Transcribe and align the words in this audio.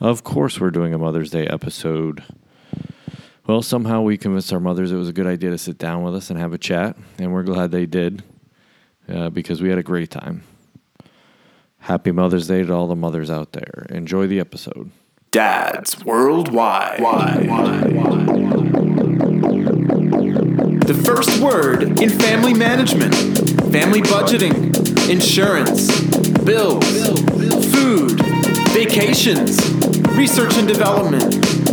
Of 0.00 0.24
course, 0.24 0.60
we're 0.60 0.70
doing 0.70 0.92
a 0.92 0.98
Mother's 0.98 1.30
Day 1.30 1.46
episode. 1.46 2.22
Well, 3.46 3.62
somehow 3.62 4.02
we 4.02 4.18
convinced 4.18 4.52
our 4.52 4.60
mothers 4.60 4.92
it 4.92 4.96
was 4.96 5.08
a 5.08 5.12
good 5.12 5.26
idea 5.26 5.50
to 5.50 5.58
sit 5.58 5.78
down 5.78 6.02
with 6.02 6.14
us 6.14 6.28
and 6.28 6.38
have 6.38 6.52
a 6.52 6.58
chat, 6.58 6.96
and 7.18 7.32
we're 7.32 7.44
glad 7.44 7.70
they 7.70 7.86
did 7.86 8.22
uh, 9.08 9.30
because 9.30 9.62
we 9.62 9.70
had 9.70 9.78
a 9.78 9.82
great 9.82 10.10
time. 10.10 10.42
Happy 11.78 12.10
Mother's 12.10 12.46
Day 12.48 12.62
to 12.62 12.72
all 12.74 12.88
the 12.88 12.96
mothers 12.96 13.30
out 13.30 13.52
there. 13.52 13.86
Enjoy 13.88 14.26
the 14.26 14.38
episode. 14.40 14.90
Dads 15.30 16.04
Worldwide. 16.04 16.98
The 20.84 21.02
first 21.04 21.40
word 21.40 22.00
in 22.02 22.10
family 22.10 22.52
management, 22.52 23.14
family 23.72 24.02
budgeting, 24.02 25.08
insurance, 25.08 25.88
bills, 26.42 26.84
food, 27.72 28.20
vacations, 28.72 29.75
research 30.16 30.56
and 30.56 30.66
development, 30.66 31.22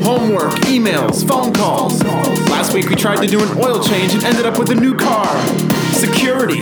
homework, 0.03 0.53
emails, 0.65 1.25
phone 1.27 1.53
calls. 1.53 2.03
Last 2.49 2.73
week 2.73 2.89
we 2.89 2.95
tried 2.95 3.17
to 3.21 3.27
do 3.27 3.41
an 3.41 3.57
oil 3.57 3.81
change 3.83 4.13
and 4.13 4.23
ended 4.23 4.45
up 4.45 4.59
with 4.59 4.69
a 4.69 4.75
new 4.75 4.95
car. 4.95 5.25
Security. 5.93 6.59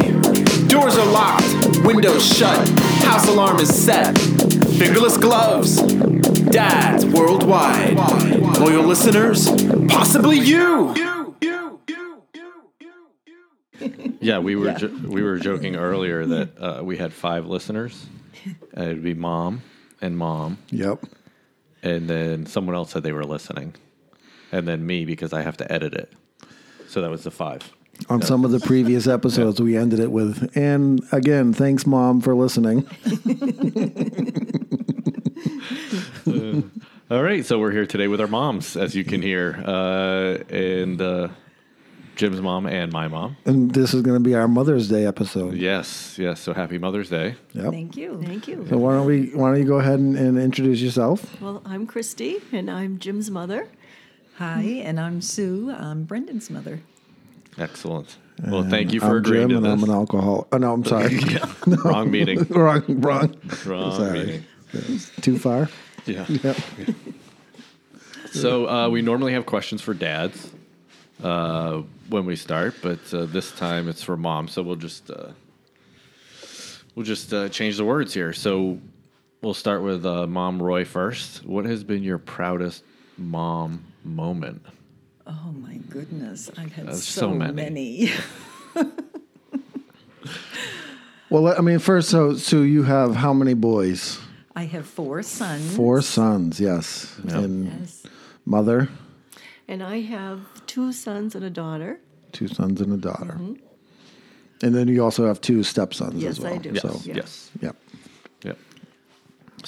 Doors 0.68 0.98
are 0.98 1.12
locked, 1.12 1.46
windows 1.86 2.26
shut, 2.26 2.68
house 3.04 3.28
alarm 3.28 3.58
is 3.60 3.74
set. 3.74 4.18
Fingerless 4.78 5.18
gloves. 5.18 5.78
Dads 6.52 7.06
worldwide. 7.06 7.96
Loyal 8.60 8.84
listeners, 8.84 9.48
possibly 9.88 10.38
you. 10.40 10.94
Yeah, 14.24 14.38
we 14.38 14.56
were 14.56 14.74
jo- 14.74 14.96
we 15.08 15.24
were 15.24 15.40
joking 15.40 15.76
earlier 15.76 16.24
that 16.24 16.50
uh, 16.62 16.84
we 16.84 16.98
had 16.98 17.12
five 17.14 17.46
listeners. 17.48 18.06
Uh, 18.78 18.84
it'd 18.84 19.04
be 19.04 19.14
mom 19.14 19.62
and 20.02 20.18
mom, 20.18 20.58
Yep. 20.70 21.04
And 21.84 22.10
then 22.10 22.46
someone 22.46 22.76
else 22.76 22.92
said 22.92 23.04
they 23.04 23.12
were 23.12 23.26
listening, 23.26 23.76
and 24.52 24.68
then 24.68 24.86
me 24.86 25.06
because 25.06 25.34
I 25.34 25.42
have 25.42 25.58
to 25.58 25.72
edit 25.72 25.94
it. 25.94 26.14
So 26.88 27.02
that 27.02 27.10
was 27.10 27.24
the 27.24 27.32
five. 27.32 27.72
On 28.10 28.22
some 28.22 28.44
of 28.44 28.52
the 28.52 28.60
previous 28.60 29.08
episodes, 29.08 29.62
we 29.62 29.78
ended 29.78 30.00
it 30.00 30.12
with, 30.12 30.52
and 30.56 31.02
again, 31.12 31.54
thanks, 31.54 31.86
mom, 31.86 32.20
for 32.20 32.36
listening. 32.36 32.88
All 37.12 37.22
right, 37.22 37.46
so 37.46 37.60
we're 37.60 37.72
here 37.72 37.86
today 37.86 38.08
with 38.08 38.22
our 38.22 38.28
moms, 38.28 38.76
as 38.78 38.96
you 38.96 39.04
can 39.04 39.22
hear, 39.22 39.62
uh, 39.66 40.38
and 40.50 41.02
uh, 41.02 41.28
Jim's 42.16 42.42
mom 42.42 42.66
and 42.68 42.92
my 42.92 43.08
mom. 43.08 43.38
And 43.46 43.74
this 43.74 43.94
is 43.94 44.02
going 44.02 44.22
to 44.22 44.24
be 44.24 44.36
our 44.36 44.48
Mother's 44.48 44.90
Day 44.90 45.06
episode. 45.06 45.56
Yes, 45.56 46.18
yes. 46.20 46.40
So 46.40 46.54
happy 46.54 46.78
Mother's 46.78 47.10
Day. 47.10 47.36
Yep. 47.54 47.72
Thank 47.72 47.98
you. 47.98 48.22
Thank 48.24 48.48
you. 48.48 48.66
So 48.70 48.78
why 48.78 48.94
don't 48.94 49.06
we? 49.06 49.30
Why 49.34 49.52
don't 49.52 49.60
you 49.60 49.66
go 49.68 49.80
ahead 49.80 50.00
and, 50.00 50.16
and 50.18 50.38
introduce 50.38 50.82
yourself? 50.82 51.40
Well, 51.42 51.62
I'm 51.66 51.88
Christy, 51.88 52.38
and 52.52 52.70
I'm 52.70 53.00
Jim's 53.00 53.32
mother. 53.32 53.68
Hi, 54.38 54.62
and 54.62 55.00
I'm 55.00 55.22
Sue. 55.22 55.72
I'm 55.78 56.04
Brendan's 56.04 56.50
mother. 56.50 56.82
Excellent. 57.58 58.18
Well, 58.48 58.64
thank 58.64 58.92
you 58.92 59.00
for 59.00 59.08
I'm 59.08 59.16
agreeing 59.18 59.50
Jim, 59.50 59.50
to 59.50 59.56
and 59.58 59.66
this. 59.66 59.84
I'm 59.84 59.90
an 59.90 59.96
alcohol. 59.96 60.48
Oh 60.52 60.58
no, 60.58 60.74
I'm 60.74 60.84
sorry. 60.86 61.20
Wrong 61.68 62.10
meeting. 62.12 62.44
wrong, 62.50 62.84
wrong. 62.88 63.36
Wrong 63.66 63.96
Sorry. 63.96 64.44
meeting. 64.74 65.00
Too 65.22 65.38
far. 65.38 65.70
Yeah. 66.06 66.26
Yep. 66.28 66.58
So 68.32 68.68
uh, 68.68 68.90
we 68.90 69.02
normally 69.02 69.34
have 69.34 69.46
questions 69.46 69.82
for 69.82 69.94
dads 69.94 70.50
uh, 71.22 71.82
when 72.12 72.26
we 72.26 72.36
start, 72.36 72.76
but 72.82 73.00
uh, 73.14 73.26
this 73.26 73.52
time 73.54 73.88
it's 73.90 74.04
for 74.04 74.18
mom. 74.18 74.48
So 74.48 74.62
we'll 74.62 74.76
just 74.76 75.10
uh, 75.10 75.30
we'll 76.94 77.06
just 77.06 77.34
uh, 77.34 77.50
change 77.50 77.78
the 77.78 77.86
words 77.86 78.14
here. 78.14 78.34
So 78.34 78.80
we'll 79.42 79.54
start 79.54 79.82
with 79.82 80.06
uh, 80.06 80.28
Mom 80.28 80.62
Roy 80.62 80.86
first. 80.86 81.46
What 81.46 81.66
has 81.66 81.84
been 81.84 82.04
your 82.04 82.18
proudest 82.18 82.84
mom 83.18 83.86
moment? 84.04 84.62
Oh 85.26 85.54
my 85.54 85.76
goodness, 85.90 86.50
I've 86.58 86.74
had 86.74 86.88
That's 86.88 87.04
so, 87.04 87.22
so 87.22 87.30
many. 87.34 87.54
many. 87.54 88.12
Well, 91.30 91.48
I 91.58 91.62
mean, 91.62 91.80
first, 91.80 92.10
so 92.10 92.36
so 92.36 92.62
you 92.62 92.84
have 92.84 93.16
how 93.16 93.32
many 93.32 93.54
boys? 93.54 94.20
I 94.54 94.66
have 94.66 94.86
four 94.86 95.24
sons. 95.24 95.74
Four 95.78 96.02
sons. 96.02 96.60
Yes. 96.60 97.18
And 97.24 97.68
Yes. 97.68 98.04
mother, 98.46 98.90
And 99.68 99.82
I 99.84 100.02
have 100.02 100.66
two 100.68 100.92
sons 100.92 101.36
and 101.36 101.44
a 101.46 101.50
daughter. 101.50 102.00
two 102.32 102.48
sons 102.48 102.82
and 102.82 102.94
a 102.94 102.98
daughter. 102.98 103.34
Mm-hmm. 103.40 103.54
And 104.64 104.76
then 104.76 104.88
you 104.88 105.04
also 105.04 105.26
have 105.28 105.42
two 105.42 105.64
stepsons 105.64 106.22
Yes, 106.22 106.32
as 106.38 106.40
well. 106.42 106.54
I 106.54 106.58
do. 106.58 106.70
Yes. 106.74 106.82
So, 106.82 107.00
Yeah. 107.06 107.16
Yes. 107.16 107.50
yep. 107.62 107.64
Yep. 107.64 107.76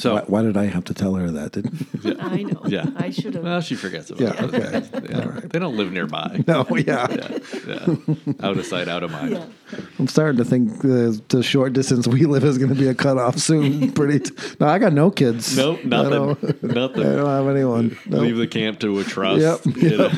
So 0.04 0.16
Why, 0.16 0.22
why 0.28 0.42
did 0.42 0.58
I 0.58 0.66
have 0.66 0.84
to 0.86 0.94
tell 0.94 1.16
her 1.16 1.32
that? 1.32 1.54
Didn't? 1.54 1.88
I 2.22 2.44
know. 2.44 2.62
Yeah. 2.68 2.88
I 2.98 3.10
should 3.10 3.36
have. 3.36 3.44
well, 3.46 3.62
she 3.62 3.76
forgets 3.76 4.10
about 4.10 4.22
Yeah. 4.22 4.34
it. 4.44 4.54
Okay. 4.54 5.08
Yeah. 5.14 5.40
They 5.46 5.60
don't 5.60 5.78
live 5.78 5.94
nearby. 5.94 6.44
No. 6.48 6.66
Yeah. 6.76 7.08
Yeah. 7.10 7.38
yeah. 7.66 7.96
Out 8.42 8.58
of 8.58 8.66
sight, 8.66 8.90
out 8.90 9.04
of 9.04 9.12
mind. 9.12 9.32
yeah. 9.32 9.46
I'm 10.00 10.08
starting 10.10 10.36
to 10.40 10.44
think 10.44 10.82
the 10.82 11.22
the 11.30 11.42
short 11.42 11.72
distance 11.72 12.06
we 12.06 12.26
live 12.26 12.44
is 12.44 12.58
going 12.58 12.68
to 12.70 12.76
be 12.76 12.88
a 12.90 12.94
cutoff 12.94 13.38
soon. 13.38 13.94
Pretty. 13.94 14.20
T- 14.20 14.36
no, 14.60 14.68
I 14.68 14.78
got 14.78 14.92
no 14.92 15.10
kids. 15.10 15.56
Nope, 15.56 15.80
I 15.84 15.88
nothing. 15.88 16.10
don't, 16.12 16.64
Nothing. 16.64 17.04
I 17.08 17.16
don't 17.16 17.26
have 17.30 17.48
anyone. 17.48 17.98
No. 18.06 18.18
Leave 18.20 18.36
the 18.38 18.48
camp 18.48 18.80
to 18.82 19.00
a 19.00 19.04
trust. 19.06 19.40
Yep, 19.42 19.78
you 19.78 19.98
know. 19.98 20.10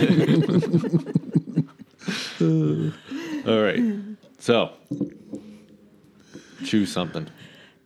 All 3.48 3.62
right. 3.64 3.82
So 4.40 4.72
choose 6.64 6.92
something. 6.92 7.28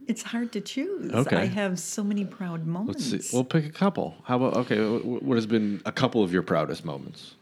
It's 0.10 0.24
hard 0.24 0.52
to 0.54 0.62
choose. 0.62 1.14
Okay. 1.14 1.38
I 1.38 1.46
have 1.46 1.78
so 1.78 2.04
many 2.04 2.26
proud 2.26 2.66
moments. 2.66 2.96
Let's 2.96 3.06
moments. 3.12 3.30
see. 3.30 3.38
We'll 3.38 3.44
pick 3.44 3.66
a 3.68 3.70
couple. 3.70 4.16
How 4.24 4.38
about 4.38 4.58
okay? 4.58 4.80
What 4.84 5.36
has 5.36 5.46
been 5.46 5.84
a 5.86 5.92
couple 5.92 6.24
of 6.24 6.34
your 6.34 6.42
proudest 6.42 6.84
moments? 6.84 7.36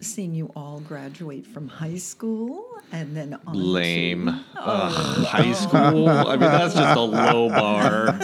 Seeing 0.00 0.34
you 0.34 0.50
all 0.56 0.80
graduate 0.80 1.46
from 1.46 1.68
high 1.68 1.98
school 1.98 2.64
and 2.92 3.14
then 3.14 3.38
on 3.46 3.54
Lame. 3.54 4.24
To, 4.24 4.44
Ugh, 4.56 5.26
high 5.26 5.52
school. 5.52 6.08
I 6.08 6.30
mean, 6.30 6.40
that's 6.40 6.74
just 6.74 6.96
a 6.96 7.00
low 7.00 7.50
bar. 7.50 8.12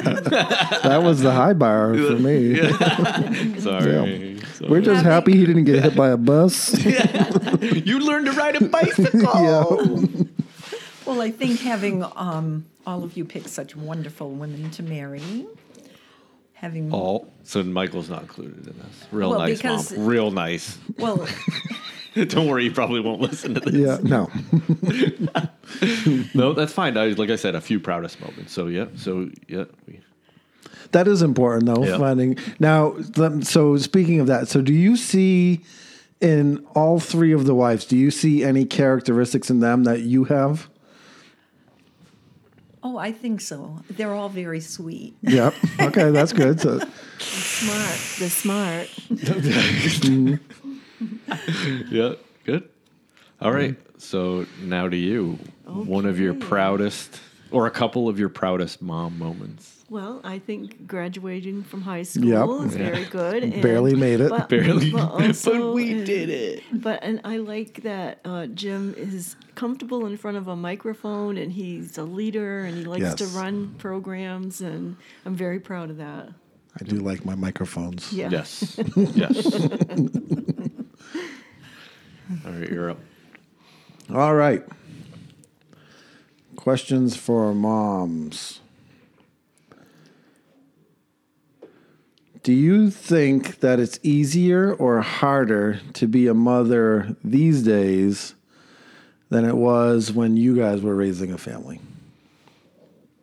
That 0.89 1.03
was 1.03 1.21
the 1.21 1.33
high 1.33 1.53
bar 1.53 1.95
for 1.95 2.17
me. 2.17 2.57
Sorry. 3.61 4.39
Sorry. 4.41 4.71
We're 4.71 4.81
just 4.81 5.05
happy 5.05 5.37
he 5.37 5.45
didn't 5.45 5.65
get 5.65 5.83
hit 5.83 5.95
by 5.95 6.09
a 6.09 6.17
bus. 6.17 6.73
you 7.61 7.99
learned 7.99 8.27
to 8.27 8.33
ride 8.33 8.57
a 8.57 8.65
bicycle. 8.65 9.21
yeah. 9.21 10.25
Well, 11.09 11.21
I 11.21 11.31
think 11.31 11.61
having 11.61 12.05
um, 12.17 12.67
all 12.87 13.03
of 13.05 13.17
you 13.17 13.25
pick 13.25 13.49
such 13.49 13.75
wonderful 13.75 14.31
women 14.31 14.71
to 14.73 14.83
marry, 14.83 15.47
having 16.55 16.91
Oh, 16.93 17.27
so 17.45 17.63
Michael's 17.63 18.09
not 18.11 18.23
included 18.23 18.67
in 18.67 18.77
this. 18.79 19.07
Real 19.11 19.31
Well, 19.31 19.39
nice, 19.41 19.59
because- 19.59 19.93
mom. 19.97 20.07
Real 20.07 20.31
nice. 20.31 20.79
well, 20.99 21.27
Don't 22.15 22.49
worry, 22.49 22.65
you 22.65 22.73
probably 22.73 23.01
won't 23.01 23.21
listen 23.21 23.55
to 23.55 23.61
this. 23.61 23.75
Yeah. 23.75 23.99
No. 24.03 24.31
No, 26.35 26.55
that's 26.55 26.73
fine. 26.73 26.97
I, 26.97 27.09
like 27.09 27.31
I 27.31 27.37
said, 27.37 27.55
a 27.55 27.61
few 27.61 27.79
proudest 27.79 28.21
moments. 28.21 28.53
So 28.53 28.67
yeah, 28.67 28.87
so 28.97 29.31
yeah, 29.49 29.65
we, 29.87 30.01
That 30.93 31.07
is 31.07 31.23
important 31.23 31.67
though. 31.67 31.85
Yeah. 31.85 31.99
Finding 31.99 32.39
now. 32.59 32.97
lem- 33.17 33.43
So 33.43 33.77
speaking 33.77 34.19
of 34.19 34.27
that, 34.29 34.49
so 34.49 34.61
do 34.63 34.73
you 34.73 34.97
see 34.97 35.61
in 36.21 36.65
all 36.75 36.99
three 37.01 37.33
of 37.33 37.45
the 37.45 37.55
wives? 37.55 37.85
Do 37.85 37.97
you 37.97 38.11
see 38.11 38.43
any 38.43 38.65
characteristics 38.65 39.51
in 39.51 39.61
them 39.61 39.85
that 39.85 40.01
you 40.01 40.25
have? 40.25 40.69
Oh, 42.83 42.97
I 42.99 43.13
think 43.13 43.41
so. 43.41 43.81
They're 43.91 44.13
all 44.15 44.29
very 44.29 44.61
sweet. 44.61 45.15
Yep. 45.23 45.55
Okay, 45.81 46.11
that's 46.11 46.33
good. 46.33 46.61
So 46.61 46.79
Smart. 47.19 47.99
The 48.19 48.31
smart. 48.31 48.89
yeah, 51.91 52.15
good. 52.45 52.69
All 53.41 53.53
right. 53.53 53.77
So 54.01 54.47
now 54.63 54.89
to 54.89 54.97
you, 54.97 55.39
one 55.65 56.07
of 56.07 56.19
your 56.21 56.33
Okay. 56.35 56.47
proudest, 56.47 57.21
or 57.51 57.67
a 57.67 57.71
couple 57.71 58.09
of 58.09 58.19
your 58.19 58.29
proudest 58.29 58.81
mom 58.83 59.19
moments. 59.19 59.78
Well, 59.91 60.21
I 60.23 60.39
think 60.39 60.87
graduating 60.87 61.63
from 61.65 61.81
high 61.81 62.03
school 62.03 62.27
Yep. 62.61 62.67
is 62.69 62.77
very 62.77 63.05
good. 63.07 63.43
and- 63.45 63.63
Barely 63.63 63.95
made 63.95 64.21
it. 64.21 64.29
But, 64.29 64.49
Barely, 64.51 64.91
but, 64.91 65.11
also, 65.11 65.73
we 65.73 66.03
uh, 66.03 66.05
did 66.05 66.29
it. 66.29 66.63
But 66.73 67.03
and 67.03 67.21
I 67.25 67.39
like 67.39 67.83
that 67.85 68.21
uh, 68.25 68.47
Jim 68.49 68.95
is 68.99 69.35
comfortable 69.55 70.05
in 70.07 70.17
front 70.19 70.37
of 70.37 70.47
a 70.47 70.55
microphone, 70.57 71.39
and 71.39 71.51
he's 71.53 71.97
a 71.97 72.05
leader, 72.05 72.65
and 72.65 72.77
he 72.77 72.85
likes 72.85 73.15
to 73.15 73.27
run 73.29 73.75
programs, 73.79 74.61
and 74.61 74.97
I'm 75.25 75.35
very 75.35 75.59
proud 75.59 75.89
of 75.91 75.97
that. 75.97 76.29
I 76.79 76.85
do 76.85 76.97
like 76.97 77.25
my 77.25 77.35
microphones. 77.35 78.13
Yeah. 78.13 78.29
Yes. 78.31 78.79
yes. 79.15 79.47
All 82.45 82.53
right, 82.53 82.69
you're 82.71 82.91
up. 82.91 82.99
All 84.15 84.35
right. 84.35 84.63
Questions 86.57 87.17
for 87.17 87.55
moms. 87.55 88.61
Do 92.49 92.55
you 92.55 92.89
think 92.91 93.61
that 93.61 93.79
it's 93.79 94.01
easier 94.03 94.73
or 94.73 95.03
harder 95.03 95.83
to 95.93 96.07
be 96.07 96.29
a 96.29 96.33
mother 96.33 97.15
these 97.23 97.63
days 97.63 98.35
than 99.29 99.45
it 99.45 99.55
was 99.55 100.11
when 100.11 100.35
you 100.39 100.57
guys 100.57 100.81
were 100.81 100.95
raising 100.95 101.31
a 101.31 101.37
family? 101.37 101.79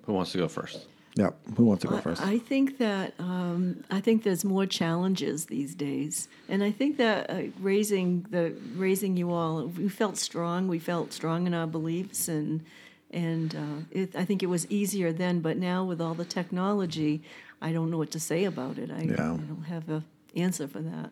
Who 0.03 0.13
wants 0.13 0.31
to 0.33 0.37
go 0.37 0.47
first? 0.47 0.85
Yeah. 1.15 1.31
Who 1.57 1.65
wants 1.65 1.81
to 1.81 1.87
go 1.87 1.97
first? 1.97 2.21
I 2.21 2.37
think 2.37 2.77
that 2.77 3.15
um, 3.17 3.83
I 3.89 3.99
think 3.99 4.21
there's 4.21 4.45
more 4.45 4.67
challenges 4.67 5.47
these 5.47 5.73
days, 5.73 6.27
and 6.47 6.63
I 6.63 6.69
think 6.69 6.97
that 6.97 7.27
uh, 7.27 7.41
raising 7.59 8.27
the 8.29 8.53
raising 8.75 9.17
you 9.17 9.31
all, 9.31 9.65
we 9.65 9.89
felt 9.89 10.17
strong. 10.17 10.67
We 10.67 10.77
felt 10.77 11.13
strong 11.13 11.47
in 11.47 11.55
our 11.55 11.65
beliefs, 11.65 12.27
and 12.27 12.63
and 13.09 13.55
uh, 13.55 13.85
it, 13.89 14.15
I 14.15 14.23
think 14.23 14.43
it 14.43 14.47
was 14.47 14.69
easier 14.69 15.11
then. 15.11 15.39
But 15.39 15.57
now 15.57 15.83
with 15.83 15.99
all 15.99 16.13
the 16.13 16.25
technology, 16.25 17.23
I 17.61 17.71
don't 17.71 17.89
know 17.89 17.97
what 17.97 18.11
to 18.11 18.19
say 18.19 18.45
about 18.45 18.77
it. 18.77 18.91
I, 18.91 19.03
Yeah. 19.03 19.33
I 19.33 19.37
don't 19.37 19.65
have 19.67 19.89
an 19.89 20.03
answer 20.35 20.67
for 20.67 20.81
that. 20.81 21.11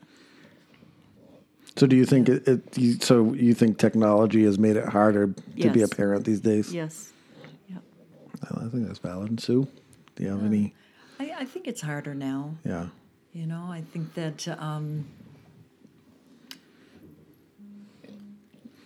so 1.75 1.87
do 1.87 1.95
you 1.95 2.05
think 2.05 2.29
it, 2.29 2.47
it 2.47 2.77
you, 2.77 2.93
so 2.99 3.33
you 3.33 3.53
think 3.53 3.77
technology 3.77 4.43
has 4.43 4.59
made 4.59 4.75
it 4.75 4.87
harder 4.87 5.33
to 5.59 5.69
be 5.69 5.81
a 5.81 5.87
parent 5.87 6.25
these 6.25 6.41
days? 6.41 6.73
Yes. 6.73 7.11
Yeah. 7.69 7.77
I 8.43 8.67
think 8.67 8.87
that's 8.87 8.99
valid. 8.99 9.39
Sue, 9.39 9.67
do 10.15 10.23
you 10.23 10.29
have 10.29 10.43
any? 10.43 10.73
I, 11.19 11.33
I 11.39 11.45
think 11.45 11.67
it's 11.67 11.81
harder 11.81 12.13
now. 12.13 12.55
Yeah. 12.65 12.87
You 13.33 13.47
know, 13.47 13.67
I 13.69 13.81
think 13.81 14.13
that 14.13 14.47
um, 14.59 15.05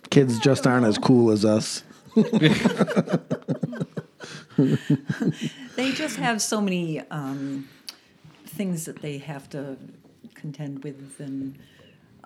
Kids 0.10 0.40
just 0.40 0.66
aren't 0.66 0.86
as 0.86 0.98
cool 0.98 1.32
as 1.32 1.44
us. 1.44 1.84
they 5.76 5.92
just 5.92 6.18
have 6.18 6.42
so 6.42 6.60
many 6.60 7.02
um, 7.12 7.68
things 8.46 8.86
that 8.86 9.02
they 9.02 9.18
have 9.20 9.50
to 9.52 9.78
contend 10.34 10.84
with, 10.84 11.20
and 11.20 11.58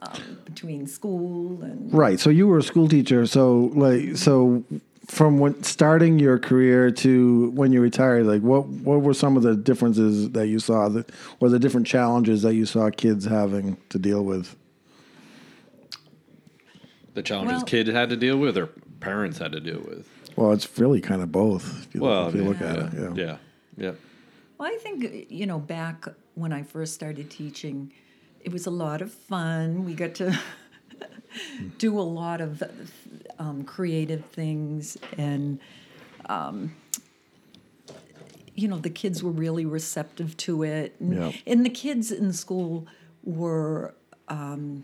um, 0.01 0.37
between 0.45 0.87
school 0.87 1.61
and 1.61 1.93
Right. 1.93 2.19
So 2.19 2.29
you 2.29 2.47
were 2.47 2.57
a 2.57 2.63
school 2.63 2.87
teacher. 2.87 3.25
So 3.25 3.71
like 3.73 4.17
so 4.17 4.63
from 5.07 5.39
when 5.39 5.61
starting 5.63 6.19
your 6.19 6.39
career 6.39 6.89
to 6.91 7.51
when 7.51 7.71
you 7.73 7.81
retired, 7.81 8.25
like 8.25 8.41
what 8.41 8.67
what 8.67 9.01
were 9.01 9.13
some 9.13 9.35
of 9.35 9.43
the 9.43 9.55
differences 9.55 10.29
that 10.31 10.47
you 10.47 10.59
saw 10.59 10.87
that 10.89 11.11
or 11.39 11.49
the 11.49 11.59
different 11.59 11.85
challenges 11.85 12.41
that 12.43 12.55
you 12.55 12.65
saw 12.65 12.89
kids 12.89 13.25
having 13.25 13.77
to 13.89 13.99
deal 13.99 14.23
with? 14.23 14.55
The 17.13 17.21
challenges 17.23 17.57
Well- 17.57 17.65
kid 17.65 17.87
had 17.87 18.09
to 18.09 18.15
deal 18.15 18.37
with, 18.37 18.57
or 18.57 18.67
parents 19.01 19.37
had 19.37 19.51
to 19.51 19.59
deal 19.59 19.81
with. 19.85 20.07
Well, 20.35 20.51
it's 20.53 20.79
really 20.79 21.01
kind 21.01 21.21
of 21.21 21.31
both. 21.31 21.85
If 21.87 21.95
you, 21.95 22.01
Well, 22.01 22.27
if 22.29 22.35
you 22.35 22.41
I 22.41 22.43
mean, 22.43 22.53
look 22.53 22.61
at 22.61 22.79
it, 22.79 22.93
yeah. 22.93 23.13
yeah, 23.15 23.37
yeah. 23.77 23.91
Well, 24.57 24.69
I 24.71 24.77
think, 24.77 25.27
you 25.29 25.45
know, 25.45 25.59
back 25.59 26.05
when 26.35 26.53
I 26.53 26.63
first 26.63 26.93
started 26.93 27.29
teaching, 27.29 27.91
it 28.39 28.51
was 28.51 28.65
a 28.65 28.71
lot 28.71 29.01
of 29.01 29.13
fun. 29.13 29.83
We 29.85 29.93
got 29.93 30.15
to 30.15 30.37
do 31.77 31.99
a 31.99 32.01
lot 32.01 32.41
of 32.41 32.63
um, 33.39 33.63
creative 33.63 34.23
things, 34.25 34.97
and, 35.17 35.59
um, 36.27 36.75
you 38.55 38.67
know, 38.67 38.77
the 38.77 38.89
kids 38.89 39.23
were 39.23 39.31
really 39.31 39.65
receptive 39.65 40.37
to 40.37 40.63
it. 40.63 40.95
And, 40.99 41.13
Yeah. 41.15 41.31
and 41.47 41.65
the 41.65 41.69
kids 41.69 42.11
in 42.11 42.31
school 42.33 42.87
were 43.23 43.93
um, 44.27 44.83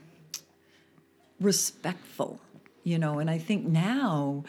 respectful, 1.39 2.39
you 2.83 2.97
know, 2.97 3.19
and 3.19 3.29
I 3.29 3.37
think 3.37 3.65
now. 3.65 4.43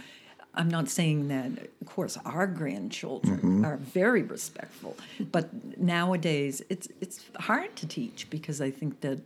I'm 0.58 0.68
not 0.68 0.88
saying 0.88 1.28
that, 1.28 1.50
of 1.80 1.86
course, 1.86 2.18
our 2.24 2.46
grandchildren 2.48 3.64
are 3.64 3.76
very 3.76 4.22
respectful, 4.24 4.96
but 5.32 5.48
nowadays 5.78 6.60
it's 6.68 6.88
it's 7.00 7.24
hard 7.38 7.74
to 7.76 7.86
teach 7.86 8.28
because 8.28 8.60
I 8.60 8.70
think 8.72 9.00
that 9.02 9.20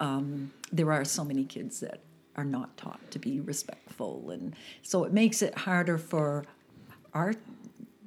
um, 0.00 0.52
there 0.70 0.92
are 0.92 1.04
so 1.04 1.24
many 1.24 1.44
kids 1.44 1.80
that 1.80 2.00
are 2.36 2.44
not 2.44 2.76
taught 2.76 3.00
to 3.12 3.18
be 3.18 3.40
respectful, 3.40 4.30
and 4.30 4.54
so 4.82 5.04
it 5.04 5.12
makes 5.14 5.40
it 5.40 5.56
harder 5.56 5.96
for 5.96 6.44
our 7.14 7.32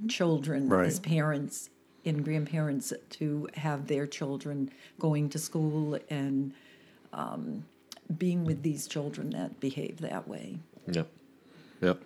children 0.08 0.70
Right. 0.70 0.86
as 0.88 1.00
parents 1.00 1.72
and 2.06 2.24
grandparents 2.24 2.94
to 3.10 3.50
have 3.56 3.88
their 3.88 4.06
children 4.06 4.70
going 5.00 5.28
to 5.30 5.40
school 5.40 5.98
and 6.10 6.54
um, 7.14 7.66
being 8.18 8.46
with 8.46 8.62
these 8.62 8.88
children 8.88 9.32
that 9.32 9.60
behave 9.60 10.00
that 10.02 10.28
way. 10.28 10.60
Yep. 10.88 11.08
Yep. 11.82 12.02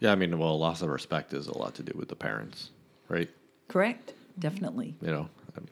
Yeah, 0.00 0.12
I 0.12 0.14
mean, 0.14 0.38
well, 0.38 0.58
loss 0.58 0.82
of 0.82 0.88
respect 0.88 1.32
is 1.32 1.46
a 1.46 1.56
lot 1.56 1.74
to 1.76 1.82
do 1.82 1.92
with 1.96 2.08
the 2.08 2.16
parents, 2.16 2.70
right? 3.08 3.30
Correct, 3.68 4.12
definitely. 4.38 4.94
You 5.00 5.10
know. 5.10 5.28
I 5.56 5.60
mean. 5.60 5.70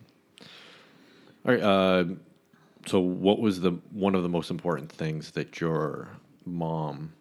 All 1.47 1.55
right. 1.55 1.63
Uh, 1.63 2.05
so, 2.87 3.01
what 3.01 3.39
was 3.39 3.61
the 3.61 3.73
one 3.93 4.15
of 4.15 4.23
the 4.23 4.29
most 4.29 4.51
important 4.51 4.91
things 4.91 5.31
that 5.33 5.61
your 5.61 6.09
mom 6.47 7.13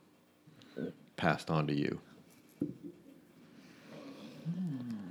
passed 1.15 1.49
on 1.49 1.67
to 1.67 1.73
you? 1.73 1.99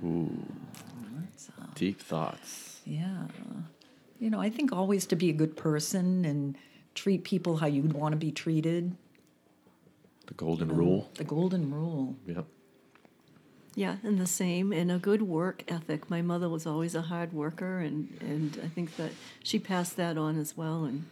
Ooh. 0.03 0.45
Deep 1.75 1.99
thoughts. 1.99 2.81
Yeah. 2.85 3.27
You 4.19 4.29
know, 4.29 4.39
I 4.39 4.49
think 4.49 4.71
always 4.71 5.05
to 5.07 5.15
be 5.15 5.29
a 5.29 5.33
good 5.33 5.57
person 5.57 6.23
and 6.25 6.57
treat 6.93 7.23
people 7.23 7.57
how 7.57 7.67
you'd 7.67 7.93
want 7.93 8.13
to 8.13 8.17
be 8.17 8.31
treated. 8.31 8.95
The 10.27 10.33
golden 10.33 10.71
um, 10.71 10.77
rule. 10.77 11.09
The 11.15 11.23
golden 11.23 11.73
rule. 11.73 12.15
Yep. 12.27 12.45
Yeah, 13.75 13.97
and 14.03 14.19
the 14.19 14.27
same, 14.27 14.71
and 14.71 14.91
a 14.91 14.99
good 14.99 15.23
work 15.23 15.63
ethic. 15.67 16.09
My 16.09 16.21
mother 16.21 16.47
was 16.47 16.67
always 16.67 16.93
a 16.93 17.01
hard 17.01 17.33
worker, 17.33 17.79
and, 17.79 18.15
and 18.21 18.59
I 18.63 18.67
think 18.67 18.95
that 18.97 19.11
she 19.43 19.57
passed 19.57 19.97
that 19.97 20.15
on 20.17 20.39
as 20.39 20.55
well. 20.55 20.85
And 20.85 21.05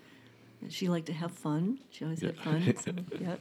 she 0.70 0.88
liked 0.88 1.08
to 1.08 1.14
have 1.14 1.32
fun. 1.32 1.80
She 1.90 2.04
always 2.06 2.22
had 2.22 2.38
fun. 2.38 2.76
So, 2.78 2.94
yeah. 3.20 3.38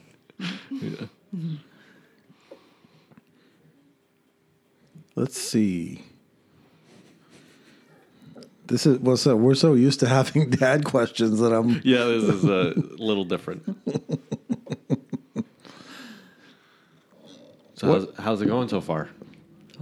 Let's 5.15 5.39
see. 5.39 6.03
This 8.71 8.87
is 8.87 8.99
well. 9.01 9.17
So 9.17 9.37
we're 9.37 9.55
so 9.55 9.75
used 9.75 10.01
to 10.01 10.09
having 10.09 10.49
dad 10.51 10.85
questions 10.85 11.41
that 11.41 11.53
I'm. 11.53 11.83
Yeah, 11.85 12.05
this 12.05 12.23
is 12.23 12.45
a 12.45 12.73
little 12.99 13.25
different. 13.25 13.65
So 17.81 17.87
how's, 17.87 18.07
how's 18.19 18.43
it 18.43 18.47
going 18.47 18.69
so 18.69 18.83
far? 18.83 19.09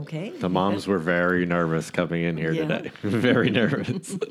Okay. 0.03 0.31
The 0.31 0.49
moms 0.49 0.87
were 0.87 1.01
very 1.01 1.45
nervous 1.47 1.91
coming 1.91 2.23
in 2.23 2.37
here 2.37 2.53
Yeah. 2.53 2.69
today. 2.69 2.93
very 3.03 3.51
nervous. 3.51 4.17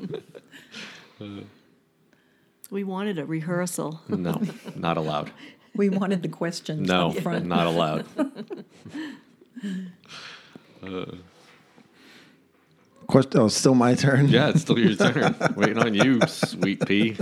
We 2.70 2.84
wanted 2.84 3.18
a 3.18 3.24
rehearsal. 3.24 4.02
no, 4.08 4.42
not 4.76 4.96
allowed. 4.98 5.30
We 5.74 5.88
wanted 5.90 6.20
the 6.22 6.28
questions 6.28 6.86
No, 6.88 7.10
up 7.10 7.16
front. 7.18 7.46
not 7.46 7.66
allowed. 7.66 8.04
Question. 13.06 13.40
Oh, 13.40 13.48
still 13.48 13.74
my 13.74 13.94
turn. 13.94 14.28
Yeah, 14.28 14.50
it's 14.50 14.62
still 14.62 14.78
your 14.78 14.94
turn. 14.96 15.34
Waiting 15.56 15.78
on 15.78 15.94
you, 15.94 16.20
sweet 16.26 16.84
pea. 16.86 17.16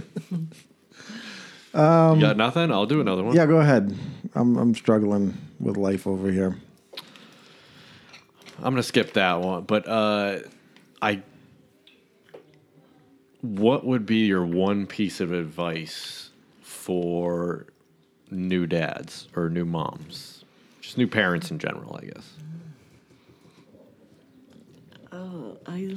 Um, 1.77 2.19
you 2.19 2.23
got 2.23 2.39
nothing? 2.39 2.73
I'll 2.73 2.87
do 2.87 3.03
another 3.03 3.23
one. 3.23 3.37
Yeah, 3.37 3.45
go 3.45 3.59
ahead. 3.59 3.95
I'm 4.35 4.57
I'm 4.57 4.75
struggling 4.75 5.37
with 5.61 5.77
life 5.77 6.07
over 6.07 6.33
here. 6.33 6.57
I'm 8.59 8.73
gonna 8.73 8.83
skip 8.83 9.13
that 9.13 9.41
one, 9.41 9.65
but 9.65 9.87
uh, 9.87 10.39
I. 11.03 11.23
What 13.43 13.85
would 13.85 14.07
be 14.07 14.27
your 14.27 14.45
one 14.45 14.87
piece 14.87 15.21
of 15.21 15.33
advice 15.33 16.31
for 16.63 17.67
new 18.31 18.67
dads 18.67 19.29
or 19.37 19.51
new 19.51 19.67
moms, 19.67 20.45
just 20.81 20.97
new 20.97 21.07
parents 21.07 21.51
in 21.51 21.59
general? 21.59 22.01
I 22.03 22.07
guess. 22.07 22.33
Oh, 25.13 25.59
I 25.67 25.97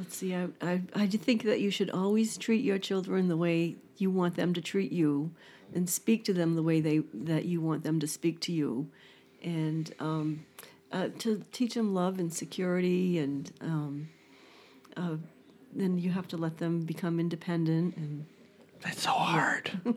let's 0.00 0.16
see. 0.16 0.34
I, 0.34 0.48
I 0.62 0.80
I 0.94 1.06
think 1.06 1.44
that 1.44 1.60
you 1.60 1.70
should 1.70 1.90
always 1.90 2.38
treat 2.38 2.64
your 2.64 2.78
children 2.78 3.28
the 3.28 3.36
way 3.36 3.76
you 3.98 4.10
want 4.10 4.34
them 4.34 4.54
to 4.54 4.62
treat 4.62 4.92
you, 4.92 5.30
and 5.74 5.88
speak 5.88 6.24
to 6.24 6.32
them 6.32 6.56
the 6.56 6.62
way 6.62 6.80
they 6.80 6.98
that 7.12 7.44
you 7.44 7.60
want 7.60 7.84
them 7.84 8.00
to 8.00 8.08
speak 8.08 8.40
to 8.40 8.52
you, 8.52 8.88
and 9.42 9.94
um, 10.00 10.46
uh, 10.90 11.08
to 11.18 11.44
teach 11.52 11.74
them 11.74 11.94
love 11.94 12.18
and 12.18 12.32
security, 12.32 13.18
and 13.18 13.52
um, 13.60 14.08
uh, 14.96 15.16
then 15.74 15.98
you 15.98 16.10
have 16.10 16.26
to 16.28 16.38
let 16.38 16.56
them 16.56 16.80
become 16.80 17.20
independent 17.20 17.94
and 17.96 18.24
That's 18.82 19.02
so 19.02 19.10
hard. 19.10 19.70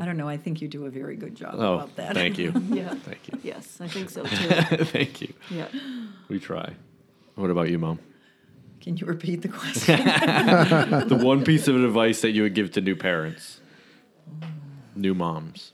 I 0.00 0.04
don't 0.04 0.16
know. 0.16 0.28
I 0.28 0.36
think 0.36 0.60
you 0.60 0.68
do 0.68 0.86
a 0.86 0.90
very 0.90 1.16
good 1.16 1.34
job 1.34 1.54
Oh, 1.56 1.74
about 1.74 1.96
that. 1.96 2.14
thank 2.14 2.38
you. 2.38 2.52
yeah. 2.70 2.94
Thank 2.94 3.28
you. 3.32 3.38
Yes, 3.42 3.78
I 3.80 3.88
think 3.88 4.10
so 4.10 4.22
too. 4.24 4.26
thank 4.84 5.20
you. 5.20 5.32
yeah. 5.50 5.68
We 6.28 6.38
try. 6.38 6.74
What 7.34 7.50
about 7.50 7.68
you, 7.70 7.78
mom? 7.78 7.98
Can 8.80 8.96
you 8.96 9.06
repeat 9.06 9.42
the 9.42 9.48
question? 9.48 9.96
the 11.08 11.18
one 11.20 11.42
piece 11.44 11.68
of 11.68 11.76
advice 11.82 12.20
that 12.20 12.30
you 12.32 12.42
would 12.42 12.54
give 12.54 12.70
to 12.72 12.80
new 12.80 12.94
parents, 12.94 13.60
new 14.94 15.14
moms. 15.14 15.72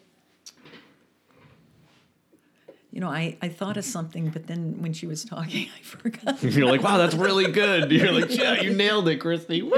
you 2.93 3.01
know, 3.01 3.09
I, 3.09 3.37
I 3.43 3.49
thought 3.49 3.77
of 3.77 3.85
something, 3.85 4.31
but 4.31 4.47
then 4.49 4.81
when 4.83 4.93
she 4.93 5.07
was 5.07 5.25
talking, 5.25 5.69
I 5.79 5.83
forgot. 5.83 6.43
You're 6.43 6.67
like, 6.67 6.83
wow, 6.83 6.99
that's 6.99 7.15
really 7.15 7.51
good. 7.51 7.91
You're 7.91 8.13
like, 8.13 8.31
yeah, 8.37 8.61
you 8.61 8.75
nailed 8.75 9.09
it, 9.09 9.17
Christy. 9.19 9.63
Woo! 9.63 9.75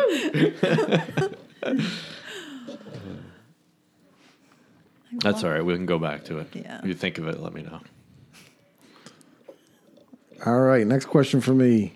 That's 5.20 5.44
all 5.44 5.50
right. 5.50 5.64
We 5.64 5.74
can 5.74 5.86
go 5.86 5.98
back 5.98 6.24
to 6.26 6.38
it. 6.38 6.48
Yeah. 6.54 6.78
If 6.80 6.86
you 6.86 6.94
think 6.94 7.18
of 7.18 7.28
it, 7.28 7.40
let 7.40 7.52
me 7.52 7.62
know. 7.62 7.80
All 10.44 10.60
right, 10.60 10.84
next 10.86 11.06
question 11.06 11.40
for 11.40 11.54
me. 11.54 11.92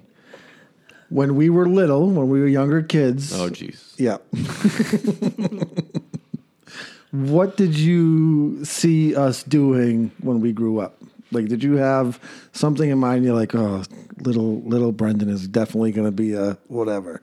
When 1.09 1.35
we 1.35 1.51
were 1.51 1.69
little, 1.69 2.11
when 2.11 2.29
we 2.29 2.41
were 2.41 2.47
younger 2.47 2.83
kids, 2.83 3.33
Oh, 3.33 3.49
jeez. 3.49 3.95
yeah. 3.99 4.19
what 7.11 7.57
did 7.57 7.77
you 7.77 8.65
see 8.65 9.15
us 9.17 9.43
doing 9.43 10.11
when 10.21 10.41
we 10.41 10.53
grew 10.53 10.79
up? 10.81 11.01
Like, 11.33 11.47
did 11.47 11.63
you 11.65 11.77
have 11.77 12.21
something 12.53 12.89
in 12.89 12.99
mind? 12.99 13.25
You're 13.25 13.35
like, 13.35 13.55
oh, 13.55 13.83
little 14.21 14.61
little 14.63 14.93
Brendan 14.93 15.29
is 15.29 15.49
definitely 15.49 15.91
going 15.93 16.07
to 16.07 16.13
be 16.13 16.35
a 16.35 16.57
whatever. 16.69 17.23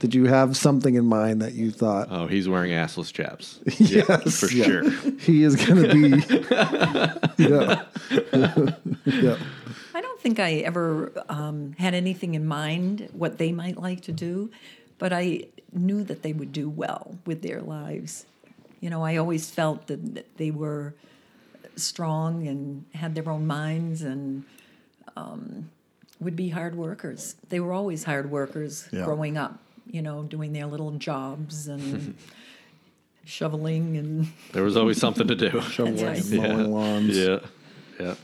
Did 0.00 0.14
you 0.14 0.26
have 0.26 0.56
something 0.56 0.94
in 0.94 1.06
mind 1.06 1.42
that 1.42 1.54
you 1.54 1.70
thought? 1.70 2.08
Oh, 2.10 2.26
he's 2.26 2.48
wearing 2.48 2.70
assless 2.70 3.12
chaps. 3.12 3.60
yes, 3.78 4.40
for 4.40 4.46
yeah. 4.46 4.64
sure. 4.64 4.90
He 5.18 5.42
is 5.42 5.56
going 5.56 5.82
to 5.82 5.92
be. 5.92 6.08
yeah. 7.42 7.82
yeah. 9.04 9.36
I 9.94 10.00
don't 10.00 10.20
think 10.20 10.38
I 10.38 10.54
ever 10.58 11.12
um, 11.28 11.74
had 11.78 11.94
anything 11.94 12.34
in 12.34 12.46
mind 12.46 13.08
what 13.12 13.38
they 13.38 13.50
might 13.52 13.76
like 13.76 14.02
to 14.02 14.12
do, 14.12 14.50
but 14.98 15.12
I 15.12 15.44
knew 15.72 16.04
that 16.04 16.22
they 16.22 16.32
would 16.32 16.52
do 16.52 16.68
well 16.68 17.16
with 17.26 17.42
their 17.42 17.60
lives. 17.60 18.24
You 18.80 18.90
know, 18.90 19.04
I 19.04 19.16
always 19.16 19.50
felt 19.50 19.88
that, 19.88 20.14
that 20.14 20.36
they 20.36 20.50
were 20.52 20.94
strong 21.76 22.46
and 22.46 22.84
had 22.94 23.14
their 23.14 23.28
own 23.28 23.46
minds 23.46 24.02
and 24.02 24.44
um, 25.16 25.70
would 26.20 26.36
be 26.36 26.48
hard 26.50 26.76
workers. 26.76 27.34
They 27.48 27.60
were 27.60 27.72
always 27.72 28.04
hard 28.04 28.30
workers 28.30 28.88
Yeah. 28.92 29.04
growing 29.04 29.36
up, 29.36 29.58
you 29.90 30.02
know, 30.02 30.22
doing 30.22 30.52
their 30.52 30.66
little 30.66 30.92
jobs 30.92 31.68
and 31.68 32.14
shoveling 33.24 33.96
and 33.96 34.28
There 34.52 34.62
was 34.62 34.76
always 34.76 34.98
something 34.98 35.26
to 35.28 35.34
do. 35.34 35.60
Shoveling 35.70 36.04
right. 36.04 36.24
and 36.24 36.42
mowing 36.42 36.72
lawns. 36.72 37.16
Yeah. 37.16 37.38
Yeah. 38.00 38.14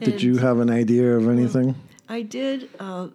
Did 0.00 0.14
And 0.14 0.22
you 0.22 0.38
have 0.38 0.58
an 0.58 0.70
idea 0.70 1.16
of 1.16 1.28
anything? 1.28 1.76
I 2.08 2.22
did. 2.22 2.68
Uh, 2.80 3.08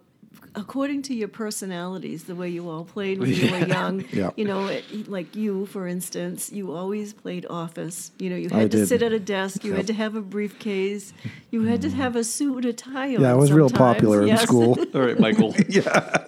according 0.58 1.02
to 1.02 1.14
your 1.14 1.28
personalities, 1.28 2.24
the 2.24 2.34
way 2.34 2.48
you 2.48 2.68
all 2.68 2.84
played 2.84 3.18
when 3.20 3.30
you 3.34 3.50
were 3.50 3.66
young, 3.66 4.04
Yeah. 4.12 4.30
you 4.36 4.44
know, 4.44 4.66
it, 4.66 5.08
like 5.08 5.34
you, 5.36 5.66
for 5.66 5.86
instance, 5.86 6.50
you 6.52 6.72
always 6.72 7.12
played 7.12 7.46
office. 7.48 8.10
You 8.18 8.30
know, 8.30 8.36
you 8.36 8.48
I 8.52 8.60
had 8.62 8.70
to 8.72 8.78
did. 8.78 8.88
sit 8.88 9.02
at 9.02 9.12
a 9.12 9.20
desk, 9.20 9.64
you 9.64 9.70
Yep. 9.70 9.76
had 9.78 9.86
to 9.88 9.94
have 9.94 10.14
a 10.16 10.20
briefcase, 10.20 11.12
you 11.50 11.62
had 11.62 11.80
to 11.82 11.90
have 11.90 12.16
a 12.16 12.24
suit, 12.24 12.64
a 12.64 12.72
tie 12.72 13.14
on. 13.14 13.22
Yeah, 13.22 13.30
I 13.30 13.34
was 13.34 13.52
real 13.52 13.68
sometimes. 13.68 13.94
popular 13.94 14.26
in 14.26 14.36
school. 14.38 14.76
All 14.94 15.00
right, 15.00 15.18
Michael. 15.18 15.54
yeah, 15.68 16.26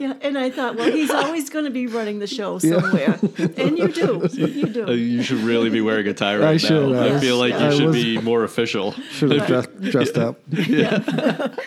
Yeah, 0.00 0.14
and 0.20 0.36
I 0.36 0.50
thought, 0.50 0.76
well, 0.76 0.90
he's 0.90 1.10
always 1.10 1.48
going 1.48 1.64
to 1.64 1.70
be 1.70 1.86
running 1.86 2.18
the 2.18 2.26
show 2.26 2.58
somewhere, 2.58 3.18
yeah. 3.22 3.46
and 3.56 3.78
you 3.78 3.88
do, 3.88 4.28
you 4.32 4.64
Uh, 4.82 4.86
do. 4.86 4.94
you 4.96 5.22
should 5.22 5.38
really 5.38 5.70
be 5.70 5.80
wearing 5.80 6.06
a 6.08 6.14
tie 6.14 6.36
right 6.36 6.48
I 6.48 6.52
now. 6.52 6.58
should, 6.58 6.96
I 6.96 7.08
uh, 7.10 7.20
feel 7.20 7.38
like 7.38 7.52
you 7.52 7.58
I 7.58 7.70
should 7.70 7.86
was- 7.86 7.96
be 7.96 8.18
more 8.18 8.42
official. 8.44 8.92
Should 9.12 9.30
have 9.32 9.46
dressed, 9.46 9.80
dressed 9.92 10.18
up. 10.18 10.40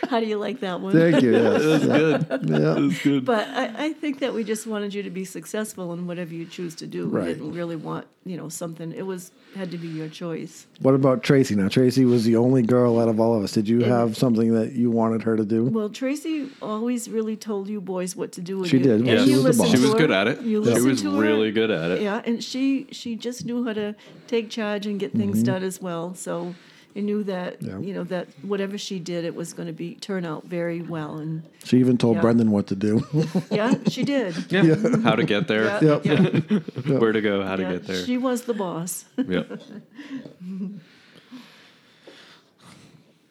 How 0.09 0.19
do 0.19 0.25
you 0.25 0.37
like 0.37 0.59
that 0.61 0.81
one? 0.81 0.93
Thank 0.93 1.21
you. 1.23 1.33
Yes. 1.33 1.84
That's 1.87 2.27
good. 2.27 2.49
Yeah. 2.49 2.73
That's 2.73 3.01
good. 3.03 3.25
But 3.25 3.47
I, 3.49 3.85
I 3.85 3.93
think 3.93 4.19
that 4.19 4.33
we 4.33 4.43
just 4.43 4.67
wanted 4.67 4.93
you 4.93 5.03
to 5.03 5.09
be 5.09 5.25
successful 5.25 5.93
in 5.93 6.07
whatever 6.07 6.33
you 6.33 6.45
choose 6.45 6.75
to 6.75 6.87
do. 6.87 7.07
Right. 7.07 7.27
We 7.27 7.33
didn't 7.33 7.53
really 7.53 7.75
want, 7.75 8.07
you 8.25 8.37
know, 8.37 8.49
something. 8.49 8.91
It 8.91 9.05
was 9.05 9.31
had 9.55 9.71
to 9.71 9.77
be 9.77 9.87
your 9.87 10.09
choice. 10.09 10.67
What 10.81 10.93
about 10.93 11.23
Tracy? 11.23 11.55
Now, 11.55 11.69
Tracy 11.69 12.05
was 12.05 12.25
the 12.25 12.35
only 12.35 12.61
girl 12.61 12.99
out 12.99 13.07
of 13.07 13.19
all 13.19 13.37
of 13.37 13.43
us. 13.43 13.53
Did 13.53 13.69
you 13.69 13.81
have 13.83 14.17
something 14.17 14.53
that 14.53 14.73
you 14.73 14.91
wanted 14.91 15.23
her 15.23 15.37
to 15.37 15.45
do? 15.45 15.65
Well, 15.65 15.89
Tracy 15.89 16.49
always 16.61 17.09
really 17.09 17.37
told 17.37 17.69
you 17.69 17.79
boys 17.79 18.15
what 18.15 18.31
to 18.33 18.41
do. 18.41 18.59
and 18.59 18.67
She 18.67 18.77
you- 18.77 18.83
did. 18.83 18.99
and 18.99 19.07
Yeah, 19.07 19.21
you 19.21 19.25
she 19.25 19.35
was 19.35 19.57
the 19.57 19.63
boss. 19.63 19.71
She 19.71 19.79
was 19.79 19.93
good 19.93 20.11
at 20.11 20.27
it. 20.27 20.41
You 20.41 20.63
She 20.65 20.81
was 20.81 21.01
to 21.01 21.15
her. 21.15 21.21
really 21.21 21.51
good 21.51 21.71
at 21.71 21.91
it. 21.91 22.01
Yeah, 22.01 22.21
and 22.25 22.43
she 22.43 22.87
she 22.91 23.15
just 23.15 23.45
knew 23.45 23.63
how 23.65 23.73
to 23.73 23.95
take 24.27 24.49
charge 24.49 24.85
and 24.85 24.99
get 24.99 25.13
things 25.13 25.37
mm-hmm. 25.37 25.53
done 25.53 25.63
as 25.63 25.81
well. 25.81 26.13
So 26.15 26.55
you 26.95 27.01
knew 27.03 27.23
that. 27.25 27.61
Yeah. 27.61 27.77
you 27.79 27.93
know 27.93 28.05
that 28.05 28.27
whatever 28.41 28.77
she 28.77 28.97
did, 28.99 29.25
it 29.25 29.35
was 29.35 29.53
going 29.53 29.67
to 29.67 29.73
be 29.73 29.95
turn 29.95 30.25
out 30.25 30.45
very 30.45 30.81
well. 30.81 31.17
And 31.17 31.43
She 31.63 31.77
even 31.79 31.97
told 31.97 32.15
Yeah. 32.15 32.21
Brendan 32.21 32.49
what 32.51 32.67
to 32.67 32.75
do. 32.75 33.05
yeah, 33.51 33.75
she 33.89 34.03
did. 34.03 34.33
Yeah. 34.51 34.75
How 35.03 35.15
to 35.15 35.23
get 35.25 35.47
there, 35.47 35.65
Yeah, 35.65 35.99
Yep. 36.03 36.05
yeah, 36.05 36.95
where 36.97 37.11
to 37.11 37.21
go, 37.21 37.43
how 37.43 37.57
to 37.57 37.63
get 37.63 37.85
there. 37.85 38.03
She 38.03 38.17
was 38.17 38.43
the 38.43 38.53
boss. 38.53 39.05
Yep. 39.17 39.61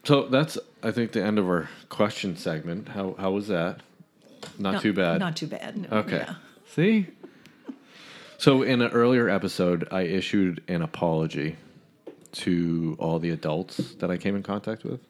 so 0.05 0.29
that's, 0.29 0.59
I 0.83 0.91
think, 0.91 1.13
the 1.13 1.25
end 1.25 1.39
of 1.39 1.47
our 1.49 1.71
question 1.89 2.37
segment. 2.37 2.89
How 2.91 3.15
how 3.19 3.31
was 3.33 3.49
that? 3.49 3.81
Not, 4.59 4.83
too 4.83 4.93
bad. 4.93 5.21
Not 5.21 5.37
too 5.37 5.47
bad. 5.47 5.89
Okay. 5.91 6.19
Yeah. 6.19 6.35
See? 6.69 7.07
So, 8.37 8.61
in 8.63 8.83
an 8.83 8.91
earlier 8.93 9.27
episode, 9.31 9.89
I 9.91 10.03
issued 10.03 10.63
an 10.69 10.83
apology 10.83 11.57
to 12.35 12.97
all 12.99 13.19
the 13.19 13.31
adults 13.31 13.95
that 13.97 14.11
I 14.11 14.17
came 14.17 14.37
in 14.37 14.43
contact 14.43 14.85
with. 14.85 15.01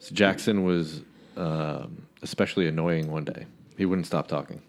So, 0.00 0.14
Jackson 0.14 0.64
was 0.64 1.00
um, 1.36 2.06
especially 2.22 2.66
annoying 2.66 3.10
one 3.10 3.24
day. 3.24 3.46
He 3.76 3.84
wouldn't 3.86 4.06
stop 4.06 4.28
talking. 4.28 4.62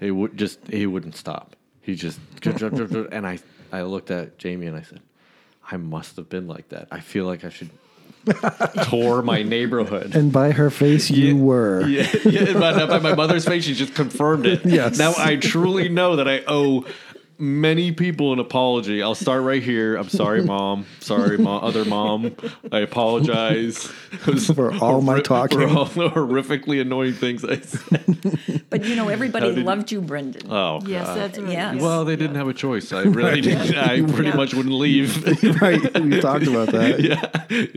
He 0.00 0.10
would 0.10 0.36
just, 0.36 0.58
he 0.68 0.86
wouldn't 0.86 1.16
stop. 1.16 1.56
He 1.82 1.94
just, 1.94 2.18
and 2.44 3.26
I, 3.26 3.38
I 3.72 3.82
looked 3.82 4.10
at 4.10 4.38
Jamie 4.38 4.66
and 4.66 4.76
I 4.76 4.82
said, 4.82 5.00
I 5.70 5.76
must 5.76 6.16
have 6.16 6.28
been 6.28 6.46
like 6.48 6.70
that. 6.70 6.88
I 6.90 7.00
feel 7.00 7.24
like 7.26 7.44
I 7.44 7.48
should 7.50 7.70
tour 8.88 9.22
my 9.22 9.42
neighborhood. 9.42 10.14
and 10.14 10.32
by 10.32 10.50
her 10.52 10.68
face, 10.70 11.10
you 11.10 11.36
Yeah. 11.36 11.42
were. 11.42 11.80
Yeah, 11.88 12.08
yeah 12.24 12.52
by, 12.58 12.86
by 12.86 12.98
my 12.98 13.14
mother's 13.14 13.44
face, 13.46 13.64
she 13.64 13.74
just 13.74 13.94
confirmed 13.94 14.46
it. 14.46 14.64
Yes. 14.70 14.98
Now 14.98 15.14
I 15.16 15.36
truly 15.36 15.88
know 15.88 16.16
that 16.16 16.28
I 16.28 16.42
owe 16.46 16.84
many 17.40 17.90
people 17.92 18.32
an 18.32 18.38
apology. 18.38 19.02
I'll 19.02 19.14
start 19.14 19.42
right 19.42 19.62
here. 19.62 19.96
I'm 19.96 20.08
sorry, 20.08 20.42
mom. 20.44 20.86
Sorry, 21.00 21.38
mom. 21.38 21.64
Other 21.64 21.84
mom. 21.84 22.36
I 22.70 22.80
apologize 22.80 23.78
For 24.54 24.72
all 24.74 25.00
my 25.00 25.20
talking. 25.20 25.58
For 25.58 25.66
all 25.66 25.84
the 25.86 26.10
horrifically 26.10 26.80
annoying 26.80 27.14
things 27.14 27.44
I 27.44 27.56
said. 27.60 28.62
But 28.70 28.84
you 28.84 28.94
know, 28.96 29.08
everybody 29.08 29.54
did- 29.54 29.64
loved 29.64 29.90
you, 29.90 30.00
Brendan. 30.02 30.50
Oh, 30.52 30.80
yes, 30.86 31.06
God. 31.06 31.16
that's 31.18 31.38
right. 31.38 31.50
Yes. 31.52 31.80
Well, 31.80 32.04
they 32.04 32.16
didn't 32.16 32.36
have 32.36 32.48
a 32.48 32.54
choice. 32.54 32.92
I 32.92 33.02
really 33.02 33.40
didn't. 33.40 33.76
I 33.76 34.02
pretty 34.12 34.28
Yeah. 34.30 34.36
much 34.36 34.54
wouldn't 34.54 34.74
leave. 34.74 35.24
right. 35.62 35.80
We 36.00 36.20
talked 36.20 36.46
about 36.46 36.68
that. 36.72 37.00
yeah. 37.00 37.26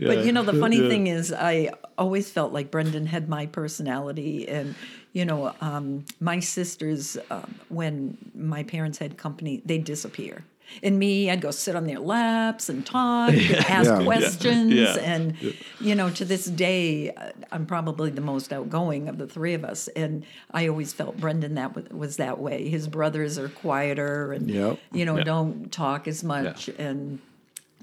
But 0.06 0.24
you 0.24 0.32
know, 0.32 0.42
the 0.42 0.54
funny 0.60 0.78
thing 0.88 1.06
is, 1.06 1.32
I 1.32 1.70
always 1.96 2.30
felt 2.30 2.52
like 2.52 2.70
Brendan 2.70 3.06
had 3.06 3.28
my 3.28 3.46
personality, 3.46 4.46
and 4.48 4.74
you 5.14 5.24
know, 5.24 5.54
um, 5.62 6.04
my 6.20 6.40
sisters, 6.40 7.16
um, 7.30 7.54
when 7.70 8.18
my 8.34 8.62
parents 8.64 8.98
had 8.98 9.16
company, 9.16 9.62
they'd 9.64 9.84
disappear. 9.84 10.44
And 10.82 10.98
me, 10.98 11.30
I'd 11.30 11.40
go 11.42 11.50
sit 11.50 11.76
on 11.76 11.86
their 11.86 12.00
laps 12.00 12.68
and 12.70 12.84
talk, 12.84 13.32
ask 13.68 13.90
Yeah. 13.90 14.02
questions, 14.02 14.72
Yeah. 14.72 14.96
and 14.98 15.34
you 15.78 15.94
know, 15.94 16.10
to 16.10 16.24
this 16.24 16.46
day, 16.46 17.10
uh, 17.10 17.30
I'm 17.52 17.64
probably 17.66 18.10
the 18.10 18.22
most 18.22 18.52
outgoing 18.52 19.08
of 19.08 19.18
the 19.18 19.26
three 19.28 19.54
of 19.54 19.62
us, 19.64 19.88
and 19.88 20.24
I 20.52 20.66
always 20.68 20.92
felt 20.92 21.16
Brendan 21.18 21.54
that 21.54 21.74
was, 21.76 21.84
was 21.90 22.16
that 22.16 22.40
way. 22.40 22.68
His 22.68 22.88
brothers 22.88 23.38
are 23.38 23.48
quieter, 23.50 24.32
and 24.32 24.50
Yep. 24.50 24.78
you 24.92 25.04
know, 25.04 25.18
Yeah. 25.18 25.24
don't 25.24 25.70
talk 25.70 26.08
as 26.08 26.24
much, 26.24 26.68
and 26.78 27.20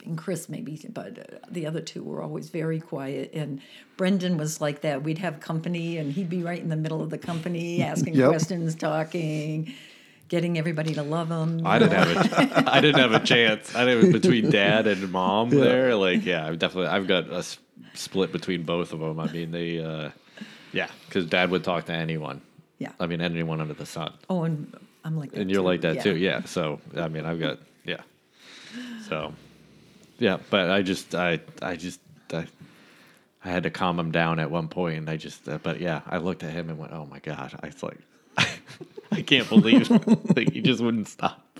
and 0.05 0.17
Chris 0.17 0.49
maybe, 0.49 0.79
but 0.93 1.17
uh, 1.19 1.37
the 1.49 1.65
other 1.65 1.81
two 1.81 2.03
were 2.03 2.21
always 2.21 2.49
very 2.49 2.79
quiet. 2.79 3.31
And 3.33 3.61
Brendan 3.97 4.37
was 4.37 4.59
like 4.61 4.81
that. 4.81 5.03
We'd 5.03 5.17
have 5.19 5.39
company, 5.39 5.97
and 5.97 6.11
he'd 6.11 6.29
be 6.29 6.43
right 6.43 6.59
in 6.61 6.69
the 6.69 6.75
middle 6.75 7.01
of 7.01 7.09
the 7.09 7.17
company, 7.17 7.81
asking 7.93 8.15
Yep. 8.15 8.29
questions, 8.29 8.75
talking, 8.75 9.73
getting 10.27 10.57
everybody 10.57 10.93
to 10.95 11.03
love 11.03 11.29
him. 11.29 11.65
I 11.65 11.79
didn't 11.79 11.93
have 11.93 12.09
a, 12.41 12.63
I 12.73 12.81
didn't 12.81 13.01
have 13.01 13.13
a 13.13 13.19
chance. 13.25 13.75
I 13.75 13.85
didn't 13.85 14.11
between 14.11 14.49
dad 14.49 14.87
and 14.87 15.11
mom 15.11 15.49
there. 15.49 15.95
Like, 15.95 16.25
yeah, 16.25 16.47
I've 16.47 16.59
definitely, 16.59 16.87
I've 16.89 17.07
got 17.07 17.29
a 17.29 17.37
s- 17.37 17.57
split 17.93 18.31
between 18.31 18.63
both 18.63 18.93
of 18.93 18.99
them. 18.99 19.19
I 19.19 19.31
mean, 19.31 19.51
they, 19.51 19.79
uh, 19.83 20.09
yeah, 20.73 20.87
because 21.07 21.25
dad 21.25 21.49
would 21.51 21.63
talk 21.63 21.85
to 21.85 21.93
anyone. 21.93 22.41
Yeah. 22.79 22.93
I 22.99 23.05
mean, 23.07 23.21
anyone 23.21 23.61
under 23.61 23.73
the 23.75 23.85
sun, 23.85 24.13
Oh, 24.29 24.43
and 24.43 24.73
I'm 25.03 25.17
like 25.17 25.31
that. 25.31 25.41
and 25.41 25.51
you're 25.51 25.61
too. 25.61 25.65
like 25.65 25.81
that 25.81 26.01
too. 26.01 26.15
Yeah. 26.15 26.45
So, 26.45 26.79
I 26.97 27.07
mean, 27.09 27.25
I've 27.25 27.39
got, 27.39 27.59
yeah. 27.85 28.01
So, 29.09 29.33
yeah, 30.21 30.37
but 30.51 30.69
I 30.69 30.83
just, 30.83 31.15
I, 31.15 31.39
I 31.63 31.75
just, 31.75 31.99
I, 32.31 32.45
I 33.43 33.49
had 33.49 33.63
to 33.63 33.71
calm 33.71 33.99
him 33.99 34.11
down 34.11 34.37
at 34.37 34.51
one 34.51 34.67
point, 34.67 34.97
and 34.99 35.09
I 35.09 35.17
just, 35.17 35.49
uh, 35.49 35.57
but 35.61 35.81
yeah, 35.81 36.01
I 36.05 36.17
looked 36.17 36.43
at 36.43 36.51
him 36.51 36.69
and 36.69 36.77
went, 36.77 36.93
"Oh 36.93 37.07
my 37.07 37.17
god!" 37.17 37.57
I 37.61 37.65
was 37.65 37.81
like, 37.81 37.97
I 39.11 39.23
can't 39.23 39.49
believe 39.49 39.89
that 40.35 40.49
he 40.53 40.61
just 40.61 40.79
wouldn't 40.79 41.07
stop. 41.07 41.59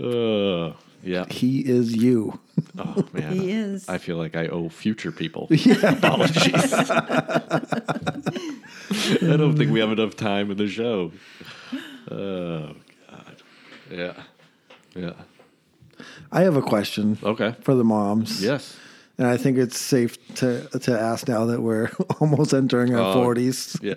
Uh, 0.00 0.72
yeah. 1.04 1.26
He 1.30 1.60
is 1.60 1.94
you. 1.94 2.40
Oh 2.76 3.06
man, 3.12 3.32
He 3.32 3.52
is. 3.52 3.88
I 3.88 3.98
feel 3.98 4.16
like 4.16 4.34
I 4.34 4.48
owe 4.48 4.68
future 4.68 5.12
people 5.12 5.48
apologies. 5.84 6.74
I 6.74 7.60
don't 9.20 9.56
think 9.56 9.70
we 9.70 9.78
have 9.78 9.92
enough 9.92 10.16
time 10.16 10.50
in 10.50 10.56
the 10.56 10.66
show. 10.66 11.12
Oh 12.10 12.74
god. 13.08 13.42
Yeah. 13.90 14.14
Yeah. 14.96 15.12
I 16.32 16.42
have 16.42 16.56
a 16.56 16.62
question 16.62 17.18
Okay. 17.22 17.54
for 17.60 17.74
the 17.74 17.84
moms. 17.84 18.42
Yes. 18.42 18.76
And 19.18 19.26
I 19.26 19.36
think 19.38 19.56
it's 19.58 19.78
safe 19.78 20.16
to 20.36 20.68
to 20.80 20.92
ask 21.00 21.26
now 21.28 21.46
that 21.46 21.60
we're 21.62 21.90
almost 22.20 22.52
entering 22.52 22.94
our 22.94 23.10
Oh, 23.16 23.22
forties. 23.22 23.76
Yeah. 23.82 23.94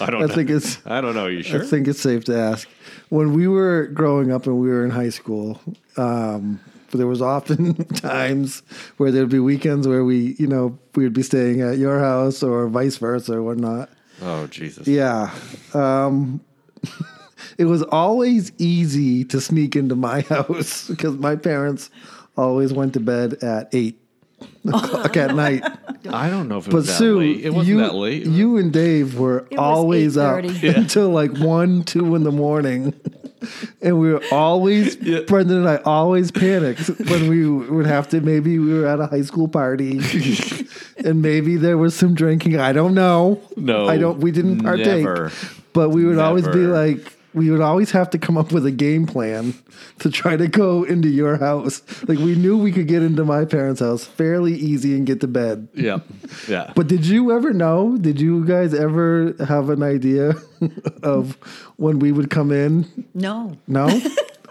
I 0.00 0.06
don't. 0.10 0.22
I 0.22 0.26
know. 0.26 0.34
think 0.34 0.50
it's 0.50 0.78
I 0.86 1.00
don't 1.00 1.14
know. 1.14 1.26
You 1.26 1.42
sure? 1.42 1.62
I 1.62 1.66
think 1.66 1.88
it's 1.88 2.00
safe 2.00 2.24
to 2.24 2.36
ask. 2.36 2.68
When 3.10 3.32
we 3.34 3.46
were 3.48 3.88
growing 3.92 4.30
up 4.32 4.46
and 4.46 4.56
we 4.58 4.68
were 4.68 4.84
in 4.84 4.90
high 4.90 5.10
school, 5.10 5.60
um, 5.96 6.58
there 6.92 7.06
was 7.06 7.20
often 7.20 7.74
times 7.96 8.62
where 8.96 9.10
there'd 9.12 9.28
be 9.28 9.40
weekends 9.40 9.86
where 9.86 10.04
we, 10.04 10.36
you 10.38 10.46
know, 10.46 10.78
we 10.94 11.02
would 11.04 11.12
be 11.12 11.22
staying 11.22 11.60
at 11.60 11.76
your 11.78 11.98
house 12.00 12.42
or 12.42 12.66
vice 12.68 12.96
versa 12.96 13.34
or 13.34 13.42
whatnot. 13.42 13.90
Oh 14.22 14.46
Jesus. 14.46 14.86
Yeah. 14.88 15.30
Um, 15.74 16.40
it 17.60 17.66
was 17.66 17.82
always 17.82 18.50
easy 18.58 19.22
to 19.24 19.40
sneak 19.40 19.76
into 19.76 19.94
my 19.94 20.20
house 20.34 20.88
because 20.88 21.16
my 21.18 21.36
parents 21.36 21.90
always 22.36 22.72
went 22.72 22.94
to 22.94 23.00
bed 23.00 23.34
at 23.44 23.68
eight 23.74 24.00
o'clock 24.66 25.14
at 25.18 25.34
night. 25.36 25.62
I 26.08 26.30
don't 26.30 26.48
know 26.48 26.56
if 26.56 26.66
it 26.66 26.70
But 26.70 26.76
was 26.78 26.86
that 26.86 26.94
Sue, 26.96 27.18
late. 27.18 27.44
It 27.44 27.50
wasn't 27.50 27.68
you, 27.68 27.76
that 27.82 27.94
late. 27.94 28.24
you 28.24 28.56
and 28.56 28.72
Dave 28.72 29.18
were 29.18 29.46
was 29.50 29.58
always 29.58 30.16
up 30.16 30.42
8:30. 30.42 30.76
until 30.76 31.10
like 31.10 31.36
one, 31.36 31.82
two 31.82 32.14
in 32.16 32.22
the 32.24 32.32
morning. 32.32 32.94
And 33.82 33.98
we 33.98 34.12
were 34.12 34.22
always, 34.30 34.96
Brendan 34.96 35.58
and 35.58 35.68
I 35.68 35.76
always 35.84 36.30
panicked 36.30 36.88
when 36.88 37.28
we 37.28 37.46
would 37.48 37.86
have 37.86 38.08
to, 38.10 38.20
maybe 38.20 38.58
we 38.58 38.72
were 38.72 38.86
at 38.86 39.00
a 39.00 39.06
high 39.06 39.22
school 39.22 39.48
party 39.48 39.98
and 40.98 41.22
maybe 41.22 41.56
there 41.56 41.78
was 41.78 41.94
some 41.94 42.14
drinking. 42.14 42.58
I 42.60 42.72
don't 42.72 42.92
know. 42.94 43.40
No, 43.56 43.86
I 43.86 43.96
don't, 43.96 44.20
we 44.20 44.30
didn't 44.30 44.60
partake. 44.60 45.04
never. 45.04 45.30
But 45.72 45.90
we 45.90 46.04
would 46.04 46.18
always 46.18 46.46
be 46.48 46.58
Never. 46.66 46.72
like, 46.86 47.16
we 47.32 47.50
would 47.50 47.60
always 47.60 47.90
have 47.92 48.10
to 48.10 48.18
come 48.18 48.36
up 48.36 48.52
with 48.52 48.66
a 48.66 48.70
game 48.70 49.06
plan 49.06 49.54
to 50.00 50.10
try 50.10 50.36
to 50.36 50.48
go 50.48 50.82
into 50.84 51.08
your 51.08 51.36
house. 51.36 51.82
Like 52.08 52.18
we 52.18 52.34
knew 52.34 52.58
we 52.58 52.72
could 52.72 52.88
get 52.88 53.02
into 53.02 53.24
my 53.24 53.44
parents' 53.44 53.80
house 53.80 54.04
fairly 54.04 54.54
easy 54.54 54.96
and 54.96 55.06
get 55.06 55.20
to 55.20 55.28
bed. 55.28 55.68
yeah. 55.74 55.98
Yeah. 56.48 56.72
But 56.74 56.88
did 56.88 57.06
you 57.06 57.32
ever 57.32 57.52
know? 57.52 57.96
Did 57.96 58.20
you 58.20 58.44
guys 58.44 58.74
ever 58.74 59.34
have 59.46 59.70
an 59.70 59.82
idea 59.82 60.34
of 61.02 61.34
when 61.76 61.98
we 61.98 62.12
would 62.12 62.30
come 62.30 62.50
in? 62.50 63.06
No. 63.14 63.56
No. 63.66 63.86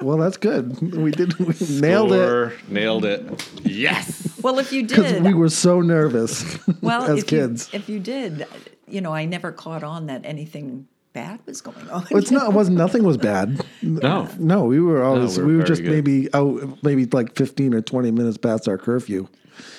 well, 0.02 0.18
that's 0.18 0.38
good. 0.38 0.80
We 0.96 1.12
did. 1.12 1.38
We 1.40 1.54
nailed 1.82 2.14
it 2.14 2.70
Nailed 2.70 3.06
it. 3.06 3.50
Yes. 3.64 4.40
Well, 4.42 4.60
if 4.60 4.72
you 4.72 4.84
did, 4.84 4.96
because 4.96 5.12
did, 5.12 5.24
we 5.24 5.34
were 5.34 5.50
so 5.50 5.82
nervous 5.82 6.60
well, 6.82 7.04
as 7.12 7.20
if 7.20 7.28
kids. 7.28 7.70
You, 7.74 7.80
if 7.80 7.90
you 7.90 8.00
did, 8.00 8.48
you 8.88 9.02
know, 9.02 9.14
I 9.14 9.26
never 9.26 9.52
caught 9.52 9.84
on 9.84 10.06
that 10.08 10.22
anything 10.26 10.88
bad 11.20 11.40
was 11.46 11.62
going 11.62 11.90
on. 11.90 12.06
Well, 12.12 12.22
it's 12.22 12.32
not. 12.32 12.50
It 12.52 12.54
wasn't. 12.54 12.78
Nothing 12.78 13.04
was 13.04 13.18
bad. 13.18 13.66
No. 13.82 14.28
No, 14.38 14.66
we 14.66 14.80
were 14.80 15.04
always. 15.04 15.38
we 15.38 15.44
were 15.44 15.50
we 15.50 15.58
were 15.58 15.64
just 15.64 15.82
good. 15.82 15.92
maybe 15.92 16.34
out, 16.34 16.84
maybe 16.84 17.06
like 17.06 17.36
fifteen 17.36 17.74
or 17.74 17.82
twenty 17.82 18.12
minutes 18.12 18.38
past 18.38 18.68
our 18.68 18.78
curfew. 18.78 19.28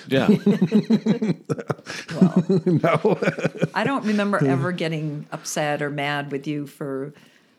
Yeah. 0.08 0.26
no. 2.66 3.18
I 3.74 3.84
don't 3.84 4.04
remember 4.04 4.44
ever 4.44 4.72
getting 4.72 5.26
upset 5.32 5.82
or 5.82 5.90
mad 5.90 6.32
with 6.32 6.46
you 6.46 6.66
for 6.66 7.12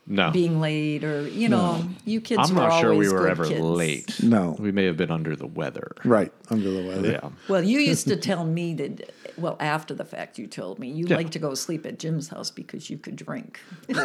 No. 0.07 0.31
being 0.31 0.59
late 0.59 1.03
or 1.03 1.27
you 1.27 1.49
know, 1.49 1.83
you 2.05 2.21
kids 2.21 2.49
I'm 2.49 2.55
were 2.55 2.61
not 2.67 2.79
sure 2.79 2.93
we 2.95 3.09
were 3.09 3.27
ever 3.27 3.45
kids. 3.47 3.61
late. 3.61 4.21
No. 4.23 4.55
We 4.59 4.71
may 4.71 4.85
have 4.85 4.97
been 4.97 5.11
under 5.11 5.35
the 5.35 5.47
weather. 5.47 5.91
right 6.03 6.31
under 6.49 6.69
the 6.69 6.87
weather. 6.87 7.11
Yeah. 7.11 7.29
Well, 7.47 7.63
you 7.63 7.79
used 7.91 8.07
to 8.07 8.15
tell 8.15 8.43
me 8.45 8.73
that. 8.75 9.11
Well, 9.41 9.57
after 9.59 9.93
the 9.93 10.05
fact, 10.05 10.37
you 10.37 10.47
told 10.47 10.79
me 10.79 10.89
you 10.89 11.05
Yeah. 11.07 11.17
like 11.17 11.31
to 11.31 11.39
go 11.39 11.53
sleep 11.55 11.85
at 11.85 11.99
Jim's 11.99 12.29
house 12.29 12.51
because 12.51 12.89
you 12.89 12.97
could 12.97 13.15
drink. 13.15 13.59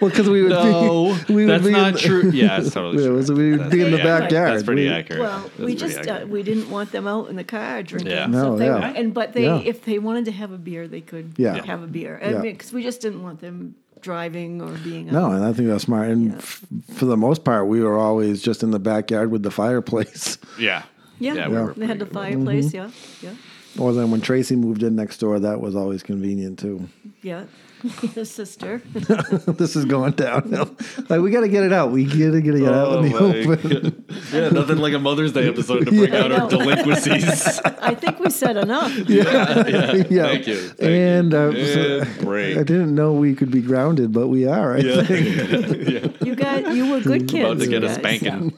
Well, 0.00 0.10
because 0.10 0.28
we 0.28 0.42
would 0.42 0.50
No, 0.50 1.16
be. 1.26 1.34
We 1.34 1.46
would 1.46 1.52
that's 1.54 1.62
be 1.62 1.68
in 1.70 1.74
not 1.74 1.94
the- 1.94 1.98
true. 2.00 2.30
Yeah, 2.30 2.60
it's 2.60 2.70
totally 2.74 3.02
true. 3.02 3.22
so 3.22 3.34
we 3.34 3.52
would 3.52 3.60
That's 3.60 3.70
be 3.72 3.80
in 3.80 3.90
the 3.92 3.96
pretty 3.96 4.08
accurate. 4.08 4.30
backyard. 4.30 4.52
That's 4.52 4.62
pretty 4.64 4.82
We- 4.82 4.88
accurate. 4.90 5.20
Well, 5.20 5.40
That's 5.40 5.58
we 5.58 5.74
just 5.74 6.06
uh, 6.06 6.26
we 6.28 6.42
didn't 6.42 6.70
want 6.70 6.92
them 6.92 7.06
out 7.06 7.30
in 7.30 7.36
the 7.36 7.44
car 7.44 7.82
drinking. 7.82 8.10
Yeah. 8.12 8.26
So 8.26 8.30
No, 8.30 8.52
if 8.54 8.58
they, 8.58 8.66
yeah. 8.66 8.92
And 8.94 9.14
but 9.14 9.32
they, 9.32 9.44
Yeah. 9.44 9.62
if 9.64 9.84
they 9.86 9.98
wanted 9.98 10.26
to 10.26 10.32
have 10.32 10.52
a 10.52 10.58
beer, 10.58 10.86
they 10.86 11.00
could 11.00 11.32
Yeah. 11.38 11.64
have 11.64 11.82
a 11.82 11.86
beer. 11.86 12.20
I 12.22 12.30
Yeah. 12.30 12.42
mean, 12.42 12.52
because 12.52 12.72
we 12.74 12.82
just 12.82 13.00
didn't 13.00 13.22
want 13.22 13.40
them 13.40 13.74
driving 14.02 14.60
or 14.60 14.72
being. 14.84 15.06
No, 15.06 15.26
out. 15.26 15.32
and 15.36 15.44
I 15.44 15.52
think 15.54 15.68
that's 15.68 15.84
smart. 15.84 16.08
And 16.10 16.32
Yeah. 16.32 16.36
f- 16.36 16.62
for 16.94 17.06
the 17.06 17.16
most 17.16 17.44
part, 17.44 17.66
we 17.66 17.80
were 17.80 17.96
always 17.96 18.42
just 18.42 18.62
in 18.62 18.72
the 18.72 18.78
backyard 18.78 19.30
with 19.30 19.42
the 19.42 19.50
fireplace. 19.50 20.36
yeah. 20.58 20.82
Yeah, 21.20 21.34
Yeah, 21.34 21.48
we 21.48 21.54
Yeah. 21.54 21.62
were 21.62 21.74
they 21.74 21.86
had 21.86 21.98
the 22.00 22.06
pretty 22.06 22.32
fireplace. 22.34 22.74
Yeah, 22.74 22.90
yeah, 23.22 23.34
Or 23.78 23.92
then 23.92 24.10
when 24.10 24.20
Tracy 24.20 24.56
moved 24.56 24.82
in 24.82 24.96
next 24.96 25.18
door, 25.18 25.38
that 25.38 25.60
was 25.60 25.76
always 25.76 26.02
convenient 26.02 26.58
too. 26.58 26.88
yeah. 27.22 27.44
His 28.14 28.30
sister. 28.30 28.82
this 28.92 29.74
is 29.74 29.86
going 29.86 30.12
downhill. 30.12 30.68
Like 31.08 31.22
we 31.22 31.30
got 31.30 31.40
to 31.40 31.48
get 31.48 31.62
it 31.64 31.72
out. 31.72 31.90
We 31.90 32.04
got 32.04 32.32
to 32.32 32.42
get 32.42 32.54
it 32.54 32.68
out 32.68 33.02
in 33.02 33.10
the 33.10 33.16
Oh 33.18 33.28
my 33.32 33.54
open. 33.54 34.04
Yeah, 34.34 34.50
nothing 34.50 34.76
like 34.76 34.92
a 34.92 34.98
Mother's 34.98 35.32
Day 35.32 35.48
episode 35.48 35.86
to 35.86 35.90
bring 35.90 36.12
Yeah. 36.12 36.24
out 36.24 36.30
our 36.32 36.50
delinquencies. 36.50 37.58
I 37.64 37.94
think 37.94 38.18
we 38.20 38.28
said 38.28 38.58
enough. 38.58 38.94
yeah. 39.08 39.62
Thank 39.62 40.46
you. 40.46 40.56
Thank 40.56 40.80
and 40.80 41.32
you. 41.32 41.38
uh, 41.38 41.52
so- 41.72 42.00
And 42.02 42.18
break. 42.20 42.58
I 42.58 42.64
didn't 42.64 42.94
know 42.94 43.14
we 43.14 43.34
could 43.34 43.50
be 43.50 43.62
grounded, 43.62 44.12
but 44.12 44.28
we 44.28 44.46
are. 44.46 44.74
I 44.76 44.80
Yeah. 44.80 45.02
think. 45.02 45.88
yeah. 45.88 46.26
You 46.26 46.34
got 46.34 46.74
you 46.76 46.90
were 46.90 47.00
good 47.00 47.28
kids. 47.28 47.44
About 47.46 47.58
to 47.60 47.64
you 47.64 47.70
get 47.70 47.82
a 47.82 47.86
guys. 47.86 47.96
spanking. 47.96 48.52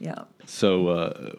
Yeah. 0.00 0.24
So, 0.50 0.88
uh, 0.88 1.32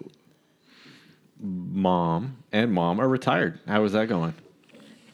mom 1.39 2.37
and 2.53 2.71
mom 2.71 2.99
are 3.01 3.09
retired. 3.09 3.59
How 3.67 3.83
is 3.83 3.91
that 3.91 4.07
going? 4.07 4.33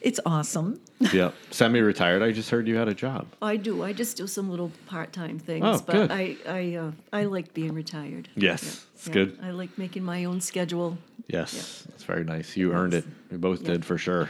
It's 0.00 0.20
awesome. 0.24 0.80
Yeah, 1.12 1.30
semi-retired. 1.52 2.22
I 2.24 2.32
just 2.32 2.50
heard 2.50 2.66
you 2.66 2.74
had 2.74 2.88
a 2.88 2.94
job. 2.94 3.26
I 3.40 3.56
do. 3.56 3.84
I 3.84 3.92
just 3.92 4.16
do 4.16 4.26
some 4.26 4.50
little 4.50 4.72
part-time 4.86 5.38
things, 5.38 5.64
Oh, 5.64 5.80
but 5.86 5.92
good. 5.92 6.10
I 6.10 6.36
I 6.48 6.74
uh, 6.74 6.90
I 7.12 7.24
like 7.24 7.54
being 7.54 7.72
retired. 7.72 8.28
Yes, 8.34 8.84
it's 8.94 9.06
good. 9.06 9.38
I 9.40 9.50
like 9.52 9.78
making 9.78 10.02
my 10.02 10.24
own 10.24 10.40
schedule. 10.40 10.98
Yes, 11.28 11.84
that's 11.88 12.02
very 12.02 12.24
nice. 12.24 12.56
You 12.56 12.72
earned 12.72 12.94
it. 12.94 13.04
We 13.30 13.36
both 13.36 13.60
Yeah. 13.62 13.74
did 13.74 13.84
for 13.84 13.96
sure. 13.96 14.28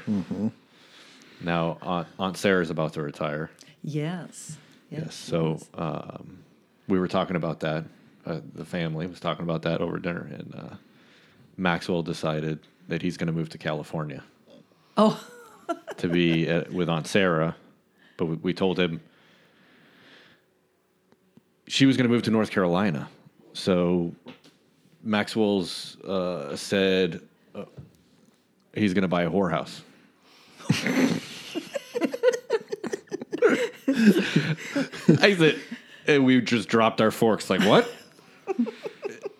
Now, 1.42 1.78
Aunt, 1.80 2.06
Aunt 2.18 2.36
Sarah's 2.36 2.68
about 2.68 2.92
to 2.94 3.02
retire. 3.02 3.50
Yes. 3.82 4.58
Yes. 4.90 5.14
So 5.14 5.58
um, 5.74 6.38
we 6.86 6.98
were 7.00 7.08
talking 7.08 7.36
about 7.36 7.60
that. 7.60 7.84
Uh, 8.28 8.40
the 8.54 8.64
family 8.64 9.06
was 9.06 9.20
talking 9.20 9.42
about 9.42 9.62
that 9.62 9.80
over 9.80 9.98
dinner, 9.98 10.28
and 10.30 10.54
uh, 10.54 10.74
Maxwell 11.56 12.02
decided 12.02 12.58
that 12.88 13.00
he's 13.00 13.16
going 13.16 13.26
to 13.26 13.32
move 13.32 13.48
to 13.48 13.58
California 13.58 14.22
Oh, 14.98 15.24
to 15.96 16.08
be 16.08 16.50
uh, 16.50 16.64
with 16.72 16.88
Aunt 16.88 17.06
Sarah. 17.06 17.56
But 18.16 18.26
we, 18.26 18.34
we 18.36 18.52
told 18.52 18.78
him 18.78 19.00
she 21.68 21.86
was 21.86 21.96
going 21.96 22.08
to 22.08 22.12
move 22.12 22.24
to 22.24 22.30
North 22.30 22.50
Carolina. 22.50 23.08
So 23.54 24.12
Maxwell's 25.02 25.96
uh, 26.00 26.56
said 26.56 27.22
uh, 27.54 27.64
he's 28.74 28.92
going 28.92 29.02
to 29.02 29.08
buy 29.08 29.22
a 29.22 29.30
whorehouse. 29.30 29.80
I 35.20 35.34
said, 35.34 35.58
and 36.06 36.24
we 36.24 36.40
just 36.40 36.68
dropped 36.68 37.00
our 37.00 37.10
forks. 37.10 37.48
Like 37.48 37.62
what? 37.62 37.90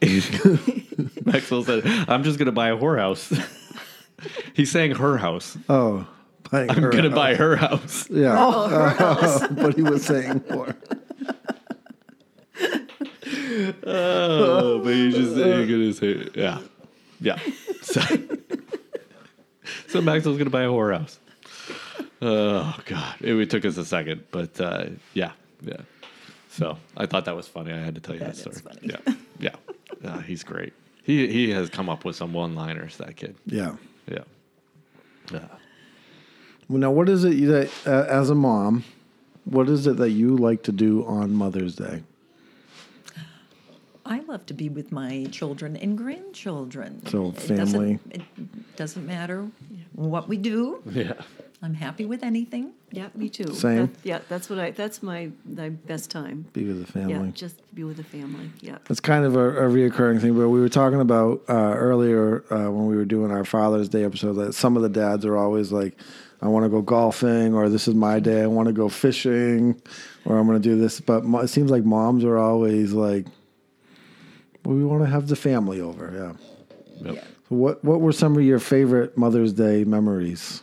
Maxwell 1.25 1.65
said, 1.65 1.83
"I'm 2.09 2.23
just 2.25 2.39
going 2.39 2.47
to 2.47 2.53
buy 2.53 2.69
a 2.71 2.77
whorehouse." 2.77 3.31
He's 4.55 4.71
saying 4.71 4.97
her 4.97 5.17
house. 5.19 5.57
Oh, 5.69 6.07
buying 6.51 6.71
I'm 6.71 6.83
her 6.83 6.91
going 6.91 7.05
to 7.05 7.11
house. 7.11 7.17
buy 7.17 7.35
her 7.35 7.57
house. 7.57 8.09
Yeah, 8.11 8.39
Uh, 8.39 9.49
but 9.51 9.75
he 9.75 9.83
was 9.83 10.05
saying 10.05 10.43
more. 10.51 10.75
Oh, 13.85 14.81
but 14.83 14.93
he's 14.95 15.15
just 15.15 15.35
saying 15.37 15.69
going 15.69 15.93
to 15.93 15.93
say, 15.93 16.29
yeah, 16.35 16.61
yeah. 17.21 17.39
So, 17.83 18.01
so 19.89 20.01
Maxwell's 20.01 20.37
going 20.39 20.47
to 20.47 20.51
buy 20.51 20.63
a 20.63 20.69
whorehouse. 20.69 21.19
Oh 22.21 22.77
God, 22.85 23.15
it, 23.21 23.35
it 23.35 23.51
took 23.51 23.65
us 23.65 23.77
a 23.77 23.85
second, 23.85 24.25
but 24.31 24.61
uh, 24.61 24.87
yeah, 25.15 25.33
yeah. 25.63 25.77
So 26.59 26.77
I 26.97 27.07
thought 27.07 27.25
that 27.27 27.37
was 27.37 27.47
funny. 27.47 27.73
I 27.73 27.79
had 27.79 27.95
to 27.95 28.01
tell 28.01 28.15
you 28.17 28.19
that, 28.21 28.35
That 28.35 28.47
is 28.49 28.59
story. 28.59 28.75
funny. 28.81 28.93
Yeah, 28.93 29.15
yeah. 30.03 30.09
Uh, 30.11 30.19
he's 30.19 30.43
great. 30.43 30.73
He 31.05 31.29
he 31.29 31.51
has 31.51 31.71
come 31.71 31.89
up 31.89 32.05
with 32.05 32.17
some 32.17 32.33
one-liners. 32.33 32.97
That 32.97 33.15
kid. 33.17 33.37
Yeah. 33.47 33.77
Yeah. 34.11 34.25
Yeah. 35.33 35.47
Well, 36.69 36.79
now, 36.81 36.91
what 36.91 37.09
is 37.09 37.23
it 37.25 37.37
that, 37.47 37.71
uh, 37.87 38.07
as 38.11 38.29
a 38.31 38.35
mom, 38.35 38.83
what 39.45 39.69
is 39.69 39.87
it 39.87 39.97
that 39.99 40.11
you 40.11 40.37
like 40.37 40.63
to 40.65 40.73
do 40.73 41.05
on 41.07 41.33
Mother's 41.33 41.77
Day? 41.77 42.03
I 44.05 44.21
love 44.21 44.45
to 44.47 44.55
be 44.55 44.69
with 44.71 44.91
my 44.91 45.27
children 45.31 45.77
and 45.77 45.97
grandchildren. 45.97 47.07
So, 47.07 47.29
It 47.29 47.37
family. 47.41 47.99
doesn't, 48.11 48.15
it 48.15 48.77
doesn't 48.77 49.07
matter 49.07 49.49
what 49.93 50.29
we 50.29 50.37
do. 50.39 50.83
Yeah. 50.91 51.13
I'm 51.61 51.75
happy 51.75 52.05
with 52.05 52.23
anything. 52.23 52.73
Yeah, 52.93 53.09
me 53.17 53.29
too. 53.29 53.53
Same. 53.53 53.87
That- 53.87 53.91
yeah, 54.05 54.19
that's 54.29 54.49
what 54.49 54.61
I. 54.61 54.71
That's 54.71 55.03
my 55.03 55.31
my 55.45 55.71
best 55.71 56.09
time. 56.11 56.47
Be 56.53 56.65
with 56.65 56.87
the 56.87 56.93
family. 56.93 57.13
Yeah, 57.15 57.33
just 57.33 57.57
be 57.75 57.83
with 57.83 57.97
the 57.97 58.05
family. 58.05 58.51
Yeah. 58.61 58.79
It's 58.89 59.01
kind 59.01 59.25
of 59.25 59.35
a, 59.35 59.67
a 59.67 59.69
reoccurring 59.69 60.21
thing, 60.21 60.35
but 60.39 60.49
we 60.51 60.61
were 60.61 60.69
talking 60.69 61.01
about 61.01 61.43
uh, 61.49 61.53
earlier 61.77 62.45
uh, 62.53 62.71
when 62.71 62.87
we 62.87 62.95
were 62.97 63.05
doing 63.05 63.33
our 63.33 63.45
Father's 63.45 63.89
Day 63.89 64.05
episode 64.05 64.35
that 64.35 64.55
some 64.55 64.77
of 64.77 64.83
the 64.83 64.89
dads 64.89 65.25
are 65.27 65.37
always 65.37 65.73
like, 65.73 65.99
I 66.41 66.47
want 66.47 66.65
to 66.65 66.69
go 66.69 66.81
golfing, 66.81 67.53
or 67.55 67.69
this 67.69 67.89
is 67.89 67.95
my 67.97 68.21
day, 68.21 68.43
I 68.43 68.47
want 68.47 68.69
to 68.69 68.73
go 68.73 68.89
fishing, 68.89 69.83
or 70.25 70.39
I'm 70.39 70.47
going 70.47 70.63
to 70.63 70.69
do 70.69 70.79
this. 70.79 71.01
But 71.01 71.25
mo- 71.25 71.41
it 71.41 71.49
seems 71.49 71.73
like 71.73 71.85
moms 71.85 72.25
are 72.25 72.39
always 72.39 72.93
like, 72.93 73.27
well, 74.65 74.77
we 74.77 74.85
want 74.85 75.03
to 75.03 75.11
have 75.11 75.27
the 75.29 75.37
family 75.37 75.81
over. 75.81 76.37
Yeah. 77.01 77.07
Yep. 77.07 77.15
Yeah. 77.17 77.25
What, 77.49 77.83
what 77.83 78.01
were 78.01 78.13
some 78.13 78.37
of 78.37 78.43
your 78.43 78.59
favorite 78.59 79.17
Mother's 79.17 79.53
Day 79.55 79.83
memories? 79.85 80.63